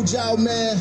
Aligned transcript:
told 0.00 0.12
y'all, 0.12 0.36
man. 0.36 0.76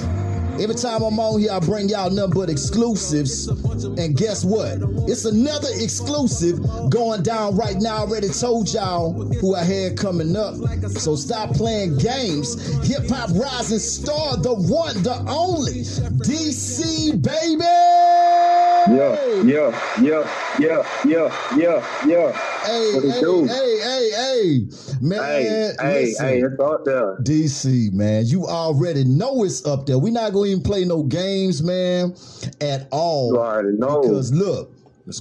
Every 0.62 0.76
time 0.76 1.02
I'm 1.04 1.18
on 1.20 1.40
here, 1.40 1.52
I 1.54 1.60
bring 1.60 1.88
y'all 1.88 2.10
nothing 2.10 2.34
but 2.34 2.50
exclusives. 2.50 3.48
And 3.48 4.16
guess 4.16 4.44
what? 4.44 4.78
It's 5.08 5.24
another 5.24 5.70
exclusive 5.76 6.60
going 6.90 7.24
down 7.24 7.56
right 7.56 7.78
now. 7.78 7.98
I 7.98 8.00
already 8.00 8.28
told 8.28 8.74
y'all 8.74 9.14
who 9.14 9.56
I 9.56 9.64
had 9.64 9.98
coming 9.98 10.36
up. 10.36 10.56
So 10.92 11.16
stop 11.16 11.52
playing 11.52 11.98
games. 11.98 12.56
Hip 12.88 13.10
hop 13.10 13.30
rising 13.36 13.80
star, 13.80 14.36
the 14.38 14.54
one, 14.54 15.02
the 15.02 15.24
only, 15.30 15.82
DC 15.82 17.22
baby. 17.22 18.59
Yeah, 18.88 19.42
yeah, 19.44 20.00
yeah, 20.02 20.58
yeah, 20.60 20.84
yeah, 21.06 21.58
yeah, 21.58 22.06
yeah. 22.08 22.32
Hey, 22.64 22.92
What 22.94 23.04
hey, 23.04 23.20
do? 23.20 23.46
hey, 23.46 23.80
hey, 23.80 24.10
hey, 24.12 24.60
man. 25.02 25.24
Hey, 25.24 25.44
hey, 25.80 26.06
listen. 26.06 26.26
hey, 26.26 26.42
it's 26.42 26.60
out 26.62 26.86
there. 26.86 27.18
DC, 27.18 27.92
man, 27.92 28.26
you 28.26 28.46
already 28.46 29.04
know 29.04 29.44
it's 29.44 29.66
up 29.66 29.86
there. 29.86 30.00
We're 30.00 30.14
not 30.14 30.34
gonna 30.34 30.50
even 30.50 30.64
play 30.64 30.86
no 30.86 31.04
games, 31.04 31.62
man, 31.62 32.16
at 32.62 32.88
all. 32.92 33.34
You 33.34 33.40
already 33.40 33.78
know. 33.78 34.02
Because 34.02 34.34
look, 34.34 34.72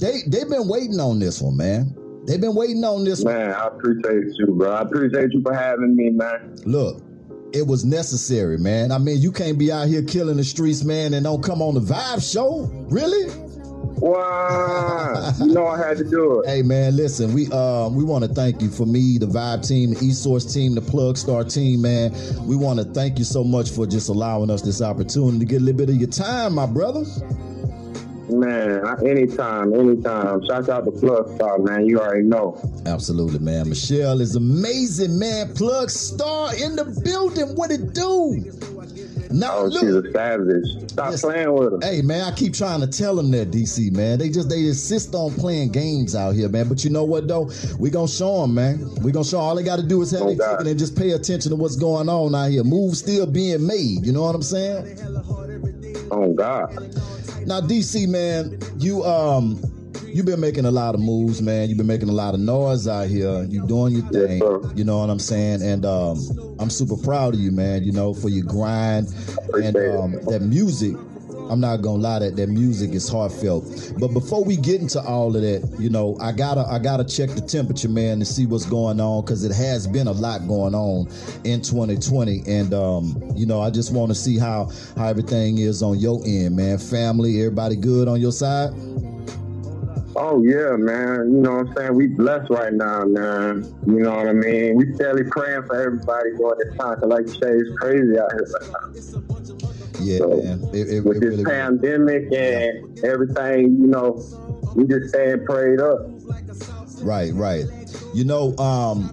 they 0.01 0.23
they've 0.27 0.49
been 0.49 0.69
waiting 0.69 1.01
on 1.01 1.19
this 1.19 1.43
one, 1.43 1.57
man. 1.57 1.95
They've 2.27 2.41
been 2.41 2.55
waiting 2.55 2.85
on 2.85 3.05
this 3.05 3.25
one. 3.25 3.35
Man, 3.35 3.53
I 3.53 3.67
appreciate 3.67 4.35
you, 4.39 4.55
bro. 4.57 4.71
I 4.71 4.83
appreciate 4.83 5.33
you 5.33 5.43
for 5.43 5.55
having 5.55 5.97
me, 5.97 6.11
man. 6.11 6.57
Look, 6.65 7.03
it 7.53 7.67
was 7.67 7.85
necessary, 7.85 8.59
man. 8.59 8.93
I 8.93 8.99
mean, 8.99 9.21
you 9.21 9.33
can't 9.33 9.59
be 9.59 9.73
out 9.73 9.89
here 9.89 10.03
killing 10.03 10.37
the 10.37 10.45
streets, 10.45 10.85
man, 10.85 11.15
and 11.15 11.25
don't 11.25 11.43
come 11.43 11.63
on 11.63 11.75
the 11.75 11.81
Vibe 11.81 12.23
Show, 12.31 12.71
really? 12.91 13.48
Wow, 14.01 15.33
you 15.41 15.47
know 15.47 15.67
I 15.67 15.77
had 15.77 15.99
to 15.99 16.05
do 16.05 16.41
it. 16.41 16.49
Hey 16.49 16.63
man, 16.63 16.97
listen, 16.97 17.33
we 17.33 17.51
um 17.51 17.97
we 17.97 18.05
want 18.05 18.25
to 18.25 18.33
thank 18.33 18.63
you 18.63 18.71
for 18.71 18.87
me, 18.87 19.19
the 19.19 19.27
Vibe 19.27 19.67
team, 19.67 19.91
the 19.91 19.97
eSource 19.97 20.53
team, 20.53 20.75
the 20.75 20.81
Plug 20.81 21.17
Star 21.17 21.43
team, 21.43 21.83
man. 21.83 22.13
We 22.47 22.55
want 22.55 22.79
to 22.79 22.85
thank 22.85 23.19
you 23.19 23.25
so 23.25 23.43
much 23.43 23.71
for 23.71 23.87
just 23.87 24.09
allowing 24.09 24.51
us 24.51 24.63
this 24.63 24.81
opportunity 24.81 25.41
to 25.41 25.45
get 25.45 25.63
a 25.63 25.65
little 25.65 25.79
bit 25.79 25.89
of 25.91 25.97
your 25.97 26.09
time, 26.09 26.55
my 26.55 26.67
brother. 26.67 27.05
Man, 28.31 28.85
anytime, 29.07 29.75
anytime. 29.75 30.45
Shout 30.47 30.69
out 30.69 30.85
to 30.85 30.91
Plug 30.91 31.35
Star, 31.37 31.59
man. 31.59 31.87
You 31.87 31.99
already 31.99 32.25
know. 32.25 32.61
Absolutely, 32.87 33.39
man. 33.39 33.69
Michelle 33.69 34.21
is 34.21 34.37
amazing, 34.37 35.19
man. 35.19 35.55
Plug 35.55 35.91
Star 35.91 36.55
in 36.55 36.77
the 36.77 36.85
building. 37.03 37.57
What 37.57 37.71
it 37.71 37.95
do? 37.95 38.78
Now 39.31 39.53
Oh, 39.59 39.71
she's 39.71 39.95
a 39.95 40.11
savage. 40.13 40.65
Stop 40.91 41.11
Yes. 41.11 41.21
playing 41.21 41.53
with 41.53 41.73
her. 41.73 41.79
Hey 41.89 42.03
man, 42.03 42.23
I 42.23 42.31
keep 42.35 42.55
trying 42.55 42.81
to 42.81 42.87
tell 42.87 43.15
them 43.17 43.31
that 43.33 43.51
DC 43.51 43.91
man. 43.93 44.19
They 44.19 44.29
just 44.31 44.49
they 44.49 44.61
insist 44.67 45.15
on 45.15 45.33
playing 45.35 45.71
games 45.73 46.15
out 46.15 46.35
here, 46.35 46.49
man. 46.49 46.69
But 46.69 46.85
you 46.85 46.91
know 46.91 47.05
what 47.05 47.29
though? 47.29 47.51
We 47.79 47.91
gonna 47.91 48.09
show 48.09 48.43
them, 48.43 48.55
man. 48.55 48.89
We 49.03 49.13
gonna 49.13 49.25
show 49.25 49.39
'em. 49.39 49.45
all 49.45 49.55
they 49.57 49.63
got 49.63 49.77
to 49.77 49.83
do 49.87 50.01
is 50.03 50.11
have 50.13 50.23
Oh, 50.23 50.35
their 50.35 50.59
and 50.61 50.79
just 50.79 50.97
pay 50.97 51.11
attention 51.11 51.51
to 51.51 51.57
what's 51.57 51.77
going 51.77 52.09
on 52.09 52.35
out 52.35 52.51
here. 52.51 52.65
Moves 52.65 52.99
still 53.01 53.27
being 53.27 53.67
made. 53.67 54.05
You 54.07 54.13
know 54.13 54.23
what 54.23 54.35
I'm 54.35 54.43
saying? 54.43 54.99
Oh 56.11 56.33
God. 56.33 56.73
Now 57.47 57.61
DC 57.61 58.07
man, 58.09 58.59
you 58.79 59.05
um. 59.05 59.61
You've 60.13 60.27
been 60.27 60.41
making 60.41 60.65
a 60.65 60.71
lot 60.71 60.95
of 60.95 61.01
moves, 61.01 61.43
man. 61.43 61.69
You've 61.69 61.79
been 61.79 61.87
making 61.87 62.09
a 62.09 62.13
lot 62.13 62.35
of 62.35 62.41
noise 62.41 62.89
out 62.89 63.09
here. 63.09 63.45
You're 63.49 63.67
doing 63.67 63.95
your 63.95 64.07
thing. 64.09 64.41
sir. 64.41 64.61
you 64.75 64.85
know 64.85 64.99
what 64.99 65.11
I'm 65.11 65.19
saying? 65.19 65.63
And 65.63 65.85
um, 65.85 66.19
I'm 66.59 66.71
super 66.71 66.97
proud 66.97 67.35
of 67.35 67.41
you, 67.41 67.51
man. 67.53 67.85
You 67.85 67.93
know, 67.93 68.15
for 68.15 68.29
your 68.29 68.45
grind 68.45 69.09
and 69.55 69.77
Appreciate 69.77 69.97
um, 69.97 70.13
that 70.27 70.41
music. 70.43 70.97
I'm 71.51 71.61
not 71.61 71.79
gonna 71.79 72.03
lie, 72.03 72.19
that 72.19 72.37
that 72.37 72.49
music 72.49 72.93
is 72.93 73.09
heartfelt. 73.09 73.95
But 73.99 74.09
before 74.09 74.45
we 74.45 74.57
get 74.57 74.83
into 74.83 75.01
all 75.01 75.35
of 75.35 75.41
that, 75.41 75.77
you 75.79 75.89
know, 75.89 76.17
I 76.21 76.31
gotta 76.33 76.61
I 76.61 76.79
gotta 76.79 77.05
check 77.05 77.31
the 77.31 77.41
temperature, 77.41 77.89
man, 77.89 78.19
to 78.19 78.27
see 78.27 78.45
what's 78.45 78.67
going 78.67 79.01
on 79.01 79.25
because 79.25 79.45
it 79.45 79.53
has 79.53 79.87
been 79.87 80.09
a 80.09 80.13
lot 80.13 80.47
going 80.47 80.75
on 80.75 81.07
in 81.45 81.63
2020, 81.63 82.43
and 82.47 82.75
um, 82.75 83.33
you 83.35 83.47
know, 83.47 83.63
I 83.63 83.71
just 83.71 83.95
want 83.95 84.11
to 84.11 84.15
see 84.15 84.39
how 84.39 84.71
how 84.97 85.09
everything 85.09 85.57
is 85.57 85.83
on 85.83 85.99
your 85.99 86.21
end, 86.27 86.55
man. 86.57 86.77
Family, 86.77 87.39
everybody 87.41 87.77
good 87.77 88.09
on 88.09 88.21
your 88.21 88.33
side? 88.33 88.71
Oh 90.21 90.43
yeah, 90.43 90.75
man. 90.77 91.31
You 91.33 91.39
know 91.41 91.53
what 91.59 91.69
I'm 91.69 91.75
saying? 91.77 91.95
We 91.95 92.09
blessed 92.09 92.51
right 92.51 92.73
now, 92.73 93.05
man. 93.05 93.73
You 93.87 94.01
know 94.01 94.17
what 94.17 94.27
I 94.29 94.33
mean? 94.33 94.75
We 94.75 94.93
steadily 94.95 95.23
praying 95.31 95.63
for 95.63 95.77
everybody 95.81 96.31
during 96.37 96.59
this 96.59 96.77
time. 96.77 96.97
'cause 96.99 97.09
like 97.09 97.27
you 97.27 97.33
say, 97.35 97.53
it's 97.53 97.71
crazy 97.79 98.19
out 98.19 98.33
here 98.33 98.47
right 98.61 98.71
now. 98.73 98.89
Yeah, 100.01 100.19
So, 100.19 100.29
man. 100.43 100.65
It, 100.75 100.89
it, 100.89 101.05
With 101.05 101.17
it 101.19 101.21
this 101.21 101.31
really, 101.31 101.45
pandemic 101.45 102.33
and 102.33 102.99
everything, 103.05 103.77
you 103.81 103.87
know, 103.87 104.21
we 104.75 104.87
just 104.89 105.11
staying 105.11 105.45
prayed 105.45 105.81
up. 105.81 106.01
Right, 107.03 107.33
right. 107.35 107.65
You 108.13 108.25
know, 108.25 108.57
um, 108.59 109.11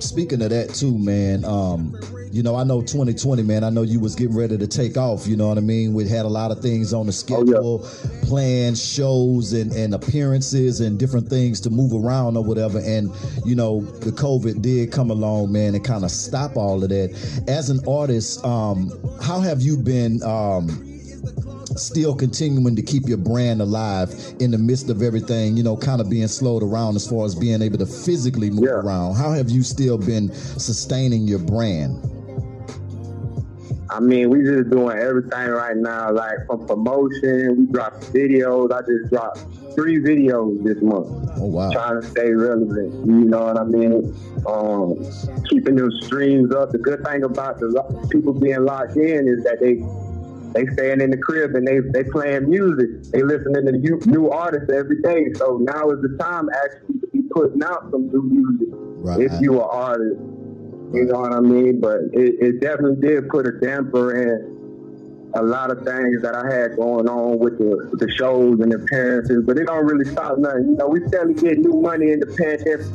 speaking 0.00 0.42
of 0.42 0.50
that 0.50 0.74
too, 0.74 0.98
man. 0.98 1.44
Um, 1.44 1.96
you 2.32 2.42
know, 2.42 2.54
I 2.56 2.64
know 2.64 2.80
2020, 2.80 3.42
man. 3.42 3.64
I 3.64 3.70
know 3.70 3.82
you 3.82 4.00
was 4.00 4.14
getting 4.14 4.36
ready 4.36 4.58
to 4.58 4.66
take 4.66 4.96
off. 4.96 5.26
You 5.26 5.36
know 5.36 5.48
what 5.48 5.58
I 5.58 5.62
mean? 5.62 5.94
We 5.94 6.08
had 6.08 6.24
a 6.24 6.28
lot 6.28 6.50
of 6.50 6.60
things 6.60 6.92
on 6.92 7.06
the 7.06 7.12
schedule, 7.12 7.80
planned 8.22 8.78
shows 8.78 9.52
and, 9.52 9.72
and 9.72 9.94
appearances 9.94 10.80
and 10.80 10.98
different 10.98 11.28
things 11.28 11.60
to 11.62 11.70
move 11.70 11.92
around 11.92 12.36
or 12.36 12.44
whatever. 12.44 12.78
And 12.78 13.10
you 13.44 13.54
know, 13.54 13.80
the 13.80 14.10
COVID 14.10 14.62
did 14.62 14.92
come 14.92 15.10
along, 15.10 15.52
man, 15.52 15.74
and 15.74 15.84
kind 15.84 16.04
of 16.04 16.10
stop 16.10 16.56
all 16.56 16.82
of 16.82 16.88
that. 16.90 17.44
As 17.48 17.70
an 17.70 17.80
artist, 17.88 18.44
um, 18.44 18.90
how 19.22 19.40
have 19.40 19.62
you 19.62 19.76
been? 19.76 20.22
Um, 20.22 20.82
still 21.76 22.14
continuing 22.14 22.74
to 22.74 22.80
keep 22.80 23.06
your 23.06 23.18
brand 23.18 23.60
alive 23.60 24.08
in 24.40 24.50
the 24.50 24.56
midst 24.56 24.88
of 24.88 25.02
everything, 25.02 25.58
you 25.58 25.62
know, 25.62 25.76
kind 25.76 26.00
of 26.00 26.08
being 26.08 26.26
slowed 26.26 26.62
around 26.62 26.96
as 26.96 27.06
far 27.06 27.26
as 27.26 27.34
being 27.34 27.60
able 27.60 27.76
to 27.76 27.84
physically 27.84 28.48
move 28.48 28.64
Yeah. 28.64 28.70
around. 28.76 29.14
How 29.14 29.32
have 29.32 29.50
you 29.50 29.62
still 29.62 29.98
been 29.98 30.32
sustaining 30.32 31.28
your 31.28 31.38
brand? 31.38 31.98
I 33.88 34.00
mean, 34.00 34.30
we 34.30 34.42
just 34.42 34.70
doing 34.70 34.98
everything 34.98 35.48
right 35.48 35.76
now, 35.76 36.12
like 36.12 36.46
from 36.46 36.66
promotion. 36.66 37.56
We 37.56 37.66
dropped 37.66 38.12
videos. 38.12 38.72
I 38.72 38.80
just 38.80 39.12
dropped 39.12 39.38
three 39.74 39.98
videos 39.98 40.62
this 40.64 40.82
month. 40.82 41.06
Oh 41.36 41.46
wow. 41.46 41.70
trying 41.70 42.00
to 42.00 42.08
stay 42.08 42.30
relevant. 42.30 43.06
You 43.06 43.24
know 43.24 43.44
what 43.44 43.58
I 43.58 43.64
mean? 43.64 44.14
Um, 44.46 45.44
keeping 45.48 45.76
those 45.76 46.04
streams 46.04 46.52
up. 46.52 46.72
The 46.72 46.78
good 46.78 47.04
thing 47.04 47.22
about 47.22 47.60
the 47.60 48.08
people 48.10 48.32
being 48.32 48.64
locked 48.64 48.96
in 48.96 49.28
is 49.28 49.44
that 49.44 49.60
they 49.60 49.82
they 50.54 50.66
staying 50.72 51.00
in 51.02 51.10
the 51.10 51.18
crib 51.18 51.54
and 51.54 51.66
they 51.66 51.80
they 51.92 52.08
playing 52.08 52.48
music. 52.48 53.12
They 53.12 53.22
listening 53.22 53.66
to 53.66 53.72
new, 53.72 54.00
new 54.06 54.30
artists 54.30 54.72
every 54.72 55.00
day. 55.02 55.32
So 55.34 55.58
now 55.60 55.90
is 55.90 56.00
the 56.00 56.16
time 56.18 56.48
actually 56.64 57.00
to 57.00 57.06
be 57.08 57.22
putting 57.30 57.62
out 57.62 57.90
some 57.90 58.08
new 58.08 58.22
music. 58.22 58.68
Right. 58.72 59.20
If 59.20 59.40
you 59.40 59.60
are 59.60 59.70
artist, 59.70 60.20
you 60.92 61.04
know 61.04 61.20
what 61.20 61.32
I 61.32 61.40
mean. 61.40 61.80
But 61.80 61.98
it, 62.12 62.34
it 62.40 62.60
definitely 62.60 63.06
did 63.06 63.28
put 63.28 63.46
a 63.46 63.52
damper 63.60 64.14
in 64.14 64.65
a 65.36 65.42
lot 65.42 65.70
of 65.70 65.84
things 65.84 66.22
that 66.22 66.34
I 66.34 66.52
had 66.52 66.76
going 66.76 67.08
on 67.08 67.38
with 67.38 67.58
the 67.58 67.88
with 67.90 68.00
the 68.00 68.10
shows 68.10 68.58
and 68.60 68.72
appearances, 68.72 69.44
but 69.44 69.58
it 69.58 69.66
don't 69.66 69.84
really 69.84 70.10
stop 70.10 70.38
nothing. 70.38 70.70
You 70.70 70.76
know, 70.76 70.88
we 70.88 71.06
still 71.06 71.32
get 71.32 71.58
new 71.58 71.80
money 71.80 72.12
in 72.12 72.20
the 72.20 72.26
pandemic. 72.26 72.86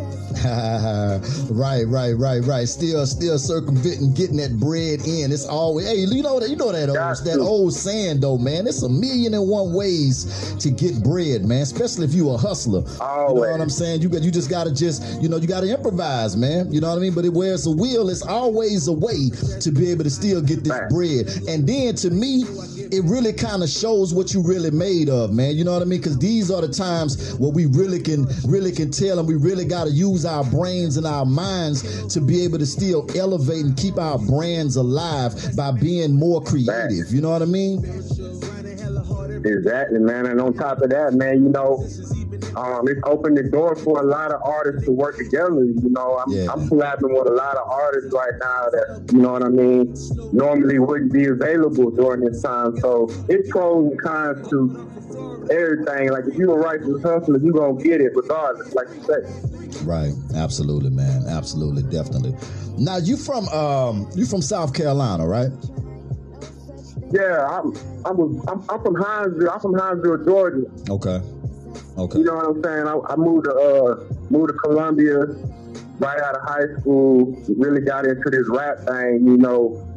right, 1.52 1.84
right, 1.86 2.14
right, 2.14 2.40
right. 2.40 2.68
Still, 2.68 3.06
still 3.06 3.38
circumventing, 3.38 4.14
getting 4.14 4.38
that 4.38 4.58
bread 4.60 5.06
in. 5.06 5.32
It's 5.32 5.46
always, 5.46 5.88
hey, 5.88 5.98
you 5.98 6.24
know 6.24 6.40
that, 6.40 6.50
you 6.50 6.56
know 6.56 6.72
that 6.72 6.90
old, 6.90 6.98
Got 6.98 7.24
that 7.26 7.40
old 7.40 7.74
saying 7.74 8.22
though, 8.22 8.38
man. 8.38 8.66
It's 8.66 8.82
a 8.82 8.90
million 8.90 9.36
and 9.36 9.48
one 9.48 9.74
ways 9.74 10.56
to 10.58 10.72
get 10.72 11.04
bread, 11.04 11.46
man. 11.46 11.62
Especially 11.62 12.06
if 12.06 12.14
you 12.14 12.32
a 12.32 12.38
hustler. 12.38 12.84
Always. 13.00 13.36
You 13.36 13.46
know 13.46 13.52
what 13.52 13.62
I'm 13.62 13.70
saying? 13.70 14.02
You 14.02 14.10
got, 14.10 14.24
you 14.24 14.32
just 14.32 14.50
gotta 14.50 14.74
just, 14.74 15.22
you 15.22 15.30
know, 15.30 15.38
you 15.38 15.48
gotta 15.48 15.72
improvise, 15.72 16.36
man. 16.36 16.74
You 16.74 16.82
know 16.82 16.90
what 16.90 16.98
I 16.98 17.02
mean? 17.02 17.14
But 17.14 17.26
it, 17.26 17.34
wears 17.34 17.66
a 17.68 17.72
wheel, 17.72 18.10
it's 18.10 18.24
always 18.24 18.88
a 18.88 18.94
way 18.94 19.30
to 19.60 19.72
be 19.72 19.92
able 19.92 20.04
to 20.04 20.10
still 20.10 20.42
get 20.42 20.64
this 20.64 20.80
bread. 20.90 21.28
And 21.48 21.68
then 21.68 21.96
to 21.96 22.10
me, 22.10 22.31
it 22.40 23.04
really 23.04 23.34
kind 23.34 23.64
of 23.64 23.70
shows 23.70 24.14
what 24.14 24.34
you 24.34 24.42
really 24.42 24.72
made 24.72 25.10
of, 25.10 25.34
man. 25.34 25.56
You 25.56 25.64
know 25.64 25.74
what 25.74 25.82
I 25.82 25.86
mean? 25.86 26.00
Because 26.00 26.18
these 26.18 26.50
are 26.50 26.62
the 26.62 26.68
times 26.68 27.36
where 27.36 27.52
we 27.52 27.66
really 27.66 28.02
can, 28.02 28.28
really 28.46 28.72
can 28.72 28.92
tell, 28.92 29.20
and 29.20 29.28
we 29.28 29.36
really 29.36 29.66
got 29.66 29.86
to 29.86 29.92
use 29.92 30.26
our 30.26 30.44
brains 30.44 30.98
and 30.98 31.06
our 31.06 31.26
minds 31.26 32.14
to 32.14 32.22
be 32.22 32.44
able 32.44 32.60
to 32.60 32.66
still 32.66 33.06
elevate 33.16 33.66
and 33.66 33.78
keep 33.78 33.98
our 33.98 34.18
brands 34.18 34.76
alive 34.76 35.56
by 35.56 35.72
being 35.72 36.14
more 36.16 36.42
creative. 36.42 37.12
You 37.12 37.22
know 37.22 37.30
what 37.30 37.42
I 37.42 37.46
mean? 37.46 37.84
Exactly, 39.46 40.00
man. 40.00 40.26
And 40.28 40.40
on 40.40 40.54
top 40.54 40.82
of 40.82 40.90
that, 40.92 41.14
man, 41.14 41.44
you 41.44 41.50
know, 41.50 41.84
um, 42.56 42.88
it's 42.88 43.00
opened 43.06 43.38
the 43.38 43.44
door 43.44 43.76
for 43.76 44.00
a 44.00 44.04
lot 44.04 44.32
of 44.32 44.42
artists 44.44 44.86
to 44.86 44.92
work 44.92 45.18
together. 45.18 45.64
You 45.64 45.90
know, 45.90 46.18
I'm, 46.18 46.32
Yeah. 46.32 46.52
I'm 46.52 46.68
collabing 46.68 47.12
with 47.18 47.28
a 47.28 47.36
lot 47.36 47.56
of 47.58 47.70
artists 47.70 48.14
right 48.14 48.34
now 48.40 48.70
that, 48.72 49.10
you 49.12 49.20
know 49.20 49.32
what 49.34 49.44
I 49.44 49.50
mean, 49.50 49.94
normally 50.32 50.80
wouldn't 50.80 51.14
be 51.14 51.26
available 51.26 51.92
during 51.92 52.22
this 52.22 52.42
time. 52.42 52.78
So 52.80 53.10
it's 53.30 53.50
pros 53.50 53.92
and 53.92 54.02
cons 54.02 54.50
to 54.50 55.48
everything. 55.52 56.10
Like 56.12 56.26
if 56.28 56.36
you're 56.36 56.58
a 56.58 56.62
righteous 56.62 57.02
hustler, 57.04 57.40
you're 57.40 57.54
going 57.54 57.78
to 57.78 57.84
get 57.84 58.02
it 58.02 58.12
regardless, 58.16 58.74
like 58.74 58.88
you 58.94 59.04
say. 59.04 59.84
Right. 59.84 60.14
Absolutely, 60.36 60.90
man. 60.90 61.26
Absolutely, 61.28 61.84
definitely. 61.84 62.36
Now 62.78 62.98
you 62.98 63.18
from 63.18 63.48
um 63.50 64.10
you 64.16 64.26
from 64.26 64.42
South 64.42 64.74
Carolina, 64.74 65.28
right? 65.28 65.52
Yeah, 67.14 67.46
I'm, 67.46 67.76
I'm, 68.06 68.40
I'm, 68.48 68.64
I'm 68.70 68.82
from 68.82 68.96
Hinesville. 68.96 69.54
I'm 69.54 69.60
from 69.60 69.74
Hinesville, 69.74 70.26
Georgia. 70.26 70.62
Okay. 70.90 71.22
Okay. 71.98 72.20
You 72.20 72.26
know 72.26 72.36
what 72.36 72.46
I'm 72.46 72.64
saying? 72.64 72.88
I, 72.88 73.00
I 73.14 73.16
moved 73.16 73.46
to 73.46 73.54
uh, 73.54 74.14
moved 74.30 74.50
to 74.50 74.54
Columbia 74.60 75.26
right 76.00 76.20
out 76.20 76.36
of 76.36 76.44
high 76.44 76.80
school. 76.80 77.38
Really 77.58 77.82
got 77.82 78.06
into 78.06 78.30
this 78.30 78.48
rap 78.50 78.80
thing, 78.88 79.26
you 79.26 79.38
know, 79.38 79.88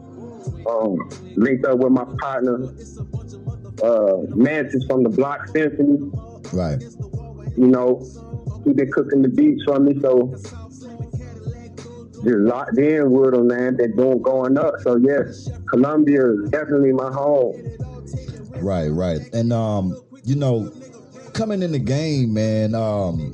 Um, 0.68 0.98
linked 1.36 1.64
up 1.64 1.78
with 1.78 1.92
my 1.92 2.04
partner, 2.20 2.68
uh, 3.82 4.16
Mantis 4.34 4.84
from 4.86 5.02
the 5.02 5.08
Block 5.08 5.48
Symphony. 5.48 6.10
Right. 6.52 6.82
You 7.56 7.68
know, 7.68 8.02
he 8.64 8.72
been 8.72 8.90
cooking 8.90 9.22
the 9.22 9.28
beats 9.28 9.62
for 9.64 9.78
me, 9.78 9.98
so 10.00 10.34
just 12.24 12.26
locked 12.26 12.78
in 12.78 13.10
with 13.10 13.34
him, 13.34 13.46
man. 13.48 13.76
Been 13.76 13.94
doing 13.96 14.22
going 14.22 14.58
up. 14.58 14.74
So 14.80 14.96
yes, 14.96 15.48
Columbia 15.70 16.32
is 16.32 16.50
definitely 16.50 16.92
my 16.92 17.10
home. 17.12 17.54
Right, 18.56 18.88
right. 18.88 19.20
And 19.32 19.52
um, 19.52 19.96
you 20.24 20.34
know, 20.34 20.72
coming 21.34 21.62
in 21.62 21.72
the 21.72 21.78
game, 21.78 22.32
man, 22.32 22.74
um, 22.74 23.32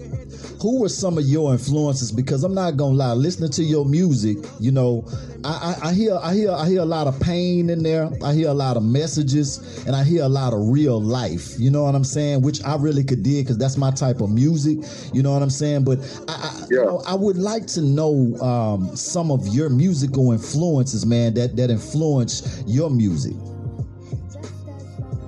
who 0.61 0.81
were 0.81 0.89
some 0.89 1.19
of 1.19 1.25
your 1.25 1.53
influences? 1.53 2.11
Because 2.11 2.45
I'm 2.45 2.55
not 2.55 2.77
gonna 2.77 2.97
lie, 2.97 3.13
listening 3.13 3.51
to 3.53 3.63
your 3.63 3.85
music, 3.85 4.39
you 4.59 4.73
know, 4.73 5.07
I, 5.45 5.77
I, 5.83 5.89
I, 5.89 5.93
hear 5.95 6.19
I 6.23 6.35
hear 6.35 6.51
I 6.51 6.69
hear 6.69 6.81
a 6.81 6.87
lot 6.87 7.07
of 7.07 7.19
pain 7.21 7.71
in 7.71 7.83
there. 7.83 8.11
I 8.23 8.35
hear 8.35 8.49
a 8.49 8.55
lot 8.55 8.77
of 8.77 8.83
messages, 8.83 9.85
and 9.87 9.97
I 9.97 10.05
hear 10.05 10.23
a 10.23 10.29
lot 10.29 10.53
of 10.53 10.69
real 10.69 11.01
life. 11.01 11.59
You 11.59 11.71
know 11.71 11.85
what 11.85 11.95
I'm 11.95 12.05
saying? 12.05 12.43
Which 12.43 12.63
I 12.65 12.77
really 12.77 13.05
could 13.05 13.23
dig 13.23 13.47
because 13.47 13.57
that's 13.57 13.77
my 13.77 13.91
type 13.91 14.21
of 14.21 14.31
music. 14.31 14.79
You 15.15 15.23
know 15.23 15.33
what 15.33 15.43
I'm 15.43 15.51
saying? 15.51 15.85
But 15.85 15.99
I, 16.29 16.33
I, 16.33 16.59
yeah. 16.71 16.81
you 16.81 16.85
know, 16.85 17.03
I 17.07 17.15
would 17.15 17.39
like 17.39 17.67
to 17.69 17.81
know 17.81 18.37
um, 18.41 18.95
some 18.95 19.31
of 19.31 19.47
your 19.49 19.71
musical 19.71 20.33
influences, 20.33 21.07
man, 21.07 21.35
that 21.35 21.57
that 21.57 21.71
influence 21.71 22.63
your 22.67 22.91
music. 22.91 23.35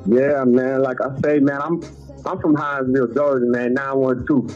Yeah, 0.04 0.44
man. 0.44 0.82
Like 0.82 0.98
I 1.00 1.18
say, 1.20 1.38
man, 1.38 1.60
I'm 1.62 1.82
I'm 2.24 2.38
from 2.40 2.54
Hinesville, 2.56 3.14
Georgia, 3.14 3.46
man. 3.46 3.74
Nine 3.74 3.96
one 3.96 4.26
two. 4.26 4.48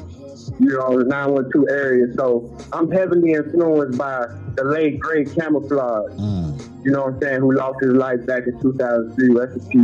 You 0.60 0.78
know, 0.78 0.98
the 0.98 1.04
nine 1.04 1.32
one 1.32 1.50
two 1.52 1.66
area. 1.68 2.06
So 2.14 2.56
I'm 2.72 2.90
heavily 2.90 3.32
influenced 3.32 3.98
by 3.98 4.26
the 4.54 4.64
late 4.64 4.98
great 5.00 5.28
Camoflauge, 5.28 6.16
Mm. 6.16 6.84
You 6.84 6.92
know 6.92 7.02
what 7.02 7.14
I'm 7.14 7.20
saying? 7.20 7.40
Who 7.40 7.54
lost 7.54 7.78
his 7.82 7.92
life 7.92 8.24
back 8.26 8.44
in 8.46 8.60
2003. 8.60 9.34
Recipe 9.34 9.78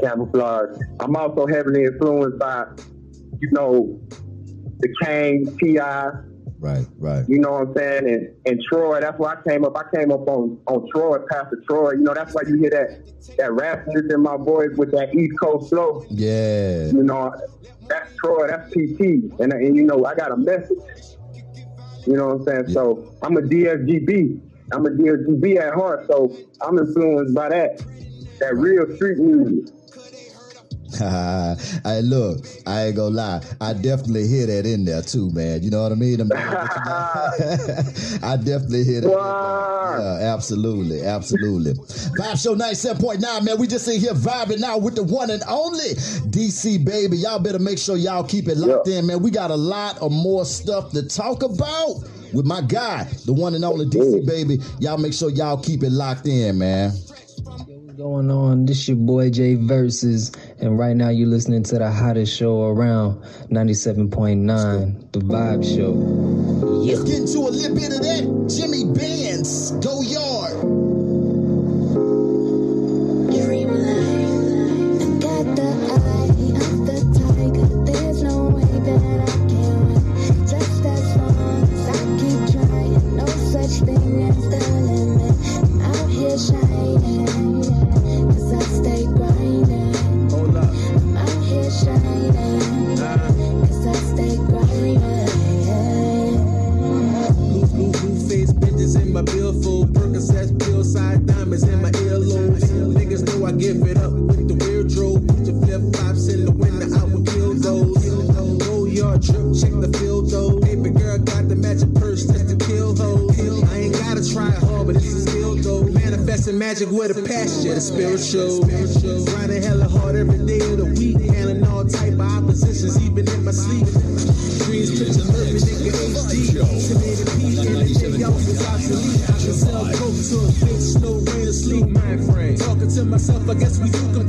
Camoflauge. 0.00 0.80
I'm 1.00 1.16
also 1.16 1.46
heavily 1.46 1.84
influenced 1.84 2.38
by, 2.38 2.66
you 3.40 3.50
know, 3.50 4.00
the 4.78 4.88
Kane, 5.02 5.56
T.I., 5.58 6.10
Right, 6.60 6.86
right. 6.98 7.24
You 7.28 7.38
know 7.38 7.52
what 7.52 7.68
I'm 7.68 7.74
saying? 7.74 8.08
And 8.08 8.34
and 8.46 8.62
Troy, 8.68 9.00
that's 9.00 9.18
why 9.18 9.34
I 9.34 9.48
came 9.48 9.64
up. 9.64 9.76
I 9.76 9.84
came 9.96 10.10
up 10.10 10.26
on 10.28 10.58
on 10.66 10.88
Troy, 10.90 11.18
Pastor 11.30 11.62
Troy. 11.68 11.92
You 11.92 12.00
know, 12.00 12.14
that's 12.14 12.34
why 12.34 12.42
you 12.48 12.56
hear 12.56 12.70
that 12.70 13.06
that 13.36 13.50
raspiness 13.50 14.12
in 14.12 14.22
my 14.22 14.36
voice 14.36 14.70
with 14.76 14.90
that 14.90 15.14
East 15.14 15.38
Coast 15.40 15.70
flow. 15.70 16.04
Yeah. 16.10 16.86
You 16.86 17.04
know, 17.04 17.32
that's 17.86 18.14
Troy, 18.16 18.48
that's 18.48 18.70
PT. 18.72 19.00
And 19.40 19.52
and 19.52 19.76
you 19.76 19.84
know, 19.84 20.04
I 20.04 20.16
got 20.16 20.32
a 20.32 20.36
message. 20.36 20.78
You 22.06 22.16
know 22.16 22.28
what 22.28 22.40
I'm 22.40 22.44
saying? 22.44 22.64
Yeah. 22.68 22.74
So 22.74 23.14
I'm 23.22 23.36
a 23.36 23.42
DSGB. 23.42 24.40
I'm 24.72 24.84
a 24.84 24.90
DSGB 24.90 25.58
at 25.58 25.74
heart, 25.74 26.06
so 26.08 26.36
I'm 26.60 26.78
influenced 26.78 27.34
by 27.34 27.50
that. 27.50 27.78
That 28.40 28.56
real 28.56 28.94
street 28.96 29.18
music. 29.18 29.74
I 31.84 32.00
look, 32.00 32.44
I 32.66 32.86
ain't 32.86 32.96
gonna 32.96 33.14
lie. 33.14 33.42
I 33.60 33.72
definitely 33.72 34.26
hear 34.26 34.46
that 34.46 34.66
in 34.66 34.84
there 34.84 35.02
too, 35.02 35.30
man. 35.30 35.62
You 35.62 35.70
know 35.70 35.82
what 35.82 35.92
I 35.92 35.94
mean? 35.94 36.20
I 38.22 38.36
definitely 38.36 38.84
hear 38.84 39.02
that. 39.02 39.10
Yeah, 39.10 40.34
absolutely, 40.34 41.02
absolutely. 41.02 41.74
Vibe 41.74 42.42
Show 42.42 42.54
97.9, 42.56 43.44
man. 43.44 43.58
We 43.58 43.66
just 43.66 43.86
in 43.88 44.00
here 44.00 44.12
vibing 44.14 44.60
now 44.60 44.78
with 44.78 44.96
the 44.96 45.02
one 45.04 45.30
and 45.30 45.42
only 45.48 45.94
DC 46.30 46.84
baby. 46.84 47.18
Y'all 47.18 47.38
better 47.38 47.58
make 47.58 47.78
sure 47.78 47.96
y'all 47.96 48.24
keep 48.24 48.48
it 48.48 48.56
locked 48.56 48.88
in, 48.88 49.06
man. 49.06 49.22
We 49.22 49.30
got 49.30 49.50
a 49.50 49.56
lot 49.56 49.98
of 49.98 50.12
more 50.12 50.44
stuff 50.44 50.90
to 50.92 51.06
talk 51.06 51.42
about 51.42 52.02
with 52.32 52.44
my 52.44 52.60
guy, 52.60 53.04
the 53.24 53.32
one 53.32 53.54
and 53.54 53.64
only 53.64 53.86
DC 53.86 54.26
baby. 54.26 54.58
Y'all 54.80 54.98
make 54.98 55.14
sure 55.14 55.30
y'all 55.30 55.56
keep 55.56 55.82
it 55.82 55.90
locked 55.90 56.26
in, 56.26 56.58
man 56.58 56.92
What's 57.44 57.96
going 57.96 58.30
on? 58.30 58.66
This 58.66 58.86
your 58.88 58.96
boy 58.96 59.30
Jay 59.30 59.54
Versus, 59.54 60.30
and 60.60 60.78
right 60.78 60.96
now 60.96 61.08
you're 61.08 61.28
listening 61.28 61.62
to 61.64 61.78
the 61.78 61.90
hottest 61.90 62.36
show 62.36 62.64
around, 62.64 63.22
97.9, 63.50 65.12
The 65.12 65.20
Vibe 65.20 65.64
Show. 65.64 66.84
Yeah. 66.84 66.96
Let's 66.96 67.10
get 67.10 67.20
into 67.20 67.38
a 67.38 67.50
little 67.50 67.74
bit 67.74 67.92
of 67.92 68.02
that. 68.02 68.54
Jimmy 68.54 68.84
Bands, 68.92 69.72
Go 69.72 70.00
Yard. 70.02 71.07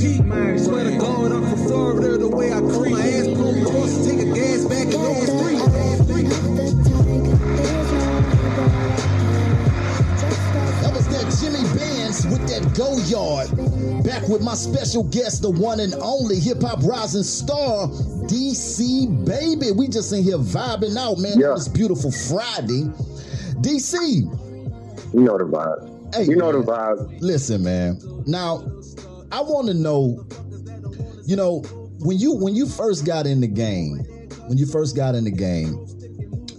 We 0.10 0.18
do 0.18 0.24
compete. 0.24 0.26
Mind 0.26 0.60
Swear 0.62 0.84
to 0.86 0.98
God, 0.98 1.32
I'm 1.32 1.50
from 1.50 1.68
Florida, 1.68 2.18
the 2.18 2.28
way 2.28 2.54
I 2.54 2.60
pull 2.60 2.90
my 2.90 3.02
ass, 3.02 3.28
pull 3.28 3.54
me 3.54 3.64
cross, 3.64 4.06
take 4.06 4.20
a 4.20 4.34
gas 4.34 4.66
back 4.66 4.82
and 4.82 4.92
go 4.92 5.26
three. 5.26 5.60
with 12.26 12.48
that 12.50 12.76
go 12.76 12.98
yard. 13.08 13.50
Back 14.04 14.28
with 14.28 14.42
my 14.42 14.54
special 14.54 15.04
guest, 15.04 15.42
the 15.42 15.50
one 15.50 15.80
and 15.80 15.94
only 15.96 16.40
hip 16.40 16.62
hop 16.62 16.80
rising 16.84 17.24
star, 17.24 17.88
DC 18.28 19.26
Baby. 19.26 19.72
We 19.72 19.88
just 19.88 20.12
in 20.14 20.24
here 20.24 20.38
vibing 20.38 20.98
out, 20.98 21.18
man. 21.18 21.40
Yeah. 21.40 21.54
This 21.56 21.68
beautiful 21.68 22.12
Friday. 22.12 22.84
DC. 23.62 23.94
You 25.14 25.22
know 25.22 25.38
the 25.38 25.46
vibes. 25.46 26.16
Hey, 26.16 26.26
you 26.26 26.36
know 26.36 26.52
man, 26.52 26.66
the 26.66 26.72
vibes. 26.72 27.22
Listen, 27.22 27.64
man. 27.64 28.00
Now, 28.26 28.64
I 29.32 29.42
want 29.42 29.68
to 29.68 29.74
know, 29.74 30.26
you 31.26 31.36
know, 31.36 31.60
when 32.00 32.18
you 32.18 32.34
when 32.34 32.56
you 32.56 32.68
first 32.68 33.06
got 33.06 33.26
in 33.26 33.42
the 33.42 33.48
game, 33.48 33.98
when 34.48 34.58
you 34.58 34.66
first 34.66 34.96
got 34.96 35.16
in 35.16 35.26
the 35.26 35.32
game, 35.32 35.86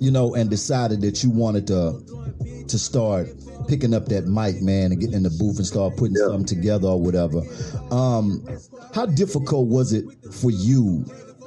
you 0.01 0.11
know, 0.11 0.35
and 0.35 0.49
decided 0.51 1.01
that 1.03 1.23
you 1.23 1.31
wanted 1.31 1.67
to 1.69 2.65
to 2.69 2.79
start 2.79 3.29
picking 3.69 3.95
up 3.95 4.07
that 4.07 4.27
mic, 4.27 4.61
man, 4.63 4.93
and 4.93 5.01
getting 5.01 5.17
in 5.17 5.23
the 5.23 5.31
booth 5.31 5.59
and 5.59 5.67
start 5.67 5.97
putting 5.97 6.17
yeah. 6.17 6.27
something 6.27 6.45
together 6.45 6.89
or 6.89 7.01
whatever. 7.01 7.43
Um, 7.91 8.47
how 8.95 9.07
difficult 9.07 9.69
was 9.69 9.93
it 9.93 10.05
for 10.33 10.51
you 10.51 11.05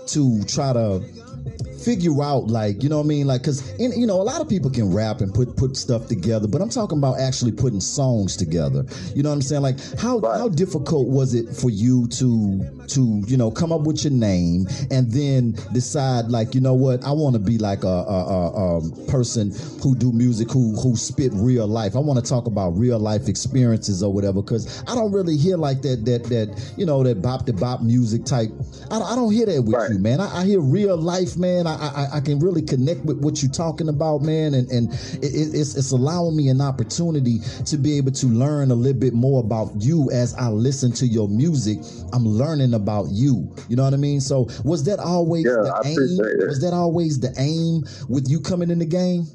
to 0.08 0.44
try 0.46 0.74
to 0.74 1.02
figure 1.84 2.22
out 2.22 2.48
like 2.48 2.84
you 2.84 2.90
know 2.90 2.98
what 2.98 3.06
I 3.06 3.08
mean? 3.08 3.28
Like 3.28 3.42
because 3.42 3.74
you 3.80 4.08
know 4.08 4.22
a 4.22 4.24
lot 4.24 4.42
of 4.42 4.50
people 4.50 4.70
can 4.70 4.94
rap 4.94 5.22
and 5.22 5.34
put 5.34 5.56
put 5.56 5.76
stuff 5.78 6.08
together 6.08 6.48
but 6.48 6.62
I'm 6.62 6.70
talking 6.70 6.98
about 6.98 7.20
actually 7.20 7.52
putting 7.52 7.82
songs 7.82 8.38
together. 8.38 8.86
You 9.16 9.24
know 9.24 9.30
what 9.30 9.36
I'm 9.36 9.42
saying? 9.42 9.62
Like 9.62 9.80
how 9.98 10.20
right. 10.20 10.38
how 10.38 10.50
difficult 10.50 11.08
was 11.08 11.34
it 11.34 11.50
for 11.50 11.70
you 11.70 12.08
to 12.10 12.86
to 12.90 13.24
you 13.26 13.38
know 13.38 13.50
come 13.52 13.72
up 13.72 13.82
with 13.82 14.04
your 14.04 14.14
name 14.14 14.68
and 14.92 15.12
then 15.12 15.56
decide 15.74 16.26
like 16.26 16.54
you 16.54 16.62
know 16.62 16.74
what? 16.74 17.04
I 17.04 17.12
want 17.12 17.34
to 17.34 17.40
be 17.40 17.58
like 17.58 17.84
a, 17.84 17.88
a, 17.88 18.24
a, 18.24 18.78
a, 18.78 19.06
person 19.08 19.52
who 19.82 19.96
do 19.96 20.12
music 20.12 20.52
who 20.52 20.76
who 20.80 20.96
spit 20.96 21.32
real 21.34 21.68
life. 21.68 21.96
I 21.96 22.00
want 22.00 22.24
to 22.24 22.30
talk 22.30 22.48
about 22.48 22.78
real 22.78 23.00
life 23.00 23.28
experiences 23.28 24.04
or 24.04 24.14
whatever 24.14 24.42
because 24.42 24.84
I 24.88 24.96
don't 24.96 25.12
really 25.12 25.38
hear 25.38 25.58
like 25.58 25.82
that 25.82 26.06
that 26.06 26.24
that 26.26 26.74
you 26.78 26.86
know 26.86 27.04
that 27.04 27.22
bop 27.22 27.46
to 27.48 27.54
bop 27.54 27.82
music 27.82 28.26
type. 28.26 28.52
I, 28.92 29.00
I 29.00 29.16
don't 29.16 29.32
hear 29.32 29.46
that 29.48 29.62
with 29.64 29.76
right. 29.76 29.92
you 29.92 30.00
man. 30.00 30.20
I, 30.20 30.42
I 30.42 30.46
hear 30.46 30.60
real 30.60 30.98
life 30.98 31.38
man. 31.38 31.68
I, 31.68 31.73
I, 31.74 32.18
I 32.18 32.20
can 32.22 32.40
really 32.40 32.62
connect 32.62 33.06
with 33.06 33.18
what 33.20 33.42
you're 33.42 33.52
talking 33.52 33.90
about, 33.90 34.22
man, 34.22 34.54
and 34.54 34.70
and 34.72 34.94
it, 35.22 35.54
it's 35.54 35.76
it's 35.76 35.92
allowing 35.92 36.36
me 36.36 36.50
an 36.50 36.62
opportunity 36.62 37.40
to 37.66 37.78
be 37.78 37.98
able 37.98 38.12
to 38.12 38.28
learn 38.28 38.72
a 38.72 38.76
little 38.76 39.00
bit 39.00 39.14
more 39.14 39.40
about 39.40 39.72
you 39.80 40.10
as 40.12 40.34
I 40.36 40.50
listen 40.50 40.92
to 40.94 41.08
your 41.08 41.28
music. 41.28 41.80
I'm 42.12 42.26
learning 42.26 42.74
about 42.74 43.08
you. 43.12 43.54
You 43.70 43.76
know 43.76 43.84
what 43.84 43.94
I 43.94 43.98
mean? 43.98 44.22
So 44.22 44.48
was 44.64 44.84
that 44.86 45.00
always 45.00 45.46
yeah, 45.46 45.52
the 45.64 45.82
I 45.84 45.88
aim? 45.88 46.48
Was 46.48 46.62
that 46.62 46.74
always 46.74 47.20
the 47.20 47.34
aim 47.38 47.84
with 48.10 48.30
you 48.30 48.40
coming 48.40 48.70
in 48.70 48.80
the 48.80 48.86
game? 48.86 49.28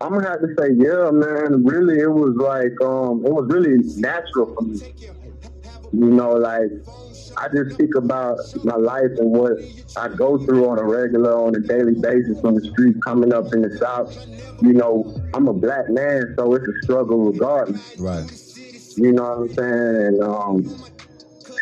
I'm 0.00 0.14
gonna 0.14 0.28
have 0.28 0.40
to 0.40 0.48
say, 0.58 0.68
yeah, 0.76 1.10
man. 1.10 1.62
Really, 1.64 2.00
it 2.00 2.10
was 2.10 2.34
like, 2.36 2.72
um, 2.80 3.24
it 3.24 3.32
was 3.32 3.46
really 3.50 3.78
natural 4.00 4.54
for 4.54 4.62
me. 4.62 4.80
You 5.92 6.10
know, 6.10 6.32
like 6.32 6.70
I 7.36 7.48
just 7.48 7.74
speak 7.74 7.94
about 7.94 8.38
my 8.64 8.76
life 8.76 9.10
and 9.18 9.30
what 9.30 9.52
I 9.96 10.08
go 10.08 10.38
through 10.38 10.68
on 10.68 10.78
a 10.78 10.84
regular, 10.84 11.32
on 11.32 11.54
a 11.54 11.60
daily 11.60 11.94
basis 11.94 12.42
on 12.44 12.54
the 12.54 12.70
street 12.70 12.96
coming 13.04 13.32
up 13.32 13.52
in 13.52 13.62
the 13.62 13.76
South. 13.78 14.16
You 14.62 14.72
know, 14.72 15.20
I'm 15.34 15.48
a 15.48 15.52
black 15.52 15.88
man, 15.88 16.34
so 16.36 16.54
it's 16.54 16.66
a 16.66 16.82
struggle 16.82 17.18
regardless. 17.32 17.98
Right. 17.98 18.30
You 18.96 19.12
know 19.12 19.22
what 19.22 19.38
I'm 19.38 19.54
saying? 19.54 20.06
And 20.06 20.22
um, 20.22 20.84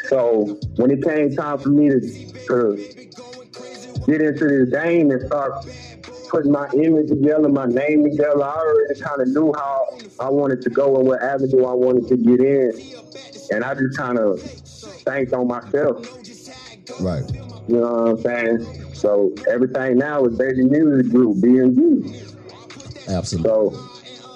so 0.08 0.58
when 0.76 0.90
it 0.90 1.04
came 1.04 1.34
time 1.34 1.58
for 1.58 1.68
me 1.68 1.90
to, 1.90 2.00
to 2.00 2.76
get 4.06 4.22
into 4.22 4.48
this 4.48 4.70
game 4.70 5.10
and 5.10 5.26
start 5.26 5.66
putting 6.28 6.52
my 6.52 6.68
image 6.72 7.08
together, 7.08 7.48
my 7.48 7.66
name 7.66 8.04
together, 8.04 8.42
I 8.42 8.56
already 8.56 9.00
kind 9.00 9.20
of 9.20 9.28
knew 9.28 9.52
how 9.54 9.98
I 10.20 10.30
wanted 10.30 10.62
to 10.62 10.70
go 10.70 10.96
and 10.96 11.06
what 11.06 11.22
avenue 11.22 11.64
I 11.64 11.75
wanted 11.75 12.08
to 12.08 12.16
get 12.16 12.40
in. 12.40 12.72
And 13.50 13.64
I 13.64 13.75
just 13.75 13.96
kind 13.96 14.18
of 14.18 14.40
banked 15.05 15.33
on 15.33 15.49
myself. 15.49 16.07
Right. 17.00 17.25
You 17.69 17.81
know 17.81 17.93
what 17.93 18.09
I'm 18.09 18.19
saying? 18.23 18.95
So 18.95 19.35
everything 19.50 19.99
now 19.99 20.25
is 20.25 20.37
Baby 20.38 20.64
Music 20.64 21.12
Group, 21.12 21.40
B&G. 21.43 22.25
Absolutely. 23.09 23.50
So 23.50 23.88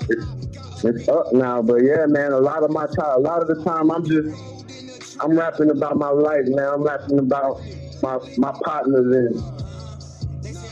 it's, 0.09 0.85
it's 0.85 1.09
up 1.09 1.33
now. 1.33 1.62
But 1.62 1.83
yeah, 1.83 2.07
man, 2.07 2.33
a 2.33 2.38
lot 2.40 2.62
of 2.62 2.71
my 2.71 2.87
time, 2.87 3.16
a 3.16 3.19
lot 3.19 3.40
of 3.42 3.49
the 3.49 3.62
time, 3.64 3.90
I'm 3.90 4.04
just, 4.04 5.21
I'm 5.21 5.37
rapping 5.38 5.71
about 5.71 5.97
my 5.97 6.09
life, 6.11 6.45
man. 6.47 6.69
I'm 6.69 6.83
rapping 6.83 7.19
about 7.19 7.61
my 8.02 8.19
my 8.37 8.52
partners 8.64 9.14
and 9.14 9.35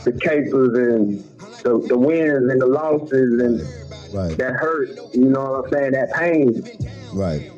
the 0.03 0.11
capers 0.21 0.77
and 0.77 1.23
the, 1.63 1.85
the 1.87 1.97
wins 1.97 2.51
and 2.51 2.61
the 2.61 2.65
losses 2.65 3.41
and 3.41 3.61
Right. 4.13 4.37
that 4.39 4.53
hurt. 4.55 4.89
You 5.13 5.29
know 5.29 5.51
what 5.51 5.65
I'm 5.65 5.71
saying? 5.71 5.91
That 5.93 6.11
pain. 6.13 6.63
Right. 7.13 7.49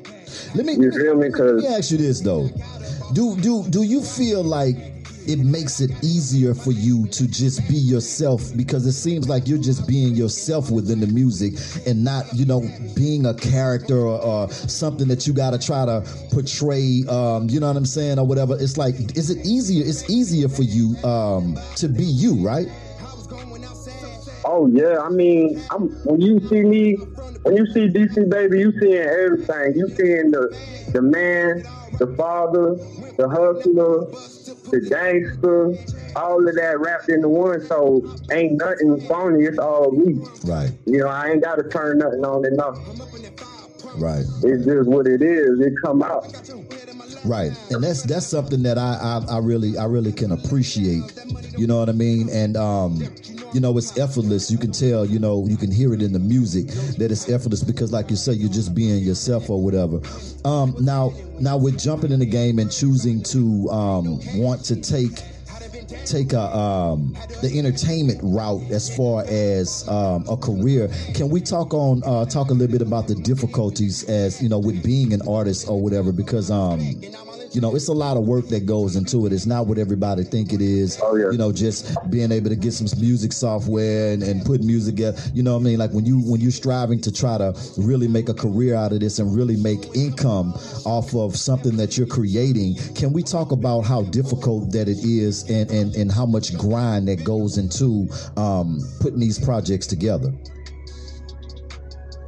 Let 0.55 0.65
me 0.65 0.73
You 0.73 0.91
feel 0.91 1.15
me? 1.15 1.29
let 1.29 1.55
me 1.55 1.67
ask 1.67 1.91
you 1.91 1.97
this 1.97 2.21
though. 2.21 2.49
Do 3.13 3.35
do 3.37 3.63
do 3.69 3.83
you 3.83 4.01
feel 4.01 4.43
like 4.43 4.75
it 5.25 5.39
makes 5.39 5.79
it 5.79 5.91
easier 6.03 6.53
for 6.53 6.71
you 6.71 7.07
to 7.07 7.27
just 7.27 7.65
be 7.67 7.75
yourself 7.75 8.55
because 8.57 8.85
it 8.85 8.91
seems 8.91 9.29
like 9.29 9.47
you're 9.47 9.57
just 9.57 9.87
being 9.87 10.15
yourself 10.15 10.69
within 10.69 10.99
the 10.99 11.07
music 11.07 11.53
and 11.87 12.03
not 12.03 12.25
you 12.33 12.45
know 12.45 12.61
being 12.95 13.25
a 13.25 13.33
character 13.33 13.97
or, 13.97 14.21
or 14.21 14.49
something 14.51 15.07
that 15.07 15.25
you 15.25 15.33
got 15.33 15.51
to 15.51 15.59
try 15.59 15.85
to 15.85 16.01
portray 16.31 17.03
um, 17.07 17.49
you 17.49 17.59
know 17.59 17.67
what 17.67 17.77
i'm 17.77 17.85
saying 17.85 18.19
or 18.19 18.27
whatever 18.27 18.57
it's 18.59 18.77
like 18.77 18.95
is 19.17 19.29
it 19.29 19.45
easier 19.45 19.85
it's 19.85 20.09
easier 20.09 20.49
for 20.49 20.63
you 20.63 20.97
um, 21.05 21.57
to 21.75 21.87
be 21.87 22.03
you 22.03 22.35
right 22.45 22.67
Oh 24.45 24.67
yeah, 24.67 24.99
I 24.99 25.07
mean, 25.09 25.63
I'm, 25.71 25.87
when 26.03 26.19
you 26.19 26.37
see 26.49 26.63
me, 26.63 26.97
when 27.43 27.57
you 27.57 27.65
see 27.67 27.87
DC 27.87 28.29
baby, 28.29 28.59
you 28.59 28.71
seeing 28.79 28.95
everything. 28.95 29.73
You 29.75 29.87
seeing 29.89 30.31
the 30.31 30.47
the 30.93 31.01
man, 31.01 31.63
the 31.97 32.07
father, 32.17 32.75
the 33.17 33.27
hustler, 33.27 34.07
the 34.71 34.79
gangster, 34.89 35.75
all 36.15 36.47
of 36.47 36.55
that 36.55 36.79
wrapped 36.79 37.09
into 37.09 37.27
one. 37.27 37.65
So 37.65 38.15
ain't 38.31 38.53
nothing 38.53 38.99
phony. 39.07 39.45
It's 39.45 39.59
all 39.59 39.91
me. 39.91 40.25
right 40.45 40.71
You 40.85 40.99
know, 40.99 41.07
I 41.07 41.31
ain't 41.31 41.43
got 41.43 41.55
to 41.55 41.63
turn 41.69 41.97
nothing 41.99 42.23
on 42.23 42.45
and 42.45 42.59
off. 42.61 42.77
right 43.97 44.25
It's 44.43 44.65
just 44.65 44.87
what 44.87 45.07
it 45.07 45.21
is. 45.21 45.59
It 45.59 45.73
come 45.83 46.01
out. 46.01 46.25
Right, 47.25 47.51
and 47.69 47.81
that's 47.81 48.03
that's 48.03 48.27
something 48.27 48.63
that 48.63 48.77
I, 48.77 48.97
I 49.01 49.35
I 49.35 49.37
really 49.39 49.77
I 49.77 49.85
really 49.85 50.11
can 50.11 50.33
appreciate. 50.33 51.03
You 51.57 51.67
know 51.67 51.79
what 51.79 51.87
I 51.87 51.93
mean? 51.93 52.27
And 52.29 52.57
um, 52.57 53.01
you 53.53 53.61
know, 53.61 53.77
it's 53.77 53.97
effortless. 53.97 54.51
You 54.51 54.57
can 54.57 54.71
tell. 54.73 55.05
You 55.05 55.19
know, 55.19 55.45
you 55.47 55.55
can 55.55 55.71
hear 55.71 55.93
it 55.93 56.01
in 56.01 56.11
the 56.11 56.19
music 56.19 56.67
that 56.97 57.11
it's 57.11 57.29
effortless 57.29 57.63
because, 57.63 57.93
like 57.93 58.09
you 58.09 58.17
say, 58.17 58.33
you're 58.33 58.51
just 58.51 58.75
being 58.75 59.01
yourself 59.03 59.49
or 59.49 59.63
whatever. 59.63 60.01
Um, 60.43 60.75
now 60.81 61.13
now 61.39 61.57
with 61.57 61.79
jumping 61.79 62.11
in 62.11 62.19
the 62.19 62.25
game 62.25 62.59
and 62.59 62.69
choosing 62.69 63.23
to 63.23 63.69
um 63.69 64.19
want 64.35 64.65
to 64.65 64.75
take 64.75 65.21
take 66.05 66.33
a 66.33 66.41
um, 66.55 67.15
the 67.41 67.51
entertainment 67.57 68.19
route 68.23 68.63
as 68.71 68.95
far 68.95 69.23
as 69.27 69.87
um, 69.87 70.25
a 70.29 70.37
career. 70.37 70.89
Can 71.13 71.29
we 71.29 71.41
talk 71.41 71.73
on 71.73 72.01
uh, 72.05 72.25
talk 72.25 72.49
a 72.49 72.53
little 72.53 72.71
bit 72.71 72.81
about 72.81 73.07
the 73.07 73.15
difficulties 73.15 74.03
as 74.05 74.41
you 74.41 74.49
know 74.49 74.59
with 74.59 74.83
being 74.83 75.13
an 75.13 75.21
artist 75.27 75.67
or 75.67 75.81
whatever? 75.81 76.11
Because 76.11 76.51
um, 76.51 76.79
you 77.53 77.61
know 77.61 77.75
it's 77.75 77.87
a 77.87 77.93
lot 77.93 78.17
of 78.17 78.25
work 78.25 78.47
that 78.49 78.65
goes 78.65 78.95
into 78.95 79.25
it. 79.25 79.33
It's 79.33 79.45
not 79.45 79.67
what 79.67 79.77
everybody 79.77 80.23
think 80.23 80.53
it 80.53 80.61
is. 80.61 80.99
Oh, 81.01 81.15
yeah. 81.15 81.31
You 81.31 81.37
know, 81.37 81.51
just 81.51 81.95
being 82.09 82.31
able 82.31 82.49
to 82.49 82.55
get 82.55 82.73
some 82.73 82.87
music 82.99 83.33
software 83.33 84.13
and, 84.13 84.23
and 84.23 84.45
put 84.45 84.61
music. 84.61 84.83
Together. 84.83 85.21
You 85.33 85.43
know 85.43 85.53
what 85.53 85.61
I 85.61 85.63
mean? 85.63 85.79
Like 85.79 85.91
when 85.91 86.05
you 86.05 86.19
when 86.19 86.41
you're 86.41 86.51
striving 86.51 86.99
to 87.01 87.11
try 87.11 87.37
to 87.37 87.53
really 87.77 88.07
make 88.07 88.29
a 88.29 88.33
career 88.33 88.75
out 88.75 88.91
of 88.91 88.99
this 88.99 89.19
and 89.19 89.35
really 89.35 89.55
make 89.55 89.95
income 89.95 90.53
off 90.85 91.15
of 91.15 91.35
something 91.35 91.77
that 91.77 91.97
you're 91.97 92.07
creating. 92.07 92.75
Can 92.95 93.13
we 93.13 93.23
talk 93.23 93.51
about 93.51 93.81
how 93.81 94.03
difficult 94.03 94.71
that 94.71 94.87
it 94.87 94.99
is 95.03 95.49
and 95.49 95.69
and, 95.71 95.95
and 95.95 96.11
how 96.11 96.25
much 96.25 96.57
grind 96.57 97.07
that 97.07 97.23
goes 97.23 97.57
into 97.57 98.07
um, 98.37 98.79
putting 98.99 99.19
these 99.19 99.39
projects 99.39 99.87
together? 99.87 100.33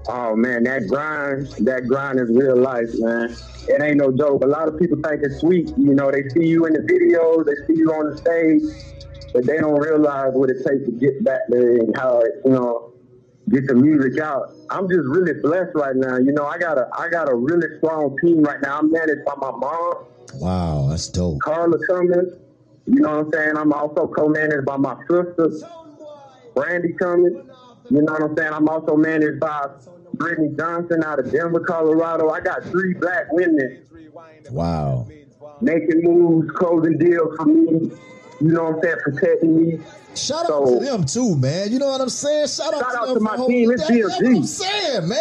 Oh 0.08 0.36
man, 0.36 0.64
that 0.64 0.88
grind, 0.88 1.48
that 1.66 1.88
grind 1.88 2.20
is 2.20 2.30
real 2.30 2.58
life, 2.58 2.90
man. 3.00 3.36
It 3.68 3.82
ain't 3.82 3.98
no 3.98 4.12
joke. 4.12 4.44
A 4.44 4.48
lot 4.48 4.68
of 4.68 4.80
people 4.80 4.98
think 5.02 5.22
it's 5.24 5.40
sweet. 5.40 5.70
You 5.78 5.96
know, 5.96 6.12
they 6.12 6.28
see 6.30 6.48
you 6.48 6.66
in 6.66 6.74
the 6.74 6.80
videos, 6.80 7.46
they 7.46 7.56
see 7.68 7.80
you 7.80 7.92
on 7.92 8.12
the 8.12 8.18
stage, 8.18 8.62
but 9.34 9.46
they 9.46 9.58
don't 9.58 9.80
realize 9.80 10.34
what 10.34 10.50
it 10.50 10.58
takes 10.58 10.86
to 10.86 10.92
get 10.92 11.24
back 11.24 11.42
there 11.50 11.78
and 11.78 11.96
how 11.98 12.20
it, 12.20 12.32
you 12.46 12.52
know, 12.52 12.94
get 13.50 13.68
the 13.68 13.76
music 13.76 14.22
out. 14.22 14.52
I'm 14.70 14.88
just 14.88 15.06
really 15.08 15.34
blessed 15.42 15.72
right 15.76 15.96
now. 15.96 16.18
You 16.18 16.32
know, 16.32 16.46
I 16.46 16.58
got 16.58 16.78
a 16.78 16.88
I 16.98 17.10
got 17.10 17.30
a 17.30 17.36
really 17.36 17.68
strong 17.78 18.18
team 18.24 18.42
right 18.44 18.62
now. 18.62 18.80
I'm 18.80 18.92
managed 18.92 19.26
by 19.26 19.34
my 19.38 19.52
mom, 19.52 19.94
Wow, 20.36 20.88
that's 20.90 21.08
dope. 21.08 21.40
Carla 21.42 21.78
Cummins. 21.88 22.34
You 22.88 23.02
know 23.02 23.18
what 23.18 23.26
I'm 23.26 23.32
saying? 23.32 23.58
I'm 23.58 23.74
also 23.74 24.08
co-managed 24.08 24.66
by 24.66 24.78
my 24.78 24.96
sister, 25.10 25.50
Brandy 26.54 26.94
Cummins. 26.94 27.38
You 27.90 28.02
know 28.02 28.14
what 28.14 28.24
I'm 28.24 28.36
saying? 28.38 28.54
I'm 28.54 28.68
also 28.70 28.96
managed 28.96 29.40
by 29.40 29.70
Brittany 30.14 30.50
Johnson 30.58 31.04
out 31.04 31.20
of 31.20 31.32
Denver, 31.32 31.60
Colorado. 31.62 32.30
I 32.30 32.40
got 32.40 32.64
three 32.64 32.94
black 32.94 33.32
women 33.32 33.84
Wow. 34.52 35.08
making 35.62 36.02
moves, 36.04 36.50
closing 36.52 36.98
deals 36.98 37.36
for 37.38 37.46
me. 37.46 37.92
You 38.42 38.50
know 38.50 38.64
what 38.66 38.76
I'm 38.76 38.82
saying? 38.82 38.96
Protecting 39.04 39.56
me. 39.62 39.80
Shout 40.16 40.50
out 40.50 40.66
to 40.66 40.80
them 40.80 41.04
too, 41.06 41.36
man. 41.36 41.74
You 41.74 41.80
know 41.80 41.88
what 41.88 42.00
I'm 42.00 42.08
saying? 42.10 42.48
Shout 42.48 42.74
out 42.74 42.80
Shout 42.80 42.92
to 42.94 43.00
out 43.00 43.06
them 43.08 43.16
to 43.16 43.20
my 43.20 43.36
team. 43.48 43.72
It's 43.72 43.86
down. 43.88 43.98
That's 43.98 44.22
what 44.22 44.26
I'm 44.36 44.44
saying, 44.46 45.08
man. 45.10 45.20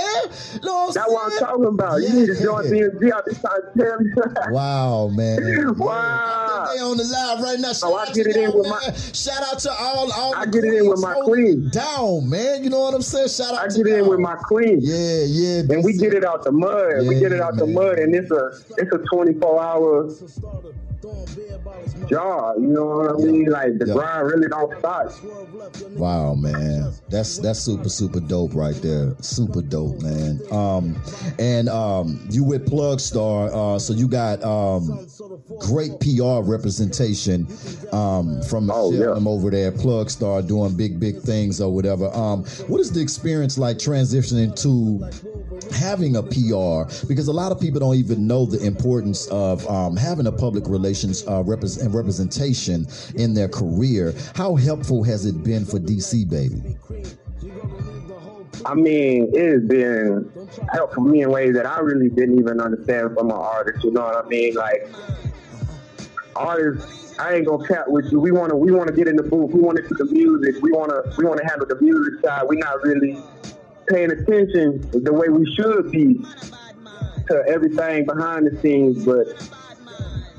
You 0.55 0.61
know 0.63 0.75
what 0.75 0.89
I'm 0.89 0.95
That's 0.95 1.11
what 1.11 1.33
I'm 1.33 1.39
talking 1.41 1.65
about. 1.65 2.01
You 2.03 2.13
need 2.13 2.27
to 2.27 2.43
join 2.43 2.65
Yeah. 2.65 2.71
BNG. 2.71 3.13
I've 3.13 3.25
been 3.25 3.35
trying 3.35 3.61
to 3.61 3.73
tell 3.77 4.03
you. 4.03 4.15
Wow, 4.55 5.09
man. 5.09 5.75
Wow. 5.79 6.71
They 6.73 6.81
on 6.81 6.97
the 6.97 7.05
live 7.05 7.41
right 7.43 7.59
now. 7.59 7.73
So 7.73 7.97
I 7.97 8.07
get 8.13 8.27
it 8.29 8.37
in 8.37 8.53
with 8.53 8.69
man. 8.69 8.79
my- 8.87 8.93
Shout 9.13 9.43
out 9.43 9.59
to 9.61 9.73
all. 9.73 10.13
all 10.13 10.35
I 10.37 10.45
the 10.45 10.51
get 10.53 10.65
it 10.65 10.75
in 10.75 10.89
with 10.89 11.01
my 11.01 11.15
queen. 11.25 11.71
Down, 11.71 12.31
man. 12.31 12.63
You 12.63 12.71
know 12.71 12.81
what 12.81 12.95
I'm 12.95 13.03
saying? 13.03 13.29
Shout 13.29 13.53
out 13.55 13.71
to 13.71 13.75
I 13.81 13.83
get 13.83 13.87
it 13.93 13.99
in 13.99 14.07
with 14.09 14.21
my 14.21 14.37
queen. 14.37 14.79
Yeah, 14.81 15.25
yeah. 15.27 15.63
And 15.75 15.83
we 15.85 15.95
get 15.95 16.15
it 16.15 16.25
out 16.25 16.45
the 16.45 16.53
mud. 16.53 17.07
we 17.09 17.19
get 17.19 17.33
it 17.33 17.41
out 17.41 17.57
the 17.57 17.67
mud, 17.67 17.99
and 17.99 18.15
it's 18.15 18.31
a 18.31 18.53
it's 18.77 18.93
a 18.93 18.99
24 18.99 19.61
hour 19.63 20.09
job. 22.09 22.57
You 22.59 22.69
know 22.69 22.85
what 22.87 23.11
I 23.11 23.25
mean? 23.25 23.47
Like 23.47 23.79
the 23.79 23.87
Yeah. 23.87 23.95
grind 23.95 24.27
really 24.27 24.49
don't 24.49 24.73
stop. 24.79 25.13
Wow, 25.97 26.35
man, 26.35 26.93
that's 27.09 27.39
that's 27.39 27.61
super 27.61 27.89
super 27.89 28.21
dope 28.21 28.55
right 28.55 28.75
there. 28.83 29.15
Super 29.21 29.63
dope, 29.63 30.01
man. 30.03 30.41
Um, 30.51 30.97
and 31.39 31.69
um, 31.69 32.21
you 32.31 32.45
with 32.45 32.67
Plug 32.67 33.01
Star, 33.01 33.51
uh, 33.53 33.79
so 33.79 33.93
you 33.93 34.09
got 34.09 34.43
um, 34.45 35.07
great 35.61 35.93
PR 36.01 36.41
representation 36.43 37.47
um, 37.93 38.43
from 38.43 38.71
Oh, 38.71 38.93
yeah. 38.93 39.07
over 39.29 39.51
there. 39.51 39.69
at 39.69 39.77
Plug 39.79 40.11
Star 40.11 40.43
doing 40.43 40.77
big 40.77 41.01
big 41.01 41.19
things 41.21 41.61
or 41.61 41.73
whatever. 41.73 42.09
Um, 42.15 42.45
what 42.69 42.81
is 42.81 42.91
the 42.93 43.01
experience 43.01 43.57
like 43.59 43.79
transitioning 43.79 44.55
to? 44.63 45.05
having 45.73 46.17
a 46.17 46.23
PR 46.23 46.85
because 47.07 47.29
a 47.29 47.33
lot 47.33 47.51
of 47.51 47.59
people 47.61 47.81
don't 47.81 47.95
even 47.97 48.27
know 48.27 48.45
the 48.45 48.65
importance 48.67 49.27
of 49.29 49.67
um, 49.69 49.97
having 49.97 50.27
a 50.27 50.33
public 50.33 50.65
relations 50.69 51.27
uh, 51.27 51.43
and 51.63 51.95
representation 51.95 52.87
in 53.17 53.35
their 53.35 53.49
career. 53.49 54.15
How 54.35 54.57
helpful 54.57 55.03
has 55.05 55.27
it 55.27 55.43
been 55.45 55.65
for 55.65 55.79
DC, 55.79 56.29
baby? 56.29 56.77
I 58.67 58.75
mean, 58.75 59.31
it 59.35 59.53
has 59.53 59.63
been 59.63 60.31
helpful 60.73 61.03
me 61.03 61.23
in 61.23 61.31
ways 61.31 61.55
that 61.55 61.67
I 61.67 61.81
really 61.81 62.09
didn't 62.09 62.39
even 62.39 62.61
understand 62.61 63.15
from 63.15 63.31
an 63.31 63.37
artist. 63.37 63.85
You 63.85 63.91
know 63.91 64.03
what 64.03 64.25
I 64.25 64.29
mean? 64.29 64.55
Like 64.55 64.89
artists, 66.35 67.19
I 67.19 67.35
ain't 67.35 67.47
gonna 67.47 67.67
cap 67.67 67.85
with 67.89 68.11
you. 68.11 68.21
We 68.21 68.33
wanna 68.33 68.57
we 68.57 68.73
wanna 68.73 68.93
get 68.93 69.07
in 69.07 69.17
the 69.17 69.23
booth. 69.23 69.53
We 69.53 69.61
wanna 69.61 69.83
do 69.83 69.95
the 69.97 70.07
music. 70.07 70.63
We 70.63 70.73
wanna 70.73 71.03
we 71.19 71.25
wanna 71.25 71.47
handle 71.49 71.67
the 71.67 71.81
music 71.81 72.25
side. 72.25 72.45
We're 72.49 72.59
not 72.59 72.83
really 72.83 73.23
paying 73.89 74.11
attention 74.11 74.89
the 74.93 75.13
way 75.13 75.29
we 75.29 75.45
should 75.55 75.91
be 75.91 76.25
to 77.29 77.45
everything 77.49 78.07
behind 78.07 78.47
the 78.47 78.59
scenes. 78.61 79.05
But 79.05 79.27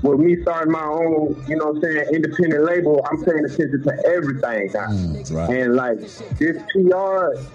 with 0.05 0.19
me 0.19 0.41
starting 0.41 0.71
my 0.71 0.85
own, 0.85 1.43
you 1.47 1.57
know 1.57 1.71
what 1.71 1.75
I'm 1.77 1.81
saying, 1.81 2.05
independent 2.13 2.63
label, 2.63 3.05
I'm 3.09 3.23
paying 3.23 3.45
attention 3.45 3.83
to 3.83 4.03
everything 4.07 4.71
now. 4.73 4.87
Mm, 4.87 5.35
right. 5.35 5.49
And 5.49 5.75
like 5.75 5.99
this 5.99 6.57
PR, 6.71 6.79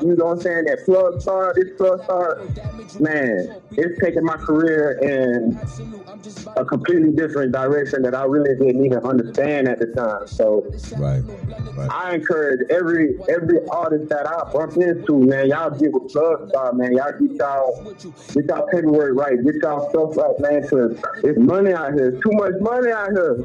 you 0.03 0.17
know 0.17 0.27
what 0.27 0.33
I'm 0.33 0.41
saying, 0.41 0.65
that 0.65 0.83
plug 0.85 1.21
star, 1.21 1.55
this 1.55 1.71
plug 1.77 2.03
star, 2.05 2.43
man, 2.99 3.57
it's 3.73 4.01
taking 4.01 4.25
my 4.25 4.37
career 4.37 4.99
in 5.03 5.59
a 6.57 6.65
completely 6.65 7.13
different 7.13 7.53
direction 7.53 8.03
that 8.03 8.15
I 8.15 8.25
really 8.25 8.57
didn't 8.57 8.85
even 8.85 8.99
understand 8.99 9.69
at 9.69 9.79
the 9.79 9.87
time. 9.87 10.27
So 10.27 10.67
Right. 10.97 11.23
Right. 11.77 11.91
I 11.91 12.15
encourage 12.15 12.69
every 12.71 13.19
every 13.29 13.67
artist 13.69 14.09
that 14.11 14.27
I 14.27 14.51
bump 14.53 14.77
into, 14.77 15.19
man, 15.19 15.49
y'all 15.49 15.71
get 15.71 15.93
with 15.93 16.13
Plug 16.13 16.49
Star, 16.49 16.73
man. 16.73 16.97
Y'all 16.97 17.13
get 17.13 17.37
y'all 17.37 17.95
get 18.35 18.45
y'all 18.47 18.67
paperwork 18.71 19.17
right, 19.17 19.43
get 19.45 19.55
y'all 19.63 19.89
stuff 19.91 20.17
right, 20.17 20.39
man, 20.41 20.69
cause 20.69 20.97
it's 21.25 21.39
money 21.39 21.73
out 21.73 21.95
here. 21.95 22.11
It's 22.11 22.23
too 22.23 22.33
much 22.41 22.55
money 22.61 22.91
out 22.91 23.11
here. 23.11 23.37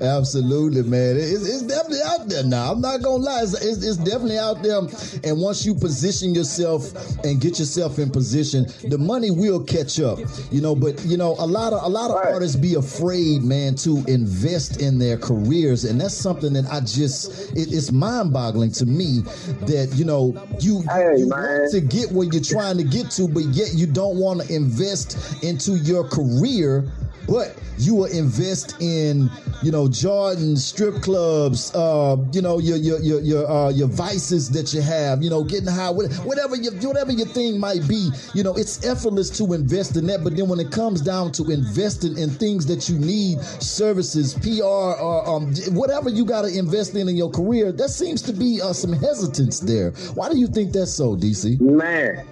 Absolutely, 0.02 0.82
man. 0.82 1.16
It's, 1.16 1.46
it's 1.48 1.62
definitely 1.62 2.02
out 2.04 2.28
there 2.28 2.44
now. 2.44 2.72
I'm 2.72 2.80
not 2.80 3.02
gonna 3.02 3.22
lie. 3.22 3.42
It's, 3.42 3.54
it's, 3.64 3.84
it's 3.84 3.96
definitely 3.98 4.38
out 4.38 4.62
there. 4.62 4.78
And 5.24 5.40
once 5.40 5.64
you 5.64 5.74
position 5.74 6.34
yourself 6.34 6.92
and 7.24 7.40
get 7.40 7.58
yourself 7.58 7.98
in 7.98 8.10
position, 8.10 8.66
the 8.88 8.98
money 8.98 9.30
will 9.30 9.62
catch 9.62 10.00
up. 10.00 10.18
You 10.50 10.60
know, 10.60 10.74
but 10.74 11.04
you 11.04 11.16
know, 11.16 11.34
a 11.38 11.46
lot 11.46 11.72
of 11.72 11.82
a 11.82 11.88
lot 11.88 12.10
of 12.10 12.16
Right. 12.20 12.32
artists 12.34 12.56
be 12.56 12.74
afraid, 12.74 13.42
man, 13.42 13.74
to 13.76 14.04
invest 14.08 14.80
in 14.82 14.98
their 14.98 15.16
careers, 15.16 15.84
and 15.84 16.00
that's 16.00 16.14
something 16.14 16.52
that 16.54 16.66
I 16.70 16.80
just 16.80 17.52
it, 17.56 17.72
it's 17.72 17.92
mind 17.92 18.32
boggling 18.32 18.72
to 18.72 18.84
me 18.86 19.20
that 19.62 19.92
you 19.94 20.04
know 20.04 20.34
you 20.60 20.82
Hey, 20.90 21.18
you 21.18 21.28
man. 21.28 21.38
want 21.60 21.72
to 21.72 21.80
get 21.80 22.10
where 22.12 22.26
you're 22.30 22.42
trying 22.42 22.76
to 22.78 22.84
get 22.84 23.10
to, 23.12 23.28
but 23.28 23.44
yet 23.54 23.74
you 23.74 23.86
don't 23.86 24.16
want 24.18 24.42
to 24.42 24.54
invest 24.54 25.42
into 25.44 25.76
your 25.76 26.04
career. 26.08 26.84
But 27.30 27.56
you 27.78 27.94
will 27.94 28.06
invest 28.06 28.74
in, 28.80 29.30
you 29.62 29.70
know, 29.70 29.86
Jordan 29.88 30.56
strip 30.56 31.00
clubs, 31.00 31.72
uh, 31.76 32.16
you 32.32 32.42
know, 32.42 32.58
your 32.58 32.76
your 32.76 32.98
your 32.98 33.20
your 33.20 33.48
uh, 33.48 33.70
your 33.70 33.86
vices 33.86 34.50
that 34.50 34.74
you 34.74 34.82
have, 34.82 35.22
you 35.22 35.30
know, 35.30 35.44
getting 35.44 35.68
high, 35.68 35.90
whatever 35.90 36.56
your 36.56 36.72
whatever 36.82 37.12
your 37.12 37.28
thing 37.28 37.60
might 37.60 37.86
be. 37.86 38.10
You 38.34 38.42
know, 38.42 38.56
it's 38.56 38.84
effortless 38.84 39.30
to 39.38 39.52
invest 39.52 39.96
in 39.96 40.08
that. 40.08 40.24
But 40.24 40.36
then 40.36 40.48
when 40.48 40.58
it 40.58 40.72
comes 40.72 41.00
down 41.02 41.30
to 41.32 41.50
investing 41.52 42.18
in 42.18 42.30
things 42.30 42.66
that 42.66 42.88
you 42.88 42.98
need, 42.98 43.40
services, 43.62 44.34
PR, 44.34 44.64
or 44.64 45.28
um, 45.28 45.54
whatever 45.68 46.10
you 46.10 46.24
got 46.24 46.42
to 46.42 46.48
invest 46.58 46.96
in 46.96 47.08
in 47.08 47.16
your 47.16 47.30
career, 47.30 47.70
there 47.70 47.88
seems 47.88 48.22
to 48.22 48.32
be 48.32 48.60
uh, 48.60 48.72
some 48.72 48.92
hesitance 48.92 49.60
there. 49.60 49.92
Why 50.14 50.28
do 50.30 50.36
you 50.36 50.48
think 50.48 50.72
that's 50.72 50.92
so, 50.92 51.14
DC? 51.14 51.60
Man, 51.60 52.26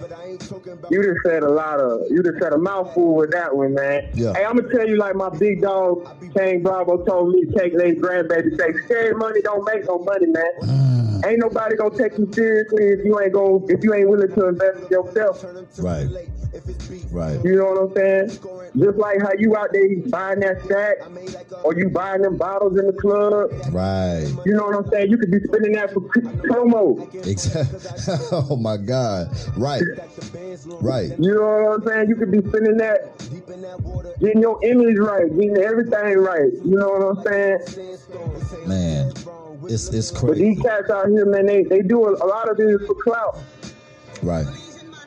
you 0.89 1.03
just 1.03 1.19
said 1.25 1.43
a 1.43 1.49
lot 1.49 1.79
of, 1.79 2.01
you 2.09 2.21
just 2.23 2.39
said 2.41 2.53
a 2.53 2.57
mouthful 2.57 3.15
with 3.15 3.31
that 3.31 3.55
one, 3.55 3.73
man. 3.73 4.09
Yeah. 4.13 4.33
Hey, 4.33 4.45
I'm 4.45 4.57
gonna 4.57 4.73
tell 4.73 4.87
you 4.87 4.97
like 4.97 5.15
my 5.15 5.29
big 5.29 5.61
dog 5.61 6.07
King 6.35 6.61
Bravo 6.63 7.03
told 7.05 7.33
me, 7.33 7.45
Cake 7.57 7.73
Lady 7.75 7.99
grandbaby, 7.99 8.57
say, 8.57 8.73
scared 8.85 9.17
money 9.17 9.41
don't 9.41 9.65
make 9.65 9.85
no 9.85 9.99
money, 9.99 10.27
man. 10.27 10.51
Mm. 10.61 11.25
Ain't 11.25 11.39
nobody 11.39 11.75
gonna 11.75 11.97
take 11.97 12.17
you 12.17 12.31
seriously 12.31 12.85
if 12.85 13.05
you 13.05 13.19
ain't 13.19 13.33
go, 13.33 13.65
if 13.67 13.83
you 13.83 13.93
ain't 13.93 14.09
willing 14.09 14.33
to 14.33 14.47
invest 14.47 14.83
in 14.83 14.87
yourself. 14.89 15.43
Right. 15.79 16.07
Right. 17.11 17.39
You 17.43 17.55
know 17.55 17.65
what 17.65 17.81
I'm 17.81 17.95
saying? 17.95 18.29
Just 18.77 18.97
like 18.97 19.21
how 19.21 19.31
you 19.37 19.55
out 19.55 19.69
there 19.71 19.87
buying 20.07 20.39
that 20.39 20.61
stack, 20.65 20.97
or 21.63 21.75
you 21.75 21.89
buying 21.89 22.21
them 22.21 22.37
bottles 22.37 22.77
in 22.77 22.87
the 22.87 22.93
club. 22.93 23.51
Right. 23.71 24.27
You 24.45 24.53
know 24.53 24.65
what 24.65 24.75
I'm 24.75 24.89
saying? 24.89 25.11
You 25.11 25.17
could 25.17 25.31
be 25.31 25.39
spending 25.39 25.73
that 25.73 25.93
for 25.93 26.01
promo. 26.01 27.13
Exactly. 27.25 27.79
oh 28.31 28.55
my 28.55 28.77
God. 28.77 29.29
Right. 29.57 29.81
Right. 30.81 31.11
You 31.19 31.35
know 31.35 31.41
what 31.41 31.81
I'm 31.81 31.87
saying? 31.87 32.09
You 32.09 32.15
could 32.15 32.31
be 32.31 32.39
spending 32.39 32.77
that, 32.77 33.17
getting 34.19 34.41
your 34.41 34.63
image 34.63 34.97
right, 34.97 35.27
getting 35.29 35.57
everything 35.57 36.17
right. 36.17 36.51
You 36.65 36.77
know 36.77 36.89
what 36.89 37.17
I'm 37.17 37.23
saying? 37.23 38.67
Man. 38.67 39.13
It's 39.63 39.89
it's 39.89 40.09
crazy. 40.09 40.27
But 40.27 40.37
these 40.37 40.61
cats 40.61 40.89
out 40.89 41.09
here, 41.09 41.25
man, 41.25 41.45
they, 41.45 41.63
they 41.63 41.81
do 41.81 42.05
a, 42.05 42.13
a 42.13 42.27
lot 42.27 42.49
of 42.49 42.57
this 42.57 42.81
for 42.87 42.95
clout. 42.95 43.37
Right. 44.23 44.47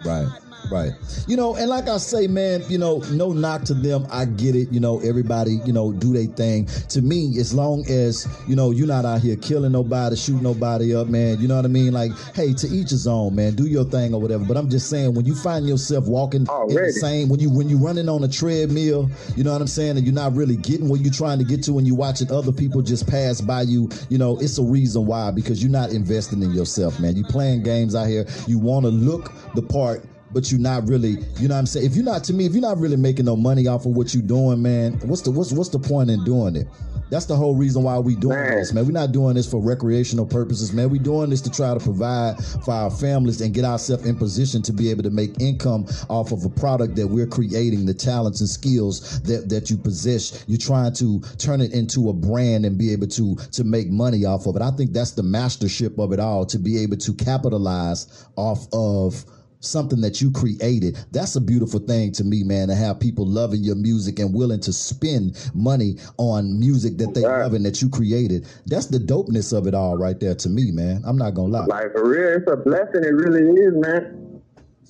Right. 0.05 0.28
Right. 0.72 0.92
You 1.26 1.37
know, 1.37 1.54
and 1.56 1.68
like 1.68 1.88
I 1.88 1.98
say, 1.98 2.26
man, 2.26 2.62
you 2.68 2.78
know, 2.78 2.98
no 3.11 3.32
knock 3.32 3.64
to 3.64 3.74
them. 3.74 4.06
I 4.11 4.24
get 4.24 4.56
it. 4.56 4.72
You 4.72 4.80
know, 4.80 5.00
everybody, 5.00 5.61
you 5.66 5.72
know, 5.72 5.92
do 5.92 6.12
their 6.12 6.26
thing. 6.26 6.66
To 6.88 7.02
me, 7.02 7.38
as 7.38 7.52
long 7.52 7.87
as, 7.88 8.26
you 8.48 8.56
know, 8.56 8.70
you're 8.70 8.87
not 8.87 9.04
out 9.04 9.20
here 9.20 9.37
killing 9.37 9.72
nobody, 9.72 10.16
shooting 10.16 10.42
nobody 10.42 10.94
up, 10.94 11.08
man. 11.08 11.40
You 11.40 11.48
know 11.48 11.56
what 11.56 11.64
I 11.64 11.68
mean? 11.68 11.92
Like, 11.92 12.12
hey, 12.35 12.52
to 12.54 12.68
each 12.68 12.90
his 12.90 13.06
own, 13.06 13.35
man. 13.35 13.54
Do 13.54 13.66
your 13.66 13.85
thing 13.85 14.14
or 14.14 14.20
whatever. 14.20 14.44
But 14.44 14.56
I'm 14.56 14.70
just 14.70 14.88
saying, 14.88 15.14
when 15.14 15.26
you 15.26 15.35
find 15.35 15.68
yourself 15.68 16.06
walking 16.06 16.46
in 16.68 16.74
the 16.74 16.96
same, 16.98 17.28
when 17.28 17.40
you 17.40 17.50
when 17.50 17.68
you 17.68 17.78
running 17.78 18.08
on 18.08 18.24
a 18.24 18.28
treadmill, 18.28 19.11
you 19.37 19.44
know 19.44 19.52
what 19.52 19.61
I'm 19.61 19.66
saying, 19.66 19.96
and 19.96 20.06
you're 20.06 20.14
not 20.14 20.35
really 20.35 20.56
getting 20.56 20.88
what 20.88 21.00
you're 21.00 21.12
trying 21.12 21.38
to 21.38 21.44
get 21.44 21.62
to, 21.64 21.78
and 21.78 21.87
you're 21.87 21.96
watching 21.96 22.30
other 22.32 22.52
people 22.52 22.82
just 22.82 23.08
pass 23.08 23.40
by 23.40 23.62
you, 23.62 23.90
you 24.08 24.18
know, 24.18 24.38
it's 24.38 24.58
a 24.58 24.62
reason 24.62 25.06
why 25.06 25.30
because 25.30 25.62
you're 25.62 25.70
not 25.70 25.90
investing 25.90 26.42
in 26.42 26.52
yourself, 26.52 26.98
man. 26.98 27.16
You 27.16 27.24
playing 27.24 27.62
games 27.62 27.94
out 27.94 28.08
here. 28.08 28.26
You 28.46 28.58
want 28.58 28.85
to 28.85 28.90
look 28.90 29.32
the 29.54 29.62
part 29.62 30.04
but 30.32 30.50
you're 30.50 30.60
not 30.60 30.88
really, 30.88 31.16
you 31.38 31.48
know 31.48 31.54
what 31.54 31.60
I'm 31.60 31.66
saying? 31.66 31.86
If 31.86 31.94
you're 31.94 32.04
not 32.04 32.24
to 32.24 32.32
me, 32.32 32.46
if 32.46 32.52
you're 32.52 32.62
not 32.62 32.78
really 32.78 32.96
making 32.96 33.26
no 33.26 33.36
money 33.36 33.66
off 33.66 33.86
of 33.86 33.92
what 33.96 34.14
you're 34.14 34.22
doing, 34.22 34.62
man, 34.62 34.94
what's 35.04 35.22
the 35.22 35.30
what's 35.30 35.52
what's 35.52 35.70
the 35.70 35.78
point 35.78 36.10
in 36.10 36.24
doing 36.24 36.56
it? 36.56 36.66
That's 37.12 37.26
the 37.26 37.36
whole 37.36 37.54
reason 37.54 37.82
why 37.82 37.98
we 37.98 38.16
doing 38.16 38.38
Man. 38.38 38.56
this, 38.56 38.72
man. 38.72 38.86
We're 38.86 38.92
not 38.92 39.12
doing 39.12 39.34
this 39.34 39.46
for 39.46 39.60
recreational 39.60 40.24
purposes, 40.24 40.72
man. 40.72 40.88
We're 40.88 41.02
doing 41.02 41.28
this 41.28 41.42
to 41.42 41.50
try 41.50 41.74
to 41.74 41.78
provide 41.78 42.42
for 42.64 42.72
our 42.72 42.90
families 42.90 43.42
and 43.42 43.52
get 43.52 43.66
ourselves 43.66 44.06
in 44.06 44.16
position 44.16 44.62
to 44.62 44.72
be 44.72 44.90
able 44.90 45.02
to 45.02 45.10
make 45.10 45.38
income 45.38 45.84
off 46.08 46.32
of 46.32 46.42
a 46.46 46.48
product 46.48 46.96
that 46.96 47.06
we're 47.06 47.26
creating, 47.26 47.84
the 47.84 47.92
talents 47.92 48.40
and 48.40 48.48
skills 48.48 49.20
that, 49.24 49.50
that 49.50 49.68
you 49.68 49.76
possess. 49.76 50.42
You're 50.48 50.56
trying 50.56 50.94
to 50.94 51.20
turn 51.36 51.60
it 51.60 51.74
into 51.74 52.08
a 52.08 52.14
brand 52.14 52.64
and 52.64 52.78
be 52.78 52.90
able 52.94 53.08
to 53.08 53.36
to 53.36 53.62
make 53.62 53.90
money 53.90 54.24
off 54.24 54.46
of 54.46 54.56
it. 54.56 54.62
I 54.62 54.70
think 54.70 54.92
that's 54.92 55.10
the 55.10 55.22
mastership 55.22 55.98
of 55.98 56.14
it 56.14 56.18
all, 56.18 56.46
to 56.46 56.58
be 56.58 56.82
able 56.82 56.96
to 56.96 57.12
capitalize 57.12 58.26
off 58.36 58.66
of 58.72 59.22
something 59.62 60.01
that 60.03 60.20
you 60.20 60.31
created. 60.31 60.98
That's 61.12 61.37
a 61.37 61.40
beautiful 61.40 61.81
thing 61.81 62.12
to 62.12 62.25
me, 62.25 62.42
man, 62.42 62.68
to 62.68 62.75
have 62.75 63.01
people 63.01 63.27
loving 63.27 63.62
your 63.62 63.77
music 63.77 64.18
and 64.18 64.35
willing 64.35 64.61
to 64.61 64.72
spend 64.72 65.51
money 65.55 65.96
on 66.18 66.59
music 66.59 66.98
that 66.98 67.14
they 67.14 67.25
Right. 67.25 67.42
love 67.42 67.55
and 67.55 67.64
that 67.64 67.81
you 67.81 67.88
created. 67.88 68.44
That's 68.66 68.87
the 68.87 68.98
dopeness 68.98 69.57
of 69.57 69.66
it 69.66 69.75
all 69.75 69.96
right 69.96 70.18
there 70.18 70.35
to 70.35 70.48
me, 70.48 70.70
man. 70.72 71.03
I'm 71.07 71.16
not 71.16 71.35
gonna 71.35 71.53
lie. 71.53 71.66
Like 71.66 71.92
for 71.92 72.09
real, 72.09 72.38
it's 72.38 72.51
a 72.51 72.57
blessing. 72.57 73.05
It 73.05 73.14
really 73.14 73.48
is, 73.61 73.75
man. 73.77 74.40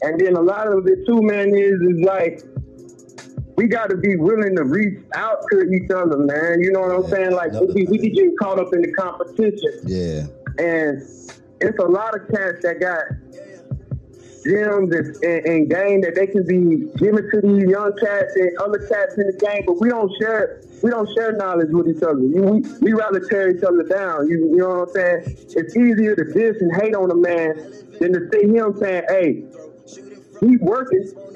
And 0.03 0.19
then 0.19 0.35
a 0.37 0.41
lot 0.41 0.67
of 0.67 0.87
it 0.87 1.07
too, 1.07 1.21
man, 1.23 1.55
is 1.55 1.81
is 1.81 2.01
like 2.05 2.43
we 3.57 3.67
got 3.69 3.91
to 3.91 3.97
be 3.97 4.17
willing 4.17 4.57
to 4.57 4.65
reach 4.65 4.99
out 5.15 5.45
to 5.53 5.63
each 5.71 5.91
other, 5.91 6.17
man. 6.17 6.61
You 6.63 6.73
know 6.73 6.81
what 6.81 6.91
I'm 7.05 7.11
saying? 7.11 7.33
Like 7.33 7.53
we, 7.53 7.85
we 7.85 7.99
be 7.99 8.11
getting 8.11 8.35
caught 8.41 8.59
up 8.59 8.73
in 8.73 8.81
the 8.81 8.91
competition, 8.93 9.73
Yeah. 9.85 10.23
and 10.59 11.03
it's 11.61 11.79
a 11.79 11.87
lot 11.87 12.15
of 12.19 12.27
cats 12.29 12.63
that 12.63 12.81
got 12.81 13.03
gems 14.45 14.93
and, 14.95 15.17
and, 15.23 15.47
and 15.47 15.71
game 15.71 16.01
that 16.03 16.15
they 16.15 16.27
can 16.27 16.45
be 16.47 16.87
giving 16.99 17.29
to 17.31 17.41
these 17.41 17.69
young 17.69 17.93
cats 17.99 18.35
and 18.37 18.57
other 18.59 18.79
cats 18.87 19.17
in 19.17 19.27
the 19.27 19.33
game, 19.33 19.65
but 19.67 19.81
we 19.81 19.89
don't 19.89 20.13
share 20.21 20.61
we 20.83 20.91
don't 20.91 21.09
share 21.15 21.33
knowledge 21.33 21.71
with 21.71 21.89
each 21.89 22.03
other. 22.03 22.19
We, 22.19 22.61
we 22.81 22.93
rather 22.93 23.21
tear 23.21 23.57
each 23.57 23.63
other 23.63 23.85
down. 23.85 24.29
You, 24.29 24.51
you 24.51 24.57
know 24.57 24.81
what 24.81 24.89
I'm 24.89 24.95
saying? 24.95 25.37
It's 25.55 25.77
easier 25.77 26.17
to 26.17 26.25
diss 26.25 26.61
and 26.61 26.75
hate 26.83 26.95
on 26.95 27.11
a 27.11 27.15
man 27.15 27.55
than 28.01 28.13
to 28.13 28.29
see 28.33 28.49
him 28.49 28.77
saying, 28.79 29.05
"Hey, 29.09 29.45
he's 30.41 30.61
working." 30.61 31.32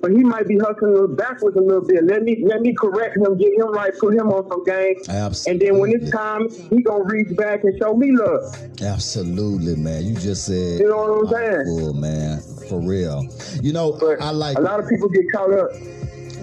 But 0.00 0.12
he 0.12 0.18
might 0.18 0.46
be 0.46 0.58
hustling 0.58 1.16
backwards 1.16 1.56
a 1.56 1.60
little 1.60 1.84
bit. 1.86 2.04
Let 2.04 2.22
me 2.22 2.44
let 2.46 2.60
me 2.60 2.74
correct 2.74 3.16
him, 3.16 3.36
get 3.36 3.52
him 3.54 3.72
right, 3.72 3.92
put 3.98 4.14
him 4.14 4.28
on 4.28 4.48
some 4.48 4.64
game. 4.64 4.96
Absolutely. 5.08 5.50
And 5.50 5.60
then 5.60 5.78
when 5.80 5.92
it's 5.92 6.10
time, 6.10 6.48
he 6.70 6.82
gonna 6.82 7.04
reach 7.04 7.36
back 7.36 7.64
and 7.64 7.76
show 7.78 7.94
me 7.94 8.12
love. 8.12 8.54
Absolutely, 8.80 9.76
man. 9.76 10.04
You 10.06 10.14
just 10.14 10.46
said 10.46 10.80
You 10.80 10.88
know 10.88 10.96
what 10.96 11.28
I'm 11.28 11.34
saying? 11.34 11.64
Cool, 11.66 11.92
man. 11.94 12.40
For 12.68 12.80
real. 12.80 13.26
You 13.62 13.72
know, 13.72 13.92
But 13.98 14.20
I 14.22 14.30
like 14.30 14.56
a 14.58 14.60
lot 14.60 14.78
of 14.80 14.88
people 14.88 15.08
get 15.08 15.24
caught 15.32 15.52
up. 15.52 15.70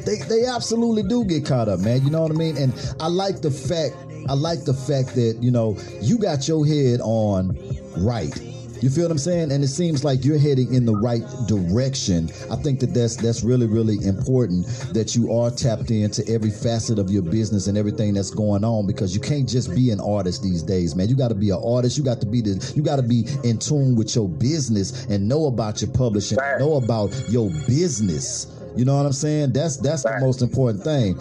they 0.06 0.18
they 0.28 0.46
absolutely 0.46 1.04
do 1.04 1.24
get 1.26 1.46
caught 1.46 1.70
up, 1.70 1.80
man. 1.80 2.04
You 2.04 2.10
know 2.12 2.22
what 2.22 2.32
I 2.32 2.36
mean? 2.36 2.58
And 2.58 2.74
I 3.00 3.08
like 3.08 3.42
the 3.42 3.52
fact 3.52 3.96
I 4.28 4.34
like 4.34 4.66
the 4.66 4.74
fact 4.74 5.14
that, 5.16 5.38
you 5.40 5.52
know, 5.52 5.78
you 6.02 6.18
got 6.18 6.48
your 6.48 6.66
head 6.66 7.00
on 7.02 7.56
right. 7.98 8.34
You 8.82 8.90
feel 8.90 9.06
what 9.06 9.12
I'm 9.12 9.18
saying? 9.18 9.52
And 9.52 9.64
it 9.64 9.70
seems 9.70 10.04
like 10.04 10.24
you're 10.26 10.38
heading 10.38 10.74
in 10.74 10.86
the 10.86 10.96
right 10.96 11.24
direction. 11.48 12.30
I 12.52 12.56
think 12.56 12.80
that 12.82 12.94
that's 12.94 13.16
that's 13.16 13.44
really 13.44 13.68
really 13.68 13.98
important 14.06 14.66
that 14.94 15.16
you 15.16 15.32
are 15.34 15.50
tapped 15.50 15.92
into 15.92 16.28
every 16.28 16.50
facet 16.52 17.00
of 17.00 17.10
your 17.10 17.24
business 17.24 17.68
and 17.68 17.78
everything 17.78 18.14
that's 18.14 18.30
going 18.32 18.64
on 18.64 18.86
because 18.86 19.16
you 19.16 19.22
can't 19.22 19.48
just 19.48 19.74
be 19.74 19.92
an 19.92 20.00
artist 20.00 20.44
these 20.44 20.62
days, 20.62 20.96
man. 20.96 21.08
You 21.10 21.16
got 21.16 21.30
to 21.30 21.36
be 21.36 21.50
an 21.50 21.62
artist. 21.64 21.98
You 21.98 22.04
got 22.04 22.20
to 22.22 22.26
be 22.28 22.42
the 22.42 22.74
you 22.76 22.84
got 22.84 22.98
to 22.98 23.04
be 23.04 23.26
in 23.44 23.58
tune 23.60 23.96
with 23.96 24.16
your 24.16 24.28
business 24.30 25.06
and 25.06 25.28
know 25.28 25.46
about 25.48 25.82
your 25.82 25.92
publishing, 25.92 26.38
Right. 26.38 26.60
know 26.60 26.76
about 26.76 27.12
your 27.30 27.50
business. 27.68 28.48
You 28.76 28.84
know 28.86 28.98
what 28.98 29.06
I'm 29.06 29.14
saying? 29.14 29.54
That's 29.54 29.78
that's 29.78 30.04
the 30.04 30.20
most 30.20 30.42
important 30.42 30.84
thing. 30.84 31.16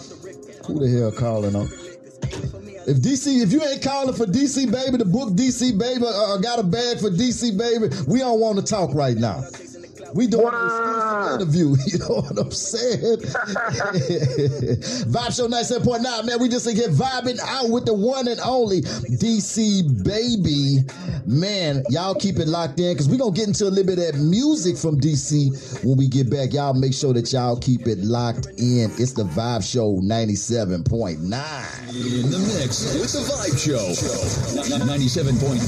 Who 0.67 0.81
the 0.81 0.89
hell 0.99 1.13
calling 1.13 1.55
on? 1.55 1.69
If 2.87 2.99
DC, 2.99 3.43
if 3.43 3.51
you 3.51 3.63
ain't 3.63 3.83
calling 3.83 4.15
for 4.15 4.27
DC 4.27 4.71
baby, 4.71 4.99
the 4.99 5.07
book 5.07 5.31
DC 5.31 5.79
baby, 5.79 6.05
uh, 6.07 6.37
got 6.39 6.59
a 6.59 6.63
bag 6.63 7.01
for 7.01 7.09
DC 7.09 7.57
baby, 7.57 7.89
we 8.07 8.19
don't 8.19 8.41
want 8.41 8.59
to 8.59 8.65
talk 8.65 8.95
right 8.95 9.17
now. 9.17 9.43
We 10.15 10.29
doing 10.29 10.45
wow. 10.45 11.27
an 11.35 11.41
interview. 11.41 11.75
You 11.87 11.99
know 11.99 12.23
what 12.23 12.39
I'm 12.39 12.51
saying? 12.51 13.19
Vibe 15.11 15.37
Show 15.37 15.49
97.9, 15.49 16.25
man. 16.25 16.41
We 16.41 16.49
just 16.49 16.67
get 16.75 16.91
vibing 16.91 17.39
out 17.41 17.69
with 17.71 17.85
the 17.85 17.95
one 17.95 18.27
and 18.27 18.41
only 18.41 18.81
DC 18.83 20.05
Baby. 20.05 20.85
Man, 21.27 21.85
y'all 21.91 22.15
keep 22.15 22.39
it 22.39 22.49
locked 22.49 22.81
in 22.81 22.95
because 22.95 23.09
we're 23.09 23.19
going 23.19 23.35
to 23.35 23.39
get 23.39 23.49
into 23.49 23.65
a 23.65 23.67
little 23.67 23.85
bit 23.85 23.99
of 23.99 24.15
that 24.15 24.21
music 24.21 24.77
from 24.77 25.01
DC 25.01 25.85
when 25.85 25.97
we 25.97 26.09
get 26.09 26.31
back. 26.31 26.53
Y'all 26.53 26.75
make 26.75 26.95
sure 26.95 27.13
that 27.13 27.33
y'all 27.33 27.59
keep 27.59 27.87
it 27.87 27.99
locked 27.99 28.47
in. 28.59 28.91
It's 28.99 29.13
the 29.13 29.25
Vibe 29.25 29.63
Show 29.69 29.97
97.9. 29.97 31.19
In 31.19 32.31
the 32.31 32.39
mix 32.39 32.95
with 32.95 33.13
the 33.13 33.21
Vibe 33.21 33.59
Show 33.59 33.93
97.9 34.63 35.59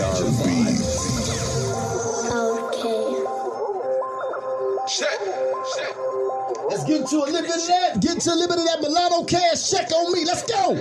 ARB. 0.00 1.15
Let's 4.86 6.84
get 6.84 7.08
to 7.08 7.16
a 7.16 7.26
little 7.26 7.42
bit 7.42 7.50
of 7.50 7.66
that. 7.66 7.98
Get 8.00 8.20
to 8.20 8.30
a 8.30 8.36
little 8.36 8.46
bit 8.46 8.58
of 8.58 8.64
that 8.66 8.80
Milano 8.80 9.24
cash. 9.24 9.68
Check 9.68 9.90
on 9.90 10.12
me. 10.12 10.24
Let's 10.24 10.44
go. 10.44 10.76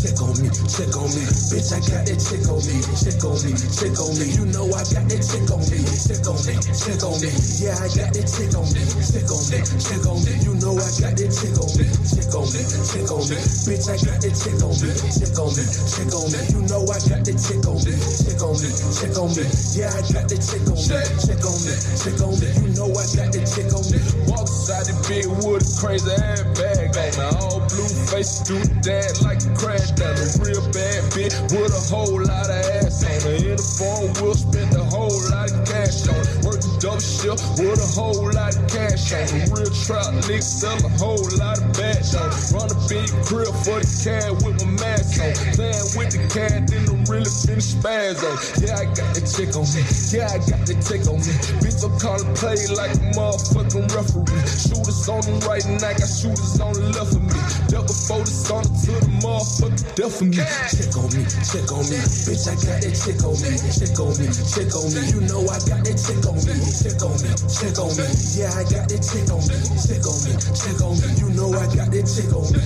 Check 0.00 0.22
on 0.22 0.40
me. 0.40 0.61
Check 0.72 0.96
on 0.96 1.04
me. 1.12 1.20
Bitch, 1.52 1.68
I 1.68 1.84
got 1.84 2.08
that 2.08 2.16
check 2.16 2.48
on 2.48 2.56
me. 2.64 2.80
Check 2.96 3.20
on 3.28 3.36
me. 3.44 3.52
Check 3.76 3.92
on 4.00 4.16
me. 4.16 4.24
You 4.32 4.48
know 4.56 4.64
I 4.72 4.80
got 4.88 5.04
that 5.04 5.20
check 5.20 5.44
on 5.52 5.60
me. 5.68 5.84
Check 5.84 6.24
on 6.24 6.40
me. 6.48 6.56
Check 6.64 7.04
on 7.04 7.12
me. 7.20 7.28
Yeah, 7.60 7.76
I 7.76 7.92
got 7.92 8.08
that 8.16 8.24
check 8.24 8.56
on 8.56 8.64
me. 8.72 8.80
Check 9.04 9.28
on 9.28 9.44
me. 9.52 9.58
Check 9.68 10.04
on 10.08 10.16
me. 10.24 10.32
You 10.40 10.56
know 10.64 10.72
I 10.72 10.88
got 10.96 11.12
that 11.12 11.28
check 11.28 11.60
on 11.60 11.68
me. 11.76 11.84
Check 12.08 12.32
on 12.32 12.48
me. 12.48 12.60
Check 12.88 13.10
on 13.12 13.20
me. 13.28 13.36
Bitch, 13.68 13.84
I 13.84 13.96
got 14.00 14.16
that 14.16 14.32
check 14.32 14.60
on 14.64 14.72
me. 14.80 14.88
Check 15.12 15.36
on 15.36 15.50
me. 15.52 15.64
Check 15.92 16.12
on 16.16 16.26
me. 16.32 16.40
You 16.56 16.60
know 16.64 16.80
I 16.88 16.98
got 17.04 17.20
that 17.20 17.36
check 17.36 17.64
on 17.68 17.76
me. 17.84 17.92
Check 17.92 18.40
on 18.40 18.54
me. 18.56 18.68
Check 18.96 19.16
on 19.20 19.28
me. 19.36 19.44
Yeah, 19.76 19.92
I 19.92 20.00
got 20.08 20.24
that 20.24 20.40
check 20.40 20.64
on 20.72 20.80
me. 20.88 20.96
Check 21.20 21.44
on 21.44 21.58
me. 21.68 21.74
Check 22.00 22.20
on 22.24 22.32
me. 22.40 22.48
You 22.64 22.70
know 22.72 22.88
I 22.96 23.04
got 23.12 23.28
that 23.28 23.44
check 23.44 23.68
on 23.76 23.84
me. 23.92 24.00
Walk 24.24 24.48
inside 24.48 24.88
the 24.88 24.96
with 25.44 25.68
a 25.68 25.72
crazy 25.76 26.16
ass 26.16 26.40
bag 26.56 26.96
me. 26.96 27.04
All 27.36 27.60
blue 27.68 27.81
do 28.22 28.54
that 28.86 29.18
like 29.26 29.42
a 29.42 29.50
crash 29.58 29.90
down. 29.98 30.14
A 30.14 30.26
real 30.38 30.62
bad 30.70 31.02
bitch 31.10 31.34
with 31.50 31.74
a 31.74 31.82
whole 31.90 32.22
lot 32.22 32.46
of 32.46 32.62
ass 32.78 33.02
on 33.02 33.18
her. 33.26 33.34
In 33.34 33.58
the 33.58 33.66
phone, 33.78 34.14
we'll 34.22 34.38
spend 34.38 34.70
a 34.78 34.84
whole 34.86 35.10
lot 35.34 35.50
of 35.50 35.66
cash 35.66 36.06
on 36.06 36.14
it. 36.14 36.46
Working 36.46 36.70
double 36.78 37.02
shift 37.02 37.42
with 37.58 37.82
a 37.82 37.90
whole 37.98 38.30
lot 38.30 38.54
of 38.54 38.62
cash 38.70 39.10
on 39.10 39.26
it. 39.26 39.50
Real 39.50 39.74
trap 39.74 40.14
nigga 40.22 40.42
sell 40.42 40.78
a 40.78 40.92
whole 41.02 41.26
lot 41.34 41.58
of 41.58 41.66
bad 41.74 41.98
on 42.14 42.30
it. 42.30 42.54
Run 42.54 42.70
a 42.70 42.78
big 42.86 43.10
grill 43.26 43.50
for 43.66 43.82
the 43.82 43.90
cat 43.90 44.30
with 44.46 44.62
my 44.62 44.70
mask 44.78 45.18
on. 45.18 45.34
Playing 45.58 45.90
with 45.98 46.10
the 46.14 46.22
cat, 46.30 46.70
then 46.70 46.86
I'm 46.86 47.01
really 47.12 47.28
finish 47.28 47.76
spaz 47.76 48.24
on. 48.24 48.36
Yeah, 48.64 48.80
I 48.80 48.84
got 48.96 49.12
that 49.12 49.26
chick 49.28 49.52
on 49.52 49.68
me. 49.76 49.84
Yeah, 50.08 50.32
I 50.32 50.40
got 50.48 50.64
that 50.64 50.78
chick 50.80 51.04
on 51.04 51.20
me. 51.20 51.32
Bitch, 51.60 51.84
I'm 51.84 51.92
calling 52.00 52.32
play 52.32 52.56
like 52.72 52.96
a 52.96 53.04
motherfucking 53.12 53.86
referee. 53.92 54.40
Shooters 54.48 55.04
on 55.12 55.20
the 55.28 55.36
right 55.44 55.64
and 55.68 55.82
I 55.84 55.92
got 55.92 56.08
shooters 56.08 56.56
on 56.56 56.72
the 56.72 56.88
left 56.96 57.12
of 57.12 57.20
me. 57.20 57.36
Double 57.68 57.92
focus 57.92 58.48
on 58.48 58.64
to 58.64 58.92
the 58.96 59.12
motherfucker 59.20 59.84
death 59.92 60.24
of 60.24 60.28
me. 60.32 60.40
Check 60.72 60.96
on 60.96 61.08
me, 61.12 61.22
check 61.44 61.68
on 61.68 61.84
me. 61.84 61.98
Bitch, 62.24 62.44
I 62.48 62.54
got 62.56 62.80
that 62.80 62.94
check 62.96 63.20
on 63.20 63.36
me. 63.44 63.50
Check 63.76 63.96
on 64.00 64.12
me, 64.16 64.26
check 64.32 64.72
on 64.72 64.88
me. 64.88 65.00
You 65.12 65.20
know 65.28 65.42
I 65.52 65.58
got 65.68 65.80
that 65.84 65.96
check 66.00 66.24
on 66.24 66.40
me. 66.40 66.54
Check 66.80 67.02
on 67.04 67.16
me, 67.20 67.30
check 67.52 67.76
on 67.76 67.92
me. 67.92 68.04
Yeah, 68.32 68.56
I 68.56 68.64
got 68.64 68.88
that 68.88 69.02
check 69.04 69.28
on 69.28 69.42
me. 69.44 69.56
Check 69.84 70.04
on 70.08 70.16
me, 70.24 70.32
check 70.56 70.80
on 70.80 70.94
me. 70.96 71.08
You 71.20 71.28
know 71.36 71.52
I 71.52 71.68
got 71.76 71.92
that 71.92 72.06
check 72.08 72.32
on 72.32 72.48
me. 72.56 72.60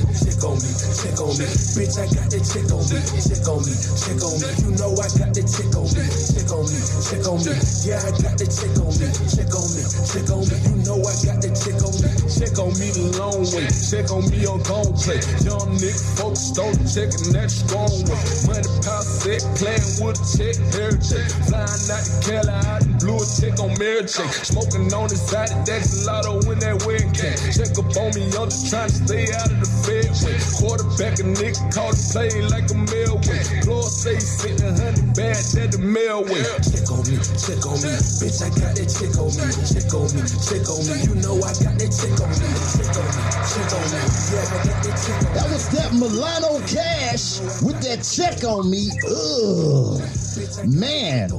Check 0.47 0.55
on 0.55 0.63
me, 0.63 0.71
check 0.95 1.19
on 1.19 1.35
me. 1.43 1.47
Bitch, 1.75 1.99
I 1.99 2.07
got 2.07 2.31
that 2.31 2.43
check 2.47 2.71
on 2.71 2.83
me. 2.87 2.99
Check 3.19 3.47
on 3.51 3.59
me, 3.67 3.75
check 3.99 4.23
on 4.23 4.35
me. 4.39 4.47
You 4.63 4.71
know 4.79 4.95
I 4.95 5.11
got 5.19 5.35
that 5.35 5.47
check 5.51 5.75
on 5.75 5.91
me. 5.91 6.07
Check 6.07 6.51
on 6.55 6.63
me, 6.71 6.79
check 7.03 7.27
on 7.27 7.39
me. 7.43 7.53
Yeah, 7.83 7.99
I 7.99 8.11
got 8.15 8.35
that 8.39 8.51
check 8.55 8.79
on 8.79 8.95
me. 8.95 9.07
Check 9.27 9.51
on 9.51 9.67
me, 9.75 9.83
check 10.07 10.31
on 10.31 10.47
me. 10.47 10.57
You 10.71 10.77
know 10.87 11.03
I 11.03 11.15
got 11.27 11.43
that 11.43 11.55
check 11.59 11.83
on 11.83 11.95
me. 11.99 12.11
Check 12.31 12.55
on 12.63 12.71
me 12.79 12.89
the 12.95 13.05
long 13.19 13.43
way. 13.59 13.67
Check 13.75 14.07
on 14.15 14.23
me 14.31 14.39
on 14.47 14.63
gon' 14.63 14.95
play. 14.95 15.19
Young 15.43 15.71
nigga 15.83 15.99
focused 16.15 16.59
on 16.63 16.79
checking 16.87 17.35
that 17.35 17.51
strong 17.51 17.91
way. 18.07 18.23
Money 18.47 18.71
power 18.87 19.03
set, 19.03 19.43
playing 19.59 19.99
with 19.99 20.15
a 20.15 20.27
check, 20.31 20.55
heritage. 20.79 21.33
Flying 21.51 21.91
out 21.91 22.07
to 22.07 22.15
Cali, 22.23 22.55
out 22.55 22.87
in 22.87 22.96
blue, 23.07 23.23
check 23.23 23.55
on 23.63 23.71
Mary 23.79 24.03
Jane. 24.03 24.35
Smoking 24.43 24.91
on 24.91 25.07
the 25.07 25.15
side 25.15 25.55
that's 25.63 26.03
a 26.03 26.11
lotto 26.11 26.43
when 26.51 26.59
that 26.59 26.83
wedding 26.83 27.15
came. 27.15 27.39
Check 27.55 27.79
up 27.79 27.87
on 27.95 28.11
me, 28.19 28.27
I'm 28.35 28.51
just 28.51 28.67
trying 28.69 28.91
to 28.91 28.99
stay 29.07 29.31
out 29.31 29.47
of 29.47 29.59
the 29.63 29.71
fairway. 29.87 30.37
Quarterback 30.59 31.23
a 31.23 31.25
nigga 31.25 31.63
call 31.71 31.95
the 31.95 32.03
play 32.11 32.31
like 32.51 32.67
a 32.75 32.79
mailway. 32.91 33.39
Floor 33.63 33.87
say 33.87 34.19
sitting 34.19 34.67
a 34.67 34.75
hundred 34.75 35.15
bad 35.15 35.39
at 35.39 35.71
the 35.71 35.81
mailway. 35.81 36.43
Check 36.67 36.91
on 36.91 37.07
me, 37.07 37.17
check 37.39 37.63
on 37.63 37.79
me. 37.79 37.95
Bitch, 38.19 38.43
I 38.43 38.51
got 38.59 38.75
that 38.75 38.89
check 38.91 39.15
on 39.15 39.31
me. 39.31 39.47
Check 39.71 39.95
on 39.95 40.07
me, 40.11 40.23
check 40.43 40.67
on 40.67 40.83
me. 40.83 40.97
You 41.07 41.15
know 41.23 41.39
I 41.47 41.53
got 41.63 41.75
that 41.79 41.91
check 41.95 42.19
on 42.19 42.29
me. 42.35 42.49
Check 42.75 42.91
on 42.99 43.07
me, 43.07 43.23
check 43.47 43.71
on 43.71 43.87
me. 43.87 44.01
Yeah, 44.35 44.51
I 44.51 44.59
got 44.67 44.79
that 44.83 44.97
check 44.99 45.21
on 45.23 45.31
me. 45.31 45.39
That 45.39 45.47
was 45.55 45.65
that 45.71 45.91
Milano 45.95 46.59
Cash 46.67 47.39
with 47.63 47.79
that 47.87 48.03
check 48.03 48.43
on 48.43 48.67
me. 48.67 48.91
Ugh. 49.07 50.26
Man. 50.67 51.31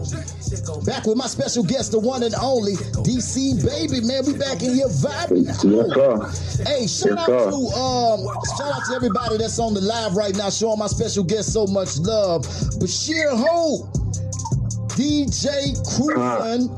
Back 0.85 1.05
with 1.05 1.17
my 1.17 1.27
special 1.27 1.63
guest, 1.63 1.91
the 1.91 1.99
one 1.99 2.23
and 2.23 2.33
only 2.35 2.73
DC 2.73 3.63
Baby, 3.65 4.05
man. 4.05 4.25
We 4.25 4.33
back 4.37 4.61
in 4.63 4.73
here 4.73 4.87
vibing. 4.87 5.45
Yes. 5.45 6.57
Hey, 6.67 6.87
shout 6.87 7.17
Yes, 7.17 7.29
out 7.29 7.49
to 7.51 7.57
um, 7.77 8.25
shout 8.57 8.73
out 8.75 8.85
to 8.89 8.95
everybody 8.95 9.37
that's 9.37 9.59
on 9.59 9.73
the 9.73 9.81
live 9.81 10.15
right 10.15 10.35
now, 10.35 10.49
showing 10.49 10.79
my 10.79 10.87
special 10.87 11.23
guest 11.23 11.53
so 11.53 11.65
much 11.67 11.97
love. 11.99 12.43
Bashir 12.79 13.29
Ho, 13.31 13.89
DJ 14.95 15.75
Cruzan, 15.95 16.69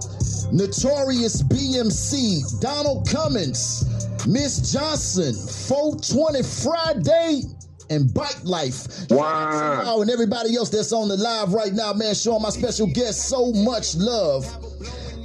Notorious 0.51 1.41
BMC, 1.43 2.59
Donald 2.59 3.07
Cummins, 3.09 3.85
Miss 4.27 4.71
Johnson, 4.73 5.33
420 5.33 6.43
Friday, 6.43 7.41
and 7.89 8.13
Bike 8.13 8.43
Life. 8.43 9.09
Wow. 9.09 9.83
Wow, 9.83 10.01
and 10.01 10.09
everybody 10.09 10.55
else 10.55 10.69
that's 10.69 10.91
on 10.91 11.07
the 11.07 11.17
live 11.17 11.53
right 11.53 11.73
now, 11.73 11.93
man, 11.93 12.13
showing 12.15 12.41
my 12.41 12.49
special 12.49 12.87
guest 12.87 13.27
so 13.29 13.51
much 13.53 13.95
love. 13.95 14.45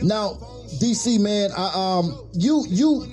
Now, 0.03 0.35
DC 0.81 1.21
man, 1.21 1.51
I, 1.57 1.71
um, 1.75 2.29
you 2.33 2.65
you 2.69 3.07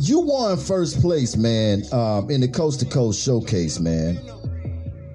you 0.00 0.20
won 0.20 0.56
first 0.56 1.00
place, 1.00 1.36
man, 1.36 1.82
um, 1.92 2.30
in 2.30 2.40
the 2.40 2.48
Coast 2.48 2.80
to 2.80 2.86
Coast 2.86 3.22
Showcase, 3.24 3.80
man, 3.80 4.20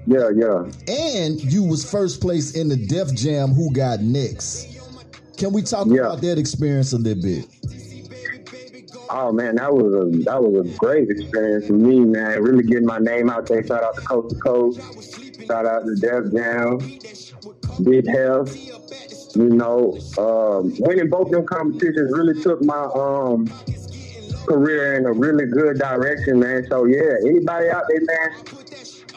Yeah, 0.06 0.28
yeah. 0.34 0.70
and 0.88 1.42
you 1.42 1.62
was 1.62 1.88
first 1.90 2.20
place 2.20 2.54
in 2.54 2.68
the 2.68 2.76
Def 2.76 3.14
Jam 3.14 3.50
Who 3.54 3.72
Got 3.72 4.00
Next. 4.02 4.68
Can 5.38 5.52
we 5.52 5.62
talk 5.62 5.86
Yeah. 5.88 6.02
about 6.02 6.20
that 6.20 6.38
experience 6.38 6.92
a 6.92 6.98
little 6.98 7.22
bit? 7.22 7.46
Oh 9.10 9.32
man, 9.32 9.56
that 9.56 9.72
was 9.72 9.92
a 9.92 10.18
that 10.24 10.42
was 10.42 10.66
a 10.66 10.76
great 10.78 11.10
experience 11.10 11.66
for 11.66 11.74
me, 11.74 12.00
man. 12.00 12.42
Really 12.42 12.64
getting 12.64 12.86
my 12.86 12.98
name 12.98 13.28
out 13.30 13.46
there. 13.46 13.64
Shout 13.66 13.82
out 13.82 13.94
to 13.96 14.00
Coast 14.02 14.34
to 14.34 14.40
Coast. 14.40 14.80
Shout 15.46 15.66
out 15.66 15.84
to 15.84 15.94
Def 15.96 16.32
Jam, 16.32 16.78
Big 17.84 18.06
Health. 18.08 18.56
You 19.36 19.48
know, 19.50 19.98
um, 20.16 20.74
winning 20.78 21.10
both 21.10 21.30
them 21.30 21.44
competitions 21.46 22.12
really 22.12 22.40
took 22.40 22.62
my 22.62 22.84
um, 22.94 23.46
career 24.46 24.96
in 24.96 25.06
a 25.06 25.12
really 25.12 25.46
good 25.46 25.78
direction, 25.78 26.40
man. 26.40 26.64
So 26.70 26.84
yeah, 26.84 27.16
anybody 27.26 27.68
out 27.68 27.84
there, 27.88 28.00
man, 28.00 28.44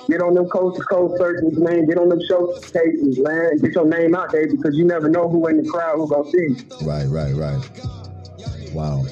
get 0.09 0.21
on 0.21 0.33
them 0.33 0.47
coast 0.49 0.77
to 0.79 0.83
coast 0.83 1.17
searches, 1.17 1.57
man. 1.57 1.85
Get 1.85 1.97
on 1.97 2.09
them 2.09 2.19
showcases, 2.27 3.19
man. 3.19 3.57
Get 3.59 3.73
your 3.73 3.85
name 3.85 4.15
out 4.15 4.31
there 4.31 4.47
because 4.47 4.75
you 4.75 4.85
never 4.85 5.07
know 5.07 5.29
who 5.29 5.47
in 5.47 5.63
the 5.63 5.69
crowd 5.69 5.97
who 5.97 6.07
gonna 6.09 6.29
see. 6.31 6.37
you. 6.37 6.87
Right, 6.87 7.05
right, 7.05 7.33
right. 7.35 8.73
Wow. 8.73 9.05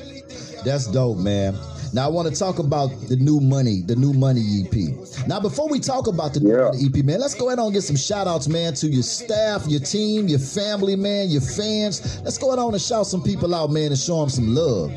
That's 0.65 0.87
dope, 0.87 1.19
man. 1.19 1.55
Now 1.93 2.05
I 2.05 2.07
want 2.09 2.27
to 2.27 2.37
talk 2.37 2.57
about 2.59 2.89
the 3.07 3.15
new 3.15 3.39
money, 3.39 3.81
the 3.85 3.95
new 3.95 4.11
money 4.11 4.41
EP. 4.63 5.27
Now 5.27 5.39
before 5.39 5.69
we 5.69 5.79
talk 5.79 6.07
about 6.07 6.33
the 6.33 6.39
new 6.39 6.49
Yeah. 6.51 6.63
money 6.71 6.85
EP, 6.85 7.05
man, 7.05 7.19
let's 7.21 7.35
go 7.35 7.47
ahead 7.47 7.59
and 7.59 7.71
get 7.71 7.83
some 7.83 7.95
shout 7.95 8.27
outs, 8.27 8.47
man, 8.47 8.73
to 8.73 8.87
your 8.87 9.03
staff, 9.03 9.65
your 9.67 9.79
team, 9.79 10.27
your 10.27 10.39
family, 10.39 10.95
man, 10.95 11.29
your 11.29 11.41
fans. 11.41 12.19
Let's 12.23 12.37
go 12.39 12.47
ahead 12.47 12.59
on 12.59 12.73
and 12.73 12.81
shout 12.81 13.05
some 13.07 13.21
people 13.21 13.53
out, 13.53 13.71
man, 13.71 13.91
and 13.91 13.97
show 13.97 14.19
them 14.19 14.29
some 14.29 14.55
love. 14.55 14.91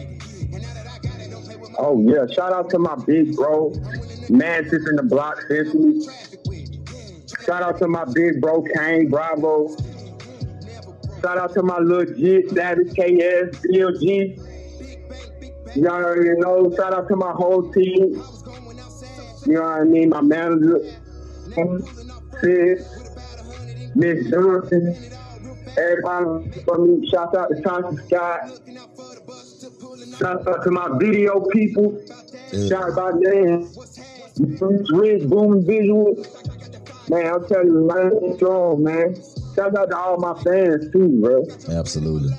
Oh 1.78 2.00
yeah, 2.00 2.26
shout 2.35 2.52
out 2.52 2.70
to 2.70 2.78
my 2.78 2.96
big 3.07 3.37
bro, 3.37 3.70
man, 4.31 4.64
Mantis 4.64 4.88
in 4.88 4.96
the 4.96 5.02
block, 5.04 5.38
Symphony. 5.48 6.00
Shout 7.44 7.62
out 7.62 7.78
to 7.78 7.87
my 7.87 8.07
big 8.12 8.40
bro, 8.40 8.64
Kane 8.74 9.09
Bravo. 9.09 9.68
Shout 11.22 11.38
out 11.38 11.52
to 11.54 11.62
my 11.62 11.78
little 11.78 12.14
Jit, 12.14 12.50
Savage 12.50 12.88
KS, 12.94 13.61
BLG. 13.66 14.47
Y'all 15.76 16.04
already 16.04 16.40
know. 16.40 16.72
Shout 16.76 16.94
out 16.94 17.09
to 17.09 17.16
my 17.16 17.33
whole 17.33 17.72
team. 17.72 18.22
You 19.46 19.54
know 19.54 19.62
what 19.62 19.81
I 19.81 19.85
mean? 19.85 20.09
My 20.11 20.20
manager, 20.20 20.81
Sid, 22.40 22.85
Miss 23.94 24.31
Johnson. 24.31 24.96
Everybody 25.76 26.50
for 26.62 26.78
me. 26.78 27.09
Shout 27.09 27.35
out 27.37 27.48
to 27.50 27.62
Thompson 27.62 28.07
Scott. 28.07 28.50
Shout 30.18 30.48
out 30.48 30.64
to 30.64 30.70
my 30.70 30.88
video 30.98 31.40
people. 31.52 32.02
Yeah. 32.52 32.68
Shout 32.68 32.98
out 32.98 33.20
to 33.20 33.28
them. 33.31 33.68
Rich 34.98 35.28
Boom 35.28 35.64
Visual. 35.64 36.24
Man, 37.09 37.26
I'm 37.33 37.48
telling 37.48 37.68
you, 37.68 37.87
man, 37.87 38.12
it's 38.22 38.37
strong, 38.37 38.83
man. 38.83 39.14
Shout 39.54 39.76
out 39.76 39.90
to 39.90 39.96
all 39.96 40.18
my 40.18 40.35
fans 40.42 40.90
too, 40.92 41.09
bro. 41.20 41.46
Absolutely. 41.74 42.35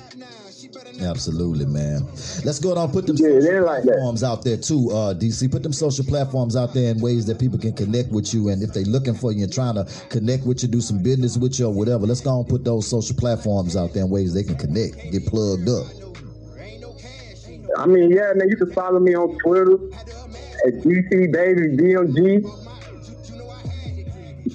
Absolutely, 1.02 1.66
man. 1.66 2.06
Let's 2.44 2.58
go 2.58 2.74
down 2.74 2.84
and 2.84 2.92
put 2.92 3.06
them 3.06 3.16
Yeah, 3.16 3.28
social 3.28 3.40
they're 3.40 3.64
that. 3.64 3.82
platforms 3.84 4.22
out 4.22 4.44
there 4.44 4.56
too, 4.56 4.90
uh, 4.90 5.14
DC. 5.14 5.48
Put 5.50 5.62
them 5.62 5.72
social 5.72 6.04
platforms 6.04 6.56
out 6.56 6.74
there 6.74 6.90
in 6.90 7.00
ways 7.00 7.26
that 7.26 7.38
people 7.38 7.58
can 7.58 7.72
connect 7.72 8.10
with 8.10 8.34
you. 8.34 8.48
And 8.50 8.62
if 8.62 8.72
they're 8.72 8.84
looking 8.84 9.14
for 9.14 9.32
you 9.32 9.44
and 9.44 9.52
trying 9.52 9.74
to 9.76 9.86
connect 10.08 10.44
with 10.44 10.62
you, 10.62 10.68
do 10.68 10.80
some 10.80 11.02
business 11.02 11.36
with 11.36 11.58
you 11.58 11.66
or 11.66 11.72
whatever, 11.72 12.06
let's 12.06 12.20
go 12.20 12.38
and 12.38 12.48
put 12.48 12.64
those 12.64 12.86
social 12.86 13.16
platforms 13.16 13.76
out 13.76 13.92
there 13.94 14.04
in 14.04 14.10
ways 14.10 14.34
they 14.34 14.42
can 14.42 14.56
connect, 14.56 14.96
get 15.10 15.26
plugged 15.26 15.68
up. 15.68 15.86
I 17.78 17.86
mean, 17.86 18.10
yeah, 18.10 18.32
man, 18.34 18.48
you 18.48 18.56
can 18.56 18.72
follow 18.72 18.98
me 18.98 19.14
on 19.14 19.38
Twitter 19.38 19.74
at 20.66 20.74
DC 20.82 21.32
Baby 21.32 21.76
DMG. 21.76 22.66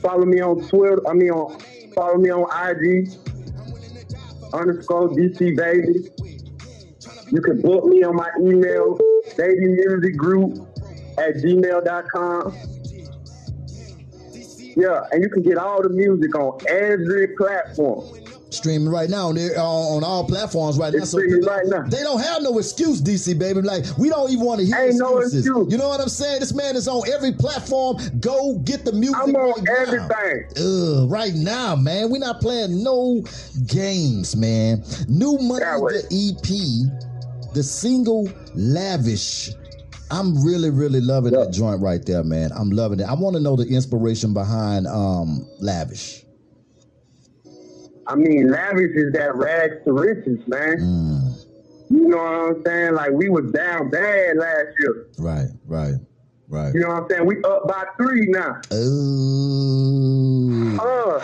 Follow 0.01 0.25
me 0.25 0.41
on 0.41 0.67
Twitter. 0.67 0.99
I 1.07 1.13
mean, 1.13 1.31
on 1.31 1.57
follow 1.95 2.17
me 2.17 2.29
on 2.29 2.43
IG 2.69 3.09
underscore 4.53 5.09
DC 5.09 5.55
Baby. 5.55 6.09
You 7.31 7.41
can 7.41 7.61
book 7.61 7.85
me 7.85 8.03
on 8.03 8.15
my 8.15 8.29
email, 8.39 8.97
baby 9.37 9.67
music 9.67 10.15
group 10.17 10.67
at 11.17 11.35
gmail.com. 11.35 12.55
Yeah, 14.77 15.03
and 15.11 15.23
you 15.23 15.29
can 15.29 15.41
get 15.41 15.57
all 15.57 15.81
the 15.81 15.89
music 15.89 16.35
on 16.35 16.59
every 16.67 17.27
platform. 17.35 18.19
Streaming 18.51 18.89
right 18.89 19.09
now 19.09 19.29
on, 19.29 19.35
their- 19.35 19.57
on 19.59 19.97
on 19.97 20.03
all 20.03 20.23
platforms 20.25 20.77
right 20.77 20.93
now. 20.93 20.99
It's 21.01 21.11
streaming 21.11 21.41
right 21.43 21.65
now. 21.65 21.81
They 21.83 22.03
don't 22.03 22.21
have 22.21 22.41
no 22.41 22.57
excuse, 22.57 23.01
DC 23.01 23.37
baby. 23.37 23.61
Like 23.61 23.83
we 23.97 24.07
don't 24.09 24.29
even 24.31 24.45
want 24.45 24.59
to 24.61 24.65
hear 24.65 24.75
Ain't 24.77 24.97
no 24.97 25.17
excuses. 25.17 25.45
excuse. 25.45 25.71
You 25.71 25.77
know 25.77 25.89
what 25.89 25.99
I'm 25.99 26.07
saying? 26.09 26.39
This 26.41 26.53
man 26.53 26.75
is 26.77 26.87
on 26.87 27.01
every 27.11 27.33
platform. 27.33 27.97
Go 28.19 28.57
get 28.59 28.85
the 28.85 28.93
music. 28.93 29.17
I'm 29.21 29.35
on 29.35 29.51
right 29.51 29.63
now. 29.63 29.73
everything. 29.81 30.45
Ugh, 30.57 31.09
right 31.11 31.33
now, 31.33 31.75
man. 31.75 32.09
We're 32.09 32.19
not 32.19 32.39
playing 32.39 32.81
no 32.81 33.23
games, 33.67 34.35
man. 34.37 34.83
New 35.09 35.37
money, 35.39 35.59
the 35.65 36.07
EP, 36.11 37.04
the 37.55 37.63
single 37.63 38.29
Lavish. 38.53 39.49
I'm 40.11 40.45
really, 40.45 40.69
really 40.69 41.01
loving 41.01 41.33
Yeah. 41.33 41.45
that 41.45 41.53
joint 41.53 41.81
right 41.81 42.05
there, 42.05 42.23
man. 42.23 42.51
I'm 42.55 42.69
loving 42.69 42.99
it. 42.99 43.03
I 43.05 43.15
want 43.15 43.35
to 43.37 43.41
know 43.41 43.55
the 43.55 43.63
inspiration 43.67 44.33
behind 44.33 44.85
um 44.85 45.47
Lavish. 45.59 46.23
I 48.07 48.13
mean, 48.15 48.51
lavish 48.51 48.91
is 48.95 49.13
that 49.13 49.35
rags 49.35 49.83
to 49.85 49.91
riches, 49.93 50.37
man. 50.47 50.77
Mm, 50.77 51.31
You 51.89 52.07
know 52.09 52.17
what 52.17 52.57
I'm 52.57 52.63
saying? 52.63 52.93
Like 52.93 53.11
we 53.11 53.29
was 53.29 53.51
down 53.51 53.89
bad 53.89 54.37
last 54.37 54.67
year. 54.79 55.07
right, 55.17 55.47
right, 55.65 55.95
right. 56.49 56.73
You 56.73 56.81
know 56.81 56.89
what 56.89 57.03
I'm 57.03 57.09
saying? 57.09 57.25
We 57.25 57.41
up 57.43 57.67
by 57.67 57.85
three 57.97 58.27
now. 58.27 58.61
Ooh. 58.73 60.77
Uh, 60.79 61.19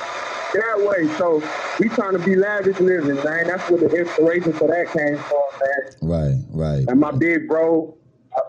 that 0.53 0.79
way. 0.79 1.07
So 1.17 1.43
we 1.79 1.89
trying 1.89 2.13
to 2.13 2.19
be 2.19 2.35
lavish 2.35 2.79
living, 2.79 3.15
man. 3.23 3.47
That's 3.47 3.69
where 3.69 3.79
the 3.79 3.89
inspiration 3.95 4.53
for 4.53 4.67
that 4.67 4.87
came 4.91 5.17
from, 5.17 5.43
man. 5.59 5.93
Right, 6.01 6.35
right. 6.51 6.85
And 6.87 6.99
my 6.99 7.11
big 7.11 7.47
bro, 7.47 7.95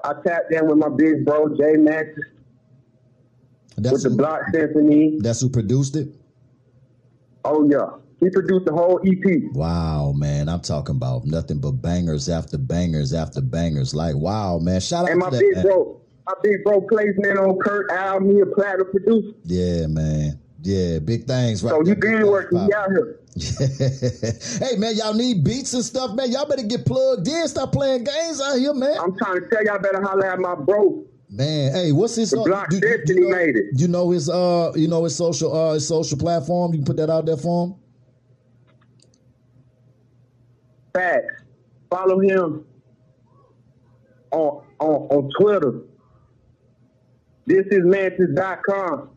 I, 0.04 0.10
I 0.10 0.14
tapped 0.22 0.52
in 0.52 0.66
with 0.68 0.78
my 0.78 0.88
big 0.88 1.24
bro 1.24 1.48
Jay 1.56 1.76
Max 1.76 2.08
That's 3.76 3.92
with 3.92 4.02
the 4.04 4.10
who, 4.10 4.16
Block 4.16 4.42
Symphony. 4.52 5.18
that's 5.20 5.40
who 5.40 5.48
produced 5.48 5.96
it. 5.96 6.08
Oh 7.44 7.68
yeah, 7.68 7.88
he 8.20 8.30
produced 8.30 8.66
the 8.66 8.72
whole 8.72 9.00
EP. 9.04 9.52
Wow, 9.52 10.12
man. 10.12 10.48
I'm 10.48 10.60
talking 10.60 10.96
about 10.96 11.24
nothing 11.24 11.60
but 11.60 11.72
bangers 11.72 12.28
after 12.28 12.58
bangers 12.58 13.12
after 13.12 13.40
bangers. 13.40 13.94
Like, 13.94 14.16
wow, 14.16 14.58
man. 14.58 14.80
Shout 14.80 15.04
out 15.04 15.10
And 15.10 15.20
my 15.20 15.30
that, 15.30 15.40
big 15.40 15.54
man. 15.56 15.64
bro, 15.64 16.00
my 16.26 16.34
big 16.42 16.64
bro 16.64 16.80
placement 16.82 17.38
on 17.38 17.58
Kurt 17.58 17.90
Al, 17.90 18.20
me 18.20 18.40
a 18.40 18.46
platinum 18.46 18.90
producer. 18.90 19.36
Yeah, 19.44 19.86
man. 19.86 20.38
Yeah, 20.62 21.00
big 21.00 21.26
things, 21.26 21.64
right? 21.64 21.70
So 21.70 21.84
you 21.84 21.96
been 21.96 22.26
working, 22.26 22.58
out 22.58 22.90
here. 22.90 23.18
hey 24.60 24.76
man, 24.76 24.94
y'all 24.94 25.14
need 25.14 25.42
beats 25.42 25.74
and 25.74 25.84
stuff, 25.84 26.14
man. 26.14 26.30
Y'all 26.30 26.46
better 26.46 26.62
get 26.62 26.86
plugged 26.86 27.26
in. 27.26 27.48
Stop 27.48 27.72
playing 27.72 28.04
games 28.04 28.40
out 28.40 28.58
here, 28.58 28.74
man. 28.74 28.94
I'm 29.00 29.16
trying 29.16 29.40
to 29.40 29.48
tell 29.48 29.64
y'all 29.64 29.80
better 29.80 30.00
holler 30.00 30.26
at 30.26 30.38
my 30.38 30.54
bro. 30.54 31.04
Man, 31.30 31.72
hey, 31.72 31.92
what's 31.92 32.14
his? 32.14 32.30
The 32.30 32.40
uh, 32.40 32.44
Block 32.44 32.68
do- 32.68 32.78
do- 32.78 32.96
Destiny 32.96 33.22
you 33.22 33.28
know, 33.28 33.36
made 33.36 33.56
it. 33.56 33.64
You 33.72 33.88
know 33.88 34.10
his, 34.10 34.28
uh, 34.28 34.72
you 34.76 34.86
know 34.86 35.02
his 35.04 35.16
social, 35.16 35.52
uh, 35.52 35.74
his 35.74 35.88
social 35.88 36.18
platform. 36.18 36.72
You 36.72 36.78
can 36.78 36.84
put 36.84 36.98
that 36.98 37.10
out 37.10 37.26
there 37.26 37.38
for 37.38 37.68
him. 37.68 37.74
Facts. 40.92 41.42
Follow 41.90 42.20
him 42.20 42.64
on 44.30 44.62
on, 44.78 45.08
on 45.10 45.30
Twitter. 45.40 45.80
This 47.46 47.66
is 47.70 47.80
mantis.com. 47.84 49.10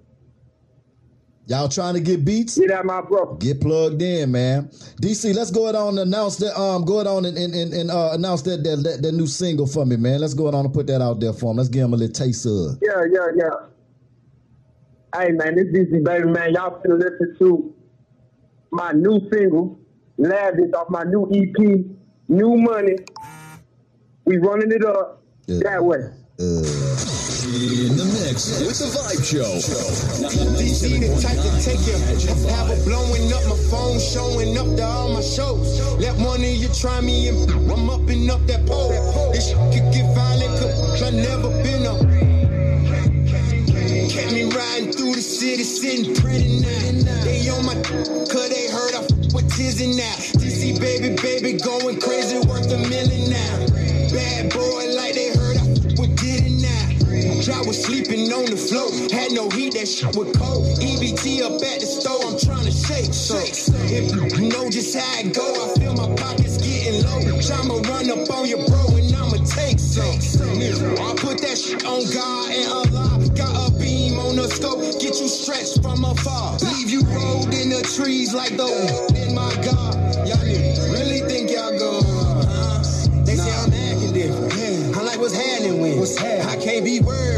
Y'all 1.47 1.69
trying 1.69 1.93
to 1.93 1.99
get 1.99 2.25
beats? 2.25 2.57
Get 2.57 2.71
at 2.71 2.85
my 2.85 3.01
bro. 3.01 3.35
Get 3.35 3.61
plugged 3.61 4.01
in, 4.01 4.31
man. 4.31 4.67
DC, 4.99 5.35
let's 5.35 5.51
go 5.51 5.65
ahead 5.65 5.75
on 5.75 5.89
and 5.89 5.99
announce 6.11 6.37
that. 6.37 6.59
Um, 6.59 6.83
go 6.85 6.95
ahead 6.95 7.05
on 7.05 7.23
and 7.25 7.37
and, 7.37 7.53
and, 7.53 7.71
and 7.71 7.91
uh, 7.91 8.09
announce 8.13 8.41
that, 8.43 8.63
that 8.63 8.77
that 8.83 9.01
that 9.03 9.11
new 9.11 9.27
single 9.27 9.67
for 9.67 9.85
me, 9.85 9.95
man. 9.95 10.21
Let's 10.21 10.33
go 10.33 10.45
ahead 10.45 10.55
on 10.55 10.65
and 10.65 10.73
put 10.73 10.87
that 10.87 11.01
out 11.03 11.19
there 11.19 11.33
for 11.33 11.51
him. 11.51 11.57
Let's 11.57 11.69
give 11.69 11.83
him 11.83 11.93
a 11.93 11.97
little 11.97 12.11
taste 12.13 12.47
of. 12.47 12.79
Yeah, 12.81 13.03
yeah, 13.11 13.27
yeah. 13.35 15.19
Hey 15.21 15.31
man, 15.33 15.55
this 15.55 15.65
DC 15.65 16.03
baby 16.03 16.25
man. 16.29 16.53
Y'all 16.55 16.81
finna 16.81 16.97
listen 16.97 17.35
to 17.37 17.75
my 18.71 18.91
new 18.93 19.21
single, 19.31 19.79
Lavish 20.17 20.73
off 20.73 20.89
my 20.89 21.03
new 21.03 21.29
EP, 21.31 21.85
New 22.27 22.57
Money. 22.57 22.95
We 24.25 24.37
running 24.37 24.71
it 24.71 24.83
up 24.83 25.21
Yeah. 25.45 25.59
that 25.63 25.85
way. 25.85 25.99
Uh, 26.39 26.63
In 27.55 27.95
the 27.95 28.03
mix 28.03 28.59
with 28.59 28.77
the 28.79 28.91
Vibe 28.91 29.23
Show. 29.23 29.47
DC 30.59 30.99
the 30.99 31.07
type 31.23 31.39
to 31.39 31.51
take 31.63 31.79
you. 31.87 31.95
Have 32.51 32.67
blowing 32.83 33.31
up 33.31 33.47
my 33.47 33.55
phone, 33.71 33.97
showing 33.97 34.57
up 34.57 34.75
to 34.75 34.83
all 34.83 35.07
my 35.13 35.21
shows. 35.21 35.79
Let 35.97 36.19
one 36.19 36.41
of 36.43 36.51
you 36.51 36.67
try 36.75 36.99
me 36.99 37.29
and 37.29 37.49
I'm 37.71 37.89
up 37.89 38.09
and 38.09 38.29
up 38.29 38.45
that 38.47 38.65
pole. 38.65 38.91
This 39.31 39.53
could 39.71 39.87
get 39.95 40.03
violent, 40.13 40.51
cause 40.59 41.01
I 41.01 41.11
never 41.11 41.47
been 41.63 41.87
up. 41.87 42.03
Kept 44.11 44.33
me 44.33 44.51
riding 44.51 44.91
through 44.91 45.15
the 45.15 45.23
city, 45.23 45.63
sitting 45.63 46.13
pretty 46.13 46.59
now. 46.59 47.23
They 47.23 47.47
on 47.47 47.65
my 47.65 47.75
cause 48.35 48.49
they 48.51 48.67
heard 48.67 48.95
I 48.95 49.07
f- 49.07 49.31
with 49.31 49.47
Tizzy 49.55 49.95
now. 49.95 50.11
DC 50.43 50.75
baby, 50.81 51.15
baby, 51.23 51.57
going 51.63 52.01
crazy, 52.01 52.34
I 57.49 57.61
was 57.61 57.77
sleeping 57.83 58.31
on 58.33 58.45
the 58.45 58.57
floor, 58.57 58.89
had 59.13 59.31
no 59.31 59.49
heat, 59.49 59.73
that 59.73 59.85
shit 59.85 60.15
was 60.17 60.33
cold. 60.33 60.65
EBT 60.81 61.45
up 61.45 61.61
at 61.61 61.77
the 61.77 61.85
store, 61.85 62.17
I'm 62.25 62.39
trying 62.41 62.65
to 62.65 62.73
shake. 62.73 63.13
So 63.13 63.37
if 63.85 64.09
you 64.39 64.49
know 64.49 64.69
just 64.69 64.97
how 64.97 65.19
it 65.21 65.29
go, 65.29 65.45
I 65.45 65.77
feel 65.77 65.93
my 65.93 66.09
pockets 66.17 66.57
getting 66.57 67.05
low. 67.05 67.21
I'ma 67.21 67.85
run 67.85 68.09
up 68.09 68.25
on 68.33 68.49
your 68.49 68.65
bro 68.65 68.97
and 68.97 69.13
I'ma 69.13 69.37
take 69.45 69.77
some. 69.77 70.17
I 70.97 71.13
put 71.21 71.37
that 71.45 71.57
shit 71.57 71.85
on 71.85 72.01
God 72.09 72.49
and 72.49 72.65
Allah. 72.71 73.21
Got 73.37 73.53
a 73.53 73.77
beam 73.77 74.17
on 74.17 74.35
the 74.37 74.49
scope, 74.49 74.81
get 74.97 75.13
you 75.21 75.27
stretched 75.29 75.83
from 75.83 76.03
afar. 76.03 76.57
Leave 76.73 76.89
you 76.89 77.01
rolled 77.13 77.53
in 77.53 77.69
the 77.69 77.85
trees 77.93 78.33
like 78.33 78.57
those 78.57 78.89
in 79.13 79.35
my 79.35 79.53
God. 79.61 79.93
Y'all 80.25 80.41
really 80.89 81.21
think 81.29 81.51
y'all 81.51 81.77
go? 81.77 82.01
Uh, 82.01 82.81
they 83.21 83.35
say 83.35 83.53
I'm 83.53 83.73
acting 83.73 84.13
different. 84.13 84.97
I'm 84.97 85.05
like, 85.05 85.19
what's 85.19 85.35
happening 85.35 85.81
with? 85.81 85.99
What's 85.99 86.17
happening? 86.17 86.47
I 86.47 86.55
can't 86.63 86.85
be 86.85 86.99
worried 87.01 87.34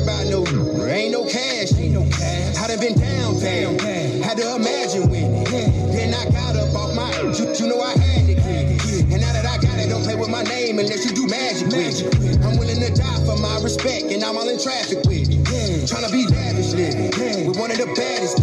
ain't 0.89 1.11
no 1.11 1.25
cash. 1.25 1.73
Ain't 1.73 1.93
no 1.93 2.03
cash. 2.09 2.57
I 2.57 2.67
done 2.67 2.79
been 2.79 2.97
down, 2.97 3.39
down. 3.39 3.79
Had 4.23 4.37
to 4.37 4.55
imagine 4.55 5.09
winning. 5.09 5.43
Then 5.91 6.13
I 6.13 6.29
got 6.31 6.55
up 6.55 6.73
off 6.75 6.95
my. 6.95 7.09
You, 7.21 7.53
you 7.53 7.67
know 7.67 7.81
I 7.81 7.91
had 7.97 8.25
to 8.25 8.33
it. 8.33 9.01
And 9.11 9.21
now 9.21 9.33
that 9.33 9.45
I 9.45 9.57
got 9.57 9.79
it, 9.79 9.89
don't 9.89 10.03
play 10.03 10.15
with 10.15 10.29
my 10.29 10.43
name 10.43 10.79
unless 10.79 11.05
you 11.05 11.11
do 11.11 11.27
magic 11.27 11.67
with 11.67 12.01
it. 12.01 12.45
I'm 12.45 12.57
willing 12.57 12.79
to 12.79 12.93
die 12.93 13.25
for 13.25 13.37
my 13.37 13.59
respect, 13.61 14.11
and 14.11 14.23
I'm 14.23 14.37
all 14.37 14.47
in 14.47 14.59
traffic 14.59 15.03
with 15.05 15.29
it. 15.29 15.43
Tryna 15.87 16.11
be 16.11 16.27
lavish 16.27 16.73
living 16.73 17.47
with 17.47 17.57
one 17.57 17.71
of 17.71 17.77
the 17.77 17.87
baddest. 17.95 18.39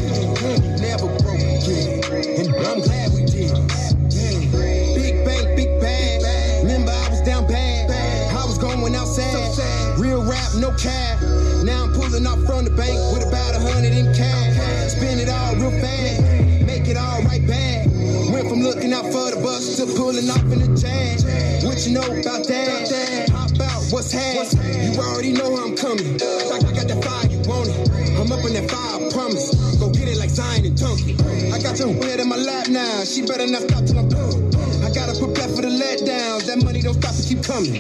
Never 0.81 1.09
broke 1.23 1.41
again, 1.41 2.05
and 2.41 2.49
I'm 2.67 2.81
glad 2.81 3.13
we 3.13 3.25
did. 3.25 3.53
Big 4.95 5.25
bank, 5.25 5.57
big 5.57 5.81
bag. 5.81 6.23
Remember 6.63 6.93
I 6.93 7.09
was 7.09 7.21
down 7.23 7.47
bad. 7.47 7.91
I 8.33 8.45
was 8.45 8.59
going 8.59 8.95
outside. 8.95 9.99
Real 9.99 10.23
rap, 10.25 10.55
no 10.57 10.71
cap. 10.77 11.24
Pulling 12.15 12.29
off 12.29 12.47
from 12.47 12.65
the 12.65 12.71
bank 12.71 12.95
with 13.11 13.27
about 13.27 13.57
a 13.57 13.59
hundred 13.59 13.91
in 13.91 14.07
cash. 14.15 14.95
Spend 14.95 15.19
it 15.19 15.29
all 15.29 15.57
real 15.57 15.75
fast. 15.83 16.23
Make 16.63 16.87
it 16.87 16.97
all 16.97 17.21
right 17.27 17.43
back. 17.43 17.91
Went 18.31 18.47
from 18.49 18.63
looking 18.63 18.93
out 18.93 19.03
for 19.11 19.35
the 19.35 19.41
bus 19.43 19.83
to 19.83 19.87
pulling 19.99 20.31
off 20.31 20.47
in 20.47 20.63
the 20.63 20.71
jag. 20.79 21.67
What 21.67 21.85
you 21.85 21.99
know 21.99 22.07
about 22.07 22.47
that? 22.47 23.27
Pop 23.35 23.51
out, 23.59 23.83
what's 23.91 24.13
happening? 24.13 24.95
You 24.95 25.01
already 25.03 25.33
know 25.33 25.59
I'm 25.59 25.75
coming. 25.75 26.15
I 26.15 26.63
got 26.71 26.87
that 26.87 27.03
fire, 27.03 27.27
you 27.27 27.43
want 27.51 27.75
it. 27.75 27.91
I'm 28.15 28.31
up 28.31 28.47
in 28.47 28.55
that 28.63 28.71
fire, 28.71 28.95
I 28.95 29.11
promise. 29.11 29.51
Go 29.83 29.91
get 29.91 30.07
it 30.07 30.17
like 30.17 30.31
Zion 30.31 30.65
and 30.65 30.79
Duncan. 30.79 31.19
I 31.51 31.59
got 31.59 31.81
your 31.81 31.91
head 31.99 32.21
in 32.21 32.29
my 32.29 32.39
lap 32.39 32.69
now. 32.69 33.03
She 33.03 33.27
better 33.27 33.51
not 33.51 33.67
stop 33.67 33.91
till 33.91 33.99
I'm 33.99 34.09
done. 34.09 34.44
Coming. 37.55 37.75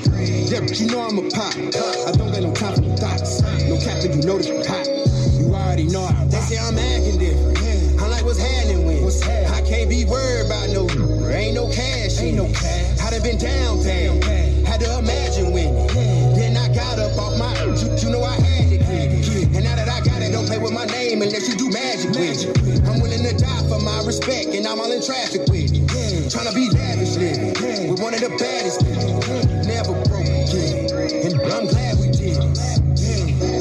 Yeah, 0.46 0.60
but 0.60 0.78
you 0.78 0.86
know 0.86 1.02
I'm 1.02 1.18
a 1.18 1.26
pop. 1.30 1.50
I 1.54 2.12
don't 2.14 2.30
got 2.30 2.42
no 2.42 2.54
time 2.54 2.74
for 2.74 2.86
the 2.86 2.94
thoughts. 2.94 3.42
No 3.66 3.74
captain, 3.82 4.14
you 4.14 4.22
know 4.22 4.38
this 4.38 4.66
hot. 4.66 4.86
You 5.34 5.50
already 5.50 5.86
know 5.90 6.06
I 6.06 6.12
They 6.30 6.38
say 6.46 6.58
I'm 6.58 6.78
acting 6.78 7.18
different. 7.18 7.58
I'm 8.00 8.10
like, 8.10 8.24
what's 8.24 8.38
happening 8.38 8.86
with? 8.86 9.02
I 9.26 9.62
can't 9.66 9.90
be 9.90 10.04
worried 10.04 10.46
about 10.46 10.70
no. 10.70 10.86
There 10.86 11.34
ain't 11.34 11.54
no 11.54 11.66
cash. 11.70 12.20
Ain't 12.20 12.36
no 12.36 12.46
cash. 12.54 13.00
I 13.00 13.10
done 13.10 13.22
been 13.22 13.38
downtown. 13.38 14.22
Had 14.62 14.80
to 14.80 14.98
imagine 14.98 15.50
winning. 15.50 15.86
Then 16.38 16.56
I 16.56 16.70
got 16.72 16.98
up 16.98 17.18
off 17.18 17.34
my. 17.38 17.50
You, 17.74 17.90
you 17.98 18.10
know 18.14 18.22
I 18.22 18.38
had 18.38 18.70
it. 18.70 18.82
And 19.58 19.64
now 19.64 19.74
that 19.74 19.88
I 19.88 20.00
got 20.06 20.22
it, 20.22 20.30
don't 20.30 20.46
play 20.46 20.58
with 20.58 20.72
my 20.72 20.86
name 20.86 21.22
unless 21.22 21.48
you 21.48 21.56
do 21.58 21.70
magic 21.70 22.14
with 22.14 22.46
it. 22.46 22.86
I'm 22.86 23.00
willing 23.02 23.26
to 23.26 23.34
die 23.34 23.64
for 23.66 23.80
my 23.82 24.02
respect, 24.06 24.54
and 24.54 24.66
I'm 24.66 24.78
all 24.78 24.92
in 24.92 25.02
traffic 25.02 25.42
with 25.50 25.74
it. 25.74 25.82
Tryna 26.30 26.54
be 26.54 26.70
lavish 26.70 27.16
living 27.16 27.53
with 27.94 28.02
one 28.02 28.14
of 28.14 28.20
the 28.20 28.30
baddest. 28.38 28.82
Never 29.66 29.92
broke 30.08 30.26
again. 30.26 30.90
And 31.26 31.34
I'm 31.52 31.66
glad 31.66 31.98
we 31.98 32.10
did. 32.10 32.38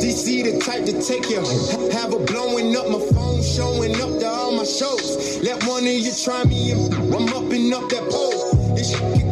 DC 0.01 0.43
the 0.43 0.59
type 0.59 0.85
to 0.85 1.01
take 1.01 1.29
you 1.29 1.41
home. 1.41 1.91
Have 1.91 2.13
her 2.13 2.25
blowing 2.25 2.75
up 2.75 2.89
my 2.89 2.99
phone, 3.13 3.41
showing 3.43 3.95
up 4.01 4.19
to 4.19 4.27
all 4.27 4.51
my 4.51 4.63
shows. 4.63 5.39
Let 5.43 5.63
one 5.65 5.83
of 5.83 5.93
you 5.93 6.11
try 6.23 6.43
me 6.45 6.71
I'm 6.71 7.29
up 7.33 7.51
and 7.51 7.73
up 7.73 7.89
that 7.89 8.09
pole. 8.09 8.75
This 8.75 8.91
shit 8.91 9.22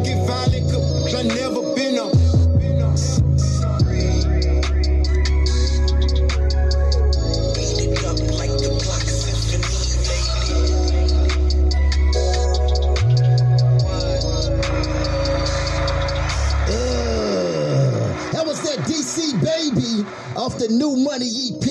the 20.68 20.74
new 20.74 20.96
money 20.96 21.30
EP, 21.50 21.66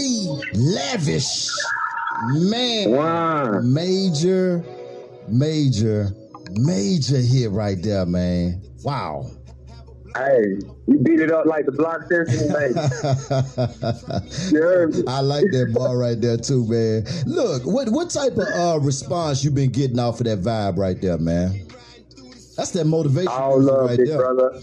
Lavish. 0.55 1.49
Man, 2.33 2.91
Wow. 2.91 3.61
major, 3.61 4.63
major, 5.27 6.11
major 6.51 7.17
hit 7.17 7.49
right 7.51 7.81
there, 7.81 8.05
man. 8.05 8.61
Wow. 8.83 9.31
Hey, 10.15 10.57
you 10.87 10.97
beat 10.99 11.21
it 11.21 11.31
up 11.31 11.45
like 11.45 11.65
the 11.65 11.71
block 11.71 12.01
symphony. 12.09 12.41
You? 14.51 15.03
I 15.07 15.21
like 15.21 15.45
that 15.51 15.71
bar 15.73 15.97
right 15.97 16.19
there 16.19 16.37
too, 16.37 16.67
man. 16.67 17.05
Look, 17.25 17.63
what 17.65 17.89
what 17.89 18.09
type 18.09 18.33
of 18.33 18.47
uh, 18.53 18.79
response 18.81 19.43
you 19.43 19.51
been 19.51 19.71
getting 19.71 19.99
off 19.99 20.19
of 20.19 20.25
that 20.25 20.41
vibe 20.41 20.77
right 20.77 20.99
there, 21.01 21.17
man? 21.17 21.65
That's 22.57 22.71
that 22.71 22.85
motivation 22.85 23.29
All 23.29 23.61
love, 23.61 23.89
right 23.89 23.97
big 23.97 24.07
there. 24.07 24.17
brother. 24.17 24.59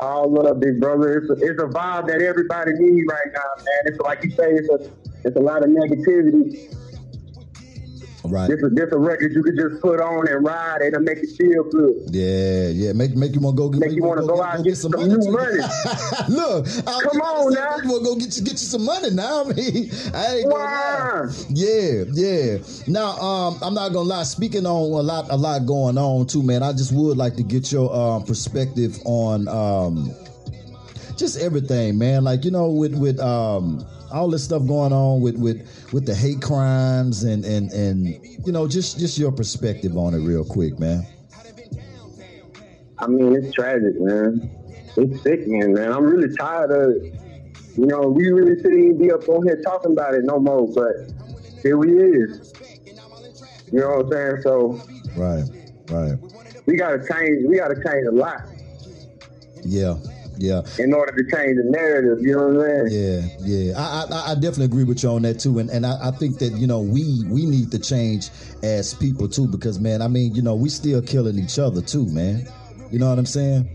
All 0.00 0.32
love, 0.32 0.60
big 0.60 0.80
brother. 0.80 1.18
It's 1.18 1.30
a, 1.30 1.34
it's 1.34 1.62
a 1.62 1.66
vibe 1.66 2.06
that 2.06 2.22
everybody 2.22 2.72
needs 2.74 3.06
right 3.06 3.32
now, 3.34 3.40
man. 3.58 3.82
It's 3.84 3.98
like 4.00 4.24
you 4.24 4.30
say, 4.30 4.50
it's 4.50 4.68
a 4.70 4.90
it's 5.24 5.36
a 5.36 5.40
lot 5.40 5.62
of 5.62 5.68
negativity. 5.68 6.74
Right. 8.24 8.48
This 8.48 8.60
is 8.60 8.72
this 8.74 8.92
a 8.92 8.98
record 8.98 9.32
you 9.32 9.42
could 9.42 9.56
just 9.56 9.80
put 9.80 10.00
on 10.00 10.28
and 10.28 10.44
ride 10.44 10.82
and 10.82 10.94
it'll 10.94 11.00
make 11.00 11.22
you 11.22 11.28
feel 11.34 11.64
good. 11.64 12.08
Yeah, 12.10 12.68
yeah. 12.68 12.92
Make 12.92 13.16
make 13.16 13.34
you 13.34 13.40
want 13.40 13.56
to 13.56 13.62
go 13.62 13.68
get 13.70 13.80
Make 13.80 13.92
you 13.92 14.02
wanna 14.02 14.26
go 14.26 14.42
out 14.42 14.56
and 14.56 14.64
get 14.64 14.76
some 14.76 14.92
new 14.92 15.18
money. 15.30 15.58
Look, 16.28 16.66
I 16.86 17.00
Come 17.02 17.20
on 17.22 17.54
now. 17.54 17.76
You 17.82 17.90
want 17.90 18.04
to 18.04 18.10
go 18.10 18.16
get 18.16 18.36
you 18.36 18.44
get 18.44 18.52
you 18.52 18.58
some 18.58 18.84
money 18.84 19.10
now? 19.10 19.44
I 19.44 19.52
mean, 19.52 19.90
I 20.14 20.36
ain't 20.36 20.50
gonna. 20.50 21.32
Yeah, 21.48 22.04
yeah. 22.12 22.58
Now, 22.86 23.18
um, 23.18 23.58
I'm 23.62 23.74
not 23.74 23.92
gonna 23.92 24.08
lie. 24.08 24.22
Speaking 24.24 24.66
on 24.66 24.82
a 24.92 25.02
lot, 25.02 25.26
a 25.30 25.36
lot 25.36 25.66
going 25.66 25.98
on 25.98 26.26
too, 26.26 26.42
man. 26.42 26.62
I 26.62 26.72
just 26.72 26.92
would 26.92 27.16
like 27.16 27.36
to 27.36 27.42
get 27.42 27.72
your 27.72 27.94
um, 27.94 28.24
perspective 28.24 28.98
on 29.04 29.48
um, 29.48 30.14
just 31.16 31.38
everything, 31.40 31.98
man. 31.98 32.24
Like 32.24 32.44
you 32.44 32.50
know, 32.50 32.70
with 32.70 32.94
with 32.94 33.18
um, 33.20 33.84
all 34.12 34.28
this 34.28 34.44
stuff 34.44 34.66
going 34.66 34.92
on 34.92 35.20
with 35.20 35.36
with 35.36 35.92
with 35.92 36.06
the 36.06 36.14
hate 36.14 36.42
crimes 36.42 37.24
and 37.24 37.44
and 37.44 37.70
and 37.72 38.06
you 38.46 38.52
know, 38.52 38.66
just 38.68 38.98
just 38.98 39.18
your 39.18 39.32
perspective 39.32 39.96
on 39.96 40.14
it, 40.14 40.18
real 40.18 40.44
quick, 40.44 40.78
man. 40.78 41.06
I 42.98 43.06
mean, 43.06 43.34
it's 43.34 43.52
tragic, 43.54 43.98
man. 43.98 44.50
It's 44.96 45.22
sickening, 45.22 45.72
man. 45.72 45.92
I'm 45.92 46.04
really 46.04 46.34
tired 46.36 46.70
of 46.70 46.90
it. 46.96 47.14
You 47.76 47.86
know, 47.86 48.00
we 48.00 48.28
really 48.30 48.60
shouldn't 48.60 48.84
even 48.84 48.98
be 48.98 49.10
up 49.10 49.26
on 49.28 49.46
here 49.46 49.60
talking 49.62 49.92
about 49.92 50.14
it 50.14 50.24
no 50.24 50.38
more, 50.38 50.68
but 50.68 51.10
here 51.62 51.78
we 51.78 51.92
is. 51.92 52.52
You 53.72 53.80
know 53.80 54.02
what 54.02 54.06
I'm 54.06 54.12
saying? 54.12 54.42
So 54.42 54.82
Right, 55.16 55.44
right. 55.90 56.18
we 56.66 56.76
gotta 56.76 56.98
change 56.98 57.46
we 57.46 57.56
gotta 57.56 57.76
change 57.76 58.06
a 58.06 58.12
lot 58.12 58.42
Yeah, 59.64 59.96
yeah. 60.40 60.62
in 60.78 60.92
order 60.94 61.12
to 61.12 61.30
change 61.30 61.56
the 61.56 61.64
narrative, 61.64 62.18
you 62.20 62.34
know 62.34 62.48
what 62.48 62.66
I'm 62.66 62.88
saying? 62.88 63.36
Yeah, 63.40 63.46
yeah, 63.46 63.78
I, 63.78 64.06
I 64.10 64.30
I 64.32 64.34
definitely 64.34 64.66
agree 64.66 64.84
with 64.84 65.02
you 65.02 65.10
on 65.10 65.22
that 65.22 65.38
too, 65.38 65.58
and 65.58 65.70
and 65.70 65.86
I, 65.86 66.08
I 66.08 66.10
think 66.12 66.38
that 66.38 66.52
you 66.52 66.66
know 66.66 66.80
we 66.80 67.24
we 67.28 67.46
need 67.46 67.70
to 67.72 67.78
change 67.78 68.30
as 68.62 68.94
people 68.94 69.28
too 69.28 69.46
because 69.46 69.78
man, 69.78 70.02
I 70.02 70.08
mean 70.08 70.34
you 70.34 70.42
know 70.42 70.54
we 70.54 70.68
still 70.68 71.02
killing 71.02 71.38
each 71.38 71.58
other 71.58 71.82
too, 71.82 72.06
man. 72.06 72.46
You 72.90 72.98
know 72.98 73.08
what 73.08 73.18
I'm 73.18 73.26
saying? 73.26 73.68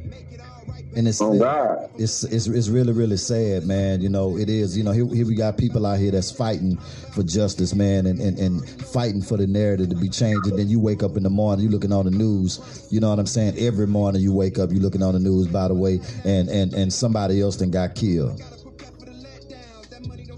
And 0.96 1.08
it's 1.08 1.22
Oh 1.22 1.38
God. 1.38 1.90
it's 1.98 2.24
it's 2.24 2.48
it's 2.48 2.70
really 2.70 2.94
really 2.94 3.18
sad, 3.18 3.66
man. 3.66 4.02
You 4.02 4.10
know 4.10 4.38
it 4.38 4.50
is. 4.50 4.78
You 4.78 4.84
know 4.84 4.92
here, 4.92 5.08
here 5.08 5.26
we 5.28 5.36
got 5.36 5.58
people 5.58 5.86
out 5.86 6.00
here 6.00 6.12
that's 6.12 6.32
fighting 6.32 6.78
for 7.14 7.22
justice, 7.24 7.76
man, 7.76 8.06
and, 8.06 8.20
and 8.20 8.40
and 8.40 8.70
fighting 8.88 9.22
for 9.22 9.36
the 9.38 9.46
narrative 9.46 9.90
to 9.90 9.96
be 9.96 10.08
changed. 10.10 10.48
And 10.48 10.58
then 10.58 10.70
you 10.70 10.80
wake 10.80 11.04
up 11.04 11.18
in 11.18 11.24
the 11.24 11.30
morning, 11.30 11.66
you 11.66 11.72
looking 11.72 11.92
on 11.92 12.06
the 12.06 12.12
news. 12.12 12.88
You 12.92 13.02
know 13.02 13.10
what 13.10 13.20
I'm 13.20 13.26
saying? 13.26 13.58
Every 13.58 13.88
morning 13.88 14.22
you 14.22 14.34
wake 14.34 14.58
up, 14.58 14.72
you 14.72 14.80
looking 14.80 15.04
on 15.04 15.14
the 15.14 15.20
news. 15.20 15.48
By 15.48 15.68
the 15.68 15.74
way, 15.74 16.00
and 16.24 16.48
and 16.50 16.74
and 16.74 16.94
somebody 16.94 17.42
else 17.42 17.58
then 17.58 17.72
got 17.72 17.96
killed. 17.96 18.42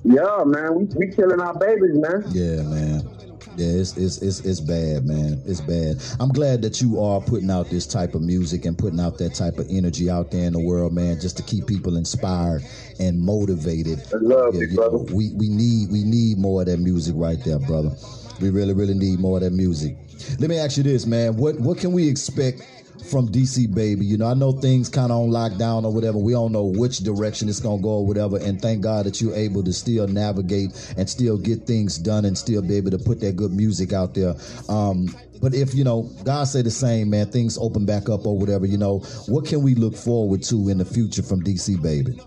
Yeah, 0.03 0.43
man, 0.45 0.75
we, 0.75 0.85
we 0.95 1.07
killing 1.13 1.41
our 1.41 1.53
babies, 1.57 1.95
man. 1.95 2.23
Yeah, 2.29 2.61
man. 2.63 3.16
Yeah, 3.57 3.81
it's, 3.81 3.97
it's 3.97 4.19
it's 4.19 4.39
it's 4.41 4.59
bad, 4.59 5.05
man. 5.05 5.41
It's 5.45 5.61
bad. 5.61 5.97
I'm 6.19 6.29
glad 6.29 6.61
that 6.61 6.79
you 6.79 7.01
are 7.01 7.19
putting 7.19 7.49
out 7.49 7.69
this 7.71 7.87
type 7.87 8.13
of 8.13 8.21
music 8.21 8.65
and 8.65 8.77
putting 8.77 8.99
out 8.99 9.17
that 9.17 9.33
type 9.33 9.57
of 9.57 9.65
energy 9.69 10.09
out 10.11 10.29
there 10.31 10.45
in 10.45 10.53
the 10.53 10.59
world, 10.59 10.93
man, 10.93 11.19
just 11.19 11.37
to 11.37 11.43
keep 11.43 11.65
people 11.65 11.97
inspired 11.97 12.63
and 12.99 13.19
motivated. 13.19 13.99
I 14.13 14.17
love 14.21 14.55
Yeah, 14.55 14.61
you 14.61 14.75
know, 14.77 14.89
brother. 14.89 14.97
we 15.15 15.31
we 15.33 15.49
need 15.49 15.89
we 15.91 16.03
need 16.03 16.37
more 16.37 16.61
of 16.61 16.67
that 16.67 16.77
music 16.79 17.15
right 17.17 17.43
there, 17.43 17.59
brother. 17.59 17.91
We 18.39 18.51
really 18.51 18.73
really 18.73 18.93
need 18.93 19.19
more 19.19 19.37
of 19.37 19.43
that 19.43 19.53
music. 19.53 19.97
Let 20.39 20.49
me 20.49 20.57
ask 20.59 20.77
you 20.77 20.83
this, 20.83 21.07
man. 21.07 21.35
What 21.35 21.59
what 21.59 21.79
can 21.79 21.91
we 21.93 22.07
expect 22.07 22.61
from 23.07 23.29
DC 23.29 23.73
Baby? 23.73 24.05
You 24.05 24.17
know, 24.17 24.27
I 24.27 24.33
know 24.33 24.51
things 24.51 24.89
kind 24.89 25.11
of 25.11 25.19
on 25.19 25.29
lockdown 25.29 25.83
or 25.83 25.93
whatever. 25.93 26.17
We 26.17 26.33
don't 26.33 26.51
know 26.51 26.65
which 26.65 26.99
direction 26.99 27.49
it's 27.49 27.59
gonna 27.59 27.81
go 27.81 27.89
or 27.89 28.05
whatever. 28.05 28.37
And 28.37 28.61
thank 28.61 28.81
God 28.81 29.05
that 29.05 29.21
you're 29.21 29.35
able 29.35 29.63
to 29.63 29.73
still 29.73 30.07
navigate 30.07 30.71
and 30.97 31.09
still 31.09 31.37
get 31.37 31.65
things 31.65 31.97
done 31.97 32.25
and 32.25 32.37
still 32.37 32.61
be 32.61 32.75
able 32.75 32.91
to 32.91 32.99
put 32.99 33.19
that 33.21 33.35
good 33.35 33.51
music 33.51 33.93
out 33.93 34.13
there. 34.13 34.35
Um, 34.69 35.07
but 35.41 35.53
if 35.53 35.73
you 35.73 35.83
know, 35.83 36.09
God 36.23 36.45
say 36.45 36.61
the 36.61 36.71
same, 36.71 37.09
man. 37.09 37.31
Things 37.31 37.57
open 37.57 37.85
back 37.85 38.09
up 38.09 38.25
or 38.25 38.37
whatever. 38.37 38.65
You 38.65 38.77
know, 38.77 38.99
what 39.27 39.45
can 39.45 39.61
we 39.61 39.75
look 39.75 39.95
forward 39.95 40.43
to 40.43 40.69
in 40.69 40.77
the 40.77 40.85
future 40.85 41.23
from 41.23 41.43
DC 41.43 41.81
Baby? 41.81 42.19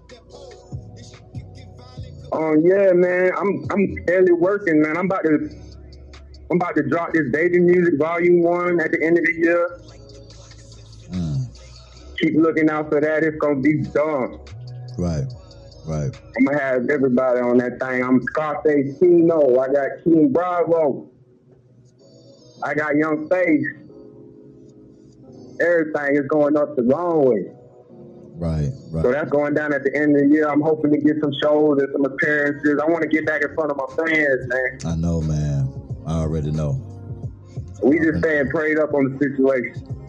Um, 2.32 2.62
yeah, 2.64 2.92
man, 2.92 3.32
I'm 3.36 3.66
I'm 3.70 3.96
steadily 4.04 4.32
working, 4.32 4.80
man. 4.80 4.96
I'm 4.96 5.06
about 5.06 5.24
to 5.24 5.50
I'm 6.50 6.56
about 6.56 6.74
to 6.76 6.82
drop 6.82 7.12
this 7.12 7.30
baby 7.30 7.60
music 7.60 7.94
volume 7.98 8.42
one 8.42 8.80
at 8.80 8.90
the 8.92 9.02
end 9.02 9.18
of 9.18 9.24
the 9.24 9.32
year. 9.34 9.80
Keep 12.20 12.36
looking 12.36 12.68
out 12.68 12.90
for 12.90 13.00
that. 13.00 13.22
It's 13.22 13.38
gonna 13.38 13.60
be 13.60 13.78
done. 13.78 14.38
Right, 14.98 15.24
right. 15.86 16.10
I'm 16.36 16.44
gonna 16.44 16.60
have 16.60 16.90
everybody 16.90 17.40
on 17.40 17.58
that 17.58 17.80
thing. 17.80 18.04
I'm 18.04 18.20
Scarface 18.22 18.98
Kino. 18.98 19.58
I 19.58 19.68
got 19.68 20.04
King 20.04 20.30
Bravo. 20.32 21.08
I 22.62 22.74
got 22.74 22.96
Young 22.96 23.28
Face. 23.28 23.64
Everything 25.60 26.16
is 26.16 26.26
going 26.28 26.56
up 26.56 26.76
the 26.76 26.82
wrong 26.82 27.24
way. 27.24 27.52
Right, 28.36 28.70
right. 28.90 29.04
So 29.04 29.12
that's 29.12 29.30
going 29.30 29.54
down 29.54 29.72
at 29.72 29.84
the 29.84 29.94
end 29.94 30.16
of 30.16 30.22
the 30.22 30.28
year. 30.28 30.48
I'm 30.48 30.62
hoping 30.62 30.90
to 30.92 30.98
get 30.98 31.16
some 31.22 31.32
shows 31.42 31.78
and 31.78 31.88
some 31.92 32.04
appearances. 32.04 32.80
I 32.82 32.86
want 32.90 33.02
to 33.02 33.08
get 33.08 33.26
back 33.26 33.42
in 33.42 33.54
front 33.54 33.70
of 33.70 33.76
my 33.76 33.86
fans, 33.96 34.46
man. 34.46 34.78
I 34.84 34.96
know, 34.96 35.20
man. 35.20 35.68
I 36.06 36.20
already 36.20 36.50
know. 36.50 36.86
We 37.82 37.98
just 37.98 38.18
staying 38.18 38.48
prayed 38.48 38.78
up 38.78 38.92
on 38.92 39.12
the 39.12 39.18
situation. 39.18 39.99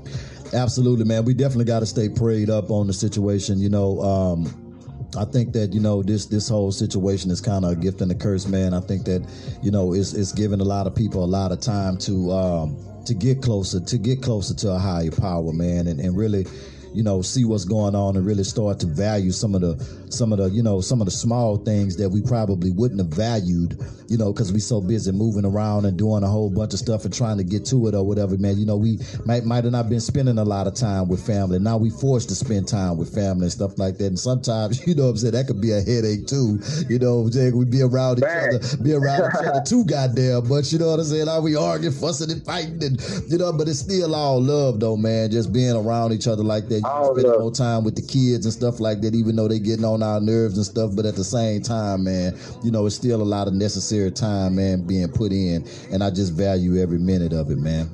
Absolutely, 0.53 1.05
man. 1.05 1.23
We 1.25 1.33
definitely 1.33 1.65
got 1.65 1.79
to 1.79 1.85
stay 1.85 2.09
prayed 2.09 2.49
up 2.49 2.71
on 2.71 2.87
the 2.87 2.93
situation. 2.93 3.59
You 3.59 3.69
know, 3.69 4.01
um, 4.01 4.71
I 5.17 5.25
think 5.25 5.53
that 5.53 5.73
you 5.73 5.79
know 5.79 6.03
this 6.03 6.25
this 6.25 6.49
whole 6.49 6.71
situation 6.71 7.31
is 7.31 7.39
kind 7.41 7.63
of 7.63 7.71
a 7.71 7.75
gift 7.75 8.01
and 8.01 8.11
a 8.11 8.15
curse, 8.15 8.47
man. 8.47 8.73
I 8.73 8.81
think 8.81 9.05
that 9.05 9.25
you 9.61 9.71
know 9.71 9.93
it's 9.93 10.13
it's 10.13 10.31
giving 10.31 10.59
a 10.59 10.65
lot 10.65 10.87
of 10.87 10.95
people 10.95 11.23
a 11.23 11.25
lot 11.25 11.51
of 11.51 11.61
time 11.61 11.97
to 11.99 12.31
um, 12.31 12.77
to 13.05 13.13
get 13.13 13.41
closer 13.41 13.79
to 13.79 13.97
get 13.97 14.21
closer 14.21 14.53
to 14.55 14.71
a 14.71 14.77
higher 14.79 15.11
power, 15.11 15.53
man, 15.53 15.87
and, 15.87 15.99
and 15.99 16.15
really. 16.17 16.45
You 16.93 17.03
know, 17.03 17.21
see 17.21 17.45
what's 17.45 17.65
going 17.65 17.95
on 17.95 18.15
and 18.15 18.25
really 18.25 18.43
start 18.43 18.79
to 18.81 18.87
value 18.87 19.31
some 19.31 19.55
of 19.55 19.61
the 19.61 20.01
some 20.09 20.33
of 20.33 20.39
the 20.39 20.49
you 20.49 20.61
know 20.61 20.81
some 20.81 21.01
of 21.01 21.05
the 21.05 21.11
small 21.11 21.57
things 21.57 21.95
that 21.97 22.09
we 22.09 22.21
probably 22.21 22.71
wouldn't 22.71 22.99
have 22.99 23.09
valued, 23.09 23.77
you 24.07 24.17
know, 24.17 24.33
because 24.33 24.51
we 24.51 24.59
so 24.59 24.81
busy 24.81 25.11
moving 25.11 25.45
around 25.45 25.85
and 25.85 25.97
doing 25.97 26.23
a 26.23 26.27
whole 26.27 26.49
bunch 26.49 26.73
of 26.73 26.79
stuff 26.79 27.05
and 27.05 27.13
trying 27.13 27.37
to 27.37 27.43
get 27.43 27.65
to 27.65 27.87
it 27.87 27.95
or 27.95 28.05
whatever, 28.05 28.37
man. 28.37 28.57
You 28.57 28.65
know, 28.65 28.77
we 28.77 28.99
might 29.25 29.45
might 29.45 29.63
have 29.63 29.73
not 29.73 29.89
been 29.89 30.01
spending 30.01 30.37
a 30.37 30.43
lot 30.43 30.67
of 30.67 30.75
time 30.75 31.07
with 31.07 31.25
family. 31.25 31.59
Now 31.59 31.77
we 31.77 31.89
forced 31.89 32.29
to 32.29 32.35
spend 32.35 32.67
time 32.67 32.97
with 32.97 33.13
family 33.13 33.43
and 33.43 33.51
stuff 33.51 33.77
like 33.77 33.97
that. 33.97 34.05
And 34.07 34.19
sometimes, 34.19 34.85
you 34.87 34.95
know, 34.95 35.03
what 35.03 35.09
I'm 35.11 35.17
saying 35.17 35.33
that 35.33 35.47
could 35.47 35.61
be 35.61 35.71
a 35.71 35.81
headache 35.81 36.27
too. 36.27 36.59
You 36.89 36.99
know, 36.99 37.19
what 37.19 37.25
I'm 37.27 37.31
saying 37.31 37.57
we 37.57 37.65
be 37.65 37.81
around 37.81 38.17
each 38.19 38.23
Bad. 38.23 38.55
other, 38.55 38.77
be 38.83 38.93
around 38.93 39.31
each 39.31 39.47
other 39.47 39.61
too 39.65 39.85
goddamn 39.85 40.47
much. 40.47 40.71
You 40.73 40.79
know 40.79 40.91
what 40.91 40.99
I'm 40.99 41.05
saying? 41.05 41.25
Now 41.25 41.39
we 41.39 41.55
arguing, 41.55 41.93
fussing, 41.93 42.31
and 42.31 42.43
fighting, 42.43 42.83
and 42.83 42.99
you 43.29 43.37
know, 43.37 43.53
but 43.53 43.67
it's 43.67 43.79
still 43.79 44.13
all 44.15 44.41
love 44.41 44.79
though, 44.79 44.97
man. 44.97 45.31
Just 45.31 45.53
being 45.53 45.75
around 45.75 46.11
each 46.13 46.27
other 46.27 46.43
like 46.43 46.67
that, 46.69 46.80
spend 46.83 47.27
love. 47.27 47.39
more 47.39 47.51
time 47.51 47.83
with 47.83 47.95
the 47.95 48.01
kids 48.01 48.45
and 48.45 48.53
stuff 48.53 48.79
like 48.79 49.01
that, 49.01 49.15
even 49.15 49.35
though 49.35 49.47
they're 49.47 49.59
getting 49.59 49.85
on 49.85 50.03
our 50.03 50.19
nerves 50.19 50.57
and 50.57 50.65
stuff. 50.65 50.91
But 50.95 51.05
at 51.05 51.15
the 51.15 51.23
same 51.23 51.61
time, 51.61 52.03
man, 52.03 52.37
you 52.63 52.71
know, 52.71 52.85
it's 52.85 52.95
still 52.95 53.21
a 53.21 53.23
lot 53.23 53.47
of 53.47 53.53
necessary 53.53 54.11
time, 54.11 54.55
man, 54.55 54.85
being 54.85 55.09
put 55.09 55.31
in, 55.31 55.67
and 55.91 56.03
I 56.03 56.09
just 56.09 56.33
value 56.33 56.81
every 56.81 56.99
minute 56.99 57.33
of 57.33 57.51
it, 57.51 57.57
man. 57.57 57.89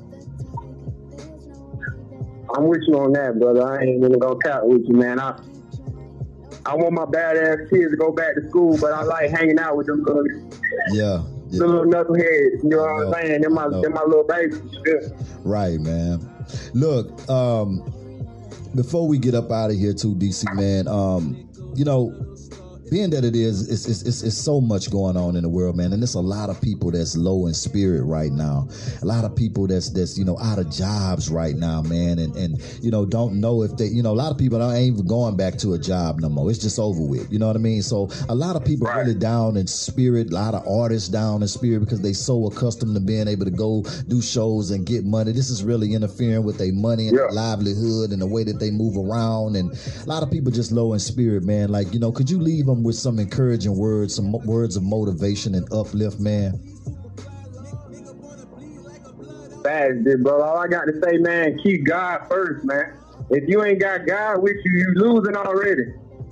I'm 2.54 2.66
with 2.66 2.82
you 2.86 2.98
on 2.98 3.12
that, 3.12 3.38
brother. 3.38 3.62
I 3.66 3.82
ain't 3.82 4.02
even 4.02 4.18
gonna 4.18 4.38
count 4.38 4.66
with 4.66 4.82
you, 4.88 4.94
man. 4.96 5.20
I 5.20 5.38
I 6.66 6.74
want 6.74 6.92
my 6.92 7.04
badass 7.04 7.70
kids 7.70 7.92
to 7.92 7.96
go 7.96 8.12
back 8.12 8.34
to 8.34 8.46
school, 8.48 8.76
but 8.78 8.92
I 8.92 9.02
like 9.02 9.30
hanging 9.30 9.58
out 9.58 9.76
with 9.76 9.86
them 9.86 10.02
little, 10.04 10.24
Yeah, 10.92 11.22
yeah. 11.48 11.58
the 11.58 11.66
little 11.66 11.84
knuckleheads. 11.84 12.62
You 12.62 12.68
know 12.68 12.82
what 12.82 13.06
I'm 13.06 13.12
saying? 13.24 13.40
They're 13.40 13.50
my, 13.50 13.68
they're 13.68 13.88
my 13.90 14.02
little 14.02 14.24
babies. 14.24 14.60
Yeah. 14.86 15.08
Right, 15.44 15.80
man. 15.80 16.28
Look, 16.74 17.26
um, 17.30 17.82
before 18.74 19.06
we 19.06 19.18
get 19.18 19.34
up 19.34 19.50
out 19.50 19.70
of 19.70 19.76
here, 19.76 19.92
too, 19.92 20.14
DC 20.14 20.44
man. 20.54 20.88
Um, 20.88 21.48
you 21.74 21.84
know, 21.84 22.14
being 22.90 23.10
that 23.10 23.24
it 23.24 23.36
is, 23.36 23.68
it's, 23.70 23.86
it's, 23.86 24.02
it's, 24.02 24.22
it's 24.22 24.36
so 24.36 24.60
much 24.60 24.90
going 24.90 25.16
on 25.16 25.36
in 25.36 25.42
the 25.42 25.48
world, 25.48 25.76
man, 25.76 25.92
and 25.92 26.02
there's 26.02 26.14
a 26.14 26.20
lot 26.20 26.50
of 26.50 26.60
people 26.60 26.90
that's 26.90 27.16
low 27.16 27.46
in 27.46 27.54
spirit 27.54 28.04
right 28.04 28.32
now. 28.32 28.68
A 29.02 29.06
lot 29.06 29.24
of 29.24 29.34
people 29.36 29.66
that's 29.66 29.90
that's 29.90 30.18
you 30.18 30.24
know 30.24 30.38
out 30.38 30.58
of 30.58 30.70
jobs 30.70 31.30
right 31.30 31.54
now, 31.56 31.82
man, 31.82 32.18
and 32.18 32.34
and 32.36 32.60
you 32.82 32.90
know 32.90 33.04
don't 33.06 33.40
know 33.40 33.62
if 33.62 33.76
they, 33.76 33.86
you 33.86 34.02
know, 34.02 34.12
a 34.12 34.14
lot 34.18 34.30
of 34.32 34.38
people 34.38 34.62
ain't 34.72 34.94
even 34.94 35.06
going 35.06 35.36
back 35.36 35.56
to 35.58 35.74
a 35.74 35.78
job 35.78 36.20
no 36.20 36.28
more. 36.28 36.50
It's 36.50 36.58
just 36.58 36.78
over 36.78 37.00
with. 37.02 37.30
You 37.32 37.38
know 37.38 37.46
what 37.46 37.56
I 37.56 37.60
mean? 37.60 37.82
So 37.82 38.08
a 38.28 38.34
lot 38.34 38.56
of 38.56 38.64
people 38.64 38.86
Right. 38.88 39.00
really 39.06 39.14
down 39.18 39.56
in 39.56 39.66
spirit. 39.66 40.30
A 40.30 40.34
lot 40.34 40.54
of 40.54 40.66
artists 40.66 41.08
down 41.08 41.42
in 41.42 41.48
spirit 41.48 41.80
because 41.80 42.00
they 42.00 42.12
so 42.12 42.46
accustomed 42.46 42.94
to 42.94 43.00
being 43.00 43.28
able 43.28 43.44
to 43.44 43.50
go 43.50 43.82
do 44.06 44.22
shows 44.22 44.70
and 44.70 44.86
get 44.86 45.04
money. 45.04 45.32
This 45.32 45.50
is 45.50 45.62
really 45.64 45.92
interfering 45.94 46.44
with 46.44 46.58
their 46.58 46.72
money 46.72 47.08
and 47.08 47.16
Yeah. 47.16 47.22
their 47.24 47.32
livelihood 47.32 48.12
and 48.12 48.22
the 48.22 48.26
way 48.26 48.44
that 48.44 48.58
they 48.60 48.70
move 48.70 48.96
around. 48.96 49.56
And 49.56 49.72
a 49.72 50.06
lot 50.08 50.22
of 50.22 50.30
people 50.30 50.50
just 50.52 50.72
low 50.72 50.92
in 50.94 51.00
spirit, 51.00 51.42
man. 51.44 51.68
Like 51.70 51.92
you 51.92 52.00
know, 52.00 52.12
could 52.12 52.30
you 52.30 52.38
leave 52.38 52.66
them 52.66 52.77
with 52.82 52.96
some 52.96 53.18
encouraging 53.18 53.76
words, 53.76 54.14
some 54.14 54.32
words 54.44 54.76
of 54.76 54.82
motivation 54.82 55.54
and 55.54 55.70
uplift, 55.72 56.20
man? 56.20 56.60
Dude, 60.04 60.24
bro. 60.24 60.42
All 60.42 60.58
I 60.58 60.66
got 60.66 60.84
to 60.84 60.92
say, 61.02 61.18
man, 61.18 61.58
keep 61.62 61.84
God 61.84 62.26
first, 62.28 62.64
man. 62.64 62.94
If 63.30 63.48
you 63.48 63.62
ain't 63.62 63.80
got 63.80 64.06
God 64.06 64.42
with 64.42 64.56
you, 64.64 64.72
you 64.74 64.92
losing 64.96 65.36
already. 65.36 65.82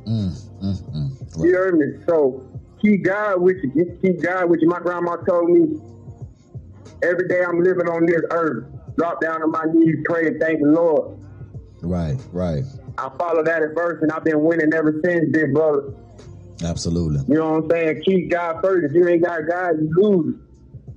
Mm, 0.07 0.33
mm, 0.63 0.83
mm. 0.95 1.45
You 1.45 1.55
heard 1.55 1.79
me? 1.79 2.03
So 2.07 2.49
keep 2.81 3.05
God 3.05 3.43
with 3.43 3.59
you. 3.63 3.99
Keep 4.01 4.23
God 4.23 4.49
with 4.49 4.61
you. 4.63 4.69
My 4.69 4.79
grandma 4.79 5.17
told 5.17 5.51
me 5.51 5.79
every 7.03 7.29
day 7.29 7.43
I'm 7.45 7.61
living 7.61 7.89
on 7.89 8.07
this 8.07 8.23
earth, 8.31 8.65
drop 8.97 9.21
down 9.21 9.43
on 9.43 9.51
my 9.51 9.65
knees, 9.71 9.97
pray, 10.07 10.29
and 10.29 10.41
thank 10.41 10.61
the 10.61 10.69
Lord. 10.69 11.19
Right, 11.83 12.17
right. 12.33 12.65
I 12.97 13.11
follow 13.19 13.45
that 13.45 13.63
advice, 13.63 13.97
and 14.01 14.11
I've 14.11 14.25
been 14.25 14.43
winning 14.43 14.73
ever 14.73 14.99
since, 15.05 15.31
big 15.31 15.53
brother. 15.53 15.93
Absolutely, 16.65 17.21
You 17.29 17.35
know 17.41 17.53
what 17.53 17.65
I'm 17.65 17.71
saying? 17.71 18.03
Keep 18.05 18.31
God 18.31 18.61
first. 18.63 18.87
If 18.87 18.93
you 18.93 19.07
ain't 19.09 19.23
got 19.25 19.41
God, 19.49 19.73
you 19.81 19.91
lose. 19.97 20.35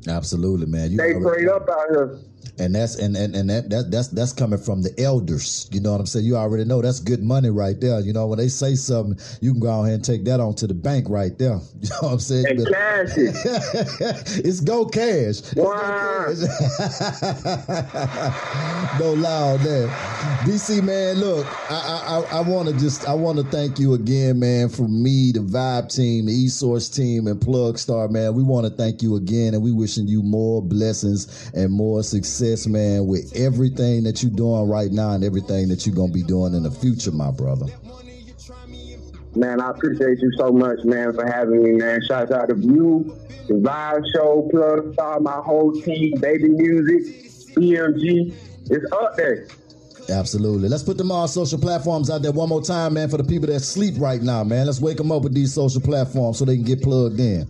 absolutely, 0.08 0.66
man. 0.68 0.92
You 0.92 1.00
already- 1.00 1.20
prayed 1.22 1.48
up 1.50 1.70
out 1.70 1.90
here. 1.90 2.18
And 2.60 2.76
that's 2.76 2.96
and 2.96 3.16
and, 3.16 3.36
and 3.36 3.50
that, 3.50 3.70
that 3.70 3.92
that's 3.92 4.08
that's 4.10 4.34
coming 4.34 4.60
from 4.60 4.82
the 4.82 4.94
elders. 5.00 5.68
You 5.72 5.80
know 5.82 5.92
what 5.92 6.00
I'm 6.02 6.06
saying? 6.08 6.26
You 6.26 6.36
already 6.36 6.66
know 6.66 6.82
that's 6.82 7.00
good 7.00 7.24
money 7.24 7.50
right 7.50 7.80
there. 7.80 8.00
You 8.00 8.14
know 8.14 8.28
when 8.28 8.40
they 8.40 8.48
say 8.50 8.76
something, 8.76 9.18
you 9.42 9.52
can 9.52 9.60
go 9.60 9.82
ahead 9.84 9.96
and 9.96 10.06
take 10.06 10.26
that 10.26 10.40
on 10.40 10.56
to 10.56 10.68
the 10.68 10.74
bank 10.74 11.08
right 11.10 11.38
there. 11.38 11.60
You 11.82 11.90
know 11.90 12.08
what 12.10 12.14
I'm 12.14 12.20
saying? 12.20 12.46
And 12.48 12.68
cash 12.68 13.18
it. 13.18 13.36
it's 14.46 14.60
go 14.60 14.86
cash. 14.86 15.40
It's 15.40 15.54
go 15.54 15.64
Wow. 15.64 16.26
cash. 16.28 16.40
no 19.00 19.14
on 19.14 19.64
that. 19.64 19.90
DC 20.44 20.84
man, 20.84 21.20
look, 21.20 21.46
I 21.72 22.24
I, 22.32 22.38
I 22.38 22.42
want 22.42 22.68
to 22.70 22.78
just 22.78 23.08
I 23.08 23.14
want 23.14 23.38
to 23.38 23.44
thank 23.46 23.80
you 23.80 23.94
again, 23.94 24.40
man, 24.40 24.70
from 24.70 25.02
me, 25.02 25.32
the 25.32 25.40
Vibe 25.40 25.94
team, 25.94 26.26
the 26.26 26.46
eSource 26.46 26.94
team, 26.94 27.28
and 27.28 27.40
Plug 27.40 27.78
Star, 27.78 28.08
man. 28.08 28.34
We 28.34 28.44
want 28.44 28.66
to 28.66 28.72
thank 28.72 29.02
you 29.02 29.16
again, 29.16 29.54
and 29.54 29.64
we 29.64 29.72
wishing 29.72 30.08
you 30.08 30.24
more 30.24 30.62
blessings 30.62 31.52
and 31.54 31.72
more 31.72 32.04
success, 32.04 32.49
man, 32.68 33.08
with 33.08 33.32
everything 33.36 34.04
that 34.04 34.22
you're 34.22 34.32
doing 34.32 34.68
right 34.68 34.92
now 34.92 35.12
and 35.12 35.24
everything 35.24 35.68
that 35.70 35.86
you're 35.86 35.96
gonna 35.96 36.12
be 36.12 36.24
doing 36.24 36.54
in 36.54 36.64
the 36.64 36.72
future, 36.72 37.12
my 37.12 37.32
brother. 37.32 37.66
Man, 39.36 39.62
I 39.62 39.70
appreciate 39.70 40.20
you 40.20 40.32
so 40.38 40.52
much, 40.52 40.80
man, 40.84 41.14
for 41.14 41.26
having 41.26 41.64
me, 41.64 41.72
man. 41.74 42.02
Shouts 42.08 42.32
out 42.32 42.50
to 42.50 42.58
you, 42.58 43.16
the 43.48 43.54
Vibe 43.54 44.04
Show, 44.14 44.48
Plug 44.52 44.94
Star, 44.94 45.20
my 45.20 45.34
whole 45.34 45.72
team, 45.72 46.20
Baby 46.20 46.50
Music, 46.50 47.56
BMG. 47.56 48.34
It's 48.72 48.92
up 48.92 49.16
there. 49.16 49.48
Absolutely. 50.10 50.70
Let's 50.70 50.84
put 50.84 50.98
them 50.98 51.12
all 51.12 51.28
social 51.28 51.60
platforms 51.60 52.10
out 52.10 52.22
there 52.22 52.32
one 52.32 52.50
more 52.50 52.62
time, 52.62 52.96
man, 52.96 53.10
for 53.10 53.18
the 53.18 53.24
people 53.24 53.48
that 53.48 53.60
sleep 53.60 53.96
right 53.98 54.22
now, 54.22 54.44
man. 54.44 54.66
Let's 54.66 54.82
wake 54.82 54.98
them 54.98 55.12
up 55.12 55.22
with 55.22 55.34
these 55.34 55.54
social 55.54 55.82
platforms 55.82 56.40
so 56.40 56.46
they 56.46 56.56
can 56.56 56.66
get 56.66 56.82
plugged 56.82 57.20
in. 57.20 57.48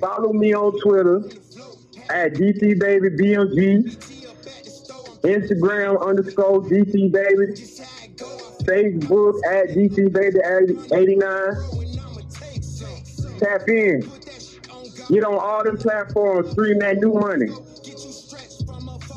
Follow 0.00 0.32
me 0.32 0.54
on 0.54 0.78
Twitter 0.80 1.22
at 2.10 2.34
DC 2.34 2.78
Baby 2.78 3.10
BMG, 3.10 3.96
Instagram 5.22 6.06
underscore 6.06 6.62
DC 6.62 7.10
Baby, 7.12 7.54
Facebook 8.64 9.40
at 9.46 9.68
DC 9.70 10.12
Baby 10.12 10.38
89. 10.92 11.78
Tap 13.38 13.68
in. 13.68 14.00
Get 15.08 15.24
on 15.24 15.38
all 15.38 15.64
them 15.64 15.78
platforms, 15.78 16.50
stream 16.50 16.78
that 16.80 16.98
new 16.98 17.14
money. 17.14 17.48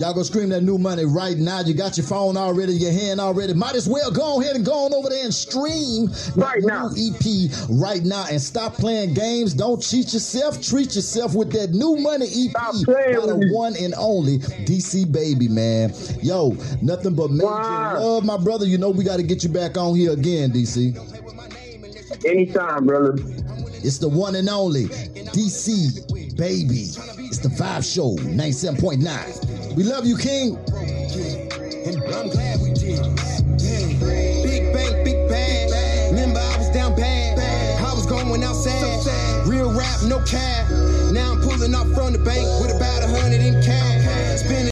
Y'all 0.01 0.15
go 0.15 0.23
scream 0.23 0.49
that 0.49 0.61
new 0.63 0.79
money 0.79 1.05
right 1.05 1.37
now. 1.37 1.59
You 1.61 1.75
got 1.75 1.95
your 1.95 2.07
phone 2.07 2.35
already, 2.35 2.73
your 2.73 2.91
hand 2.91 3.19
already. 3.19 3.53
Might 3.53 3.75
as 3.75 3.87
well 3.87 4.09
go 4.09 4.41
ahead 4.41 4.55
and 4.55 4.65
go 4.65 4.85
on 4.85 4.95
over 4.95 5.09
there 5.09 5.23
and 5.23 5.31
stream 5.31 6.07
Right 6.35 6.59
that 6.59 6.65
now. 6.65 6.89
new 6.89 7.11
EP 7.13 7.51
right 7.69 8.01
now 8.03 8.25
and 8.27 8.41
stop 8.41 8.73
playing 8.73 9.13
games. 9.13 9.53
Don't 9.53 9.79
cheat 9.79 10.11
yourself. 10.11 10.59
Treat 10.59 10.95
yourself 10.95 11.35
with 11.35 11.51
that 11.51 11.69
new 11.69 11.97
money 11.97 12.25
EP 12.25 12.51
by 12.51 12.71
the 12.73 13.51
one 13.53 13.75
and 13.75 13.93
only 13.95 14.39
DC 14.39 15.11
Baby, 15.11 15.47
man. 15.47 15.93
Yo, 16.23 16.57
nothing 16.81 17.13
but 17.13 17.29
major 17.29 17.45
Wow. 17.45 17.99
love, 18.01 18.25
my 18.25 18.37
brother. 18.37 18.65
You 18.65 18.79
know 18.79 18.89
we 18.89 19.03
got 19.03 19.17
to 19.17 19.23
get 19.23 19.43
you 19.43 19.49
back 19.49 19.77
on 19.77 19.95
here 19.95 20.13
again, 20.13 20.49
DC. 20.51 20.97
Anytime, 22.25 22.87
brother. 22.87 23.17
It's 23.83 23.99
the 23.99 24.09
one 24.09 24.33
and 24.33 24.49
only 24.49 24.85
DC 24.85 26.35
Baby. 26.37 26.87
It's 27.31 27.39
the 27.39 27.47
Vibe 27.47 27.87
Show, 27.87 28.17
97.9. 28.27 29.75
We 29.77 29.83
love 29.83 30.05
you, 30.05 30.17
King. 30.17 30.57
And 31.87 32.03
I'm 32.11 32.27
glad 32.27 32.59
we 32.59 32.73
did. 32.73 32.99
Big 34.43 34.73
bank, 34.73 35.05
big 35.05 35.29
bag. 35.29 36.11
Remember, 36.11 36.41
I 36.41 36.57
was 36.57 36.67
down 36.71 36.93
bad. 36.93 37.39
I 37.79 37.93
was 37.93 38.05
going 38.05 38.43
outside. 38.43 39.47
Real 39.47 39.71
rap, 39.71 40.03
no 40.03 40.19
cap. 40.25 40.69
Now 41.13 41.31
I'm 41.31 41.39
pulling 41.39 41.73
off 41.73 41.87
from 41.95 42.11
the 42.11 42.19
bank 42.19 42.43
with 42.59 42.75
about 42.75 43.01
a 43.01 43.07
hundred 43.07 43.39
in 43.39 43.63
cash. 43.63 44.00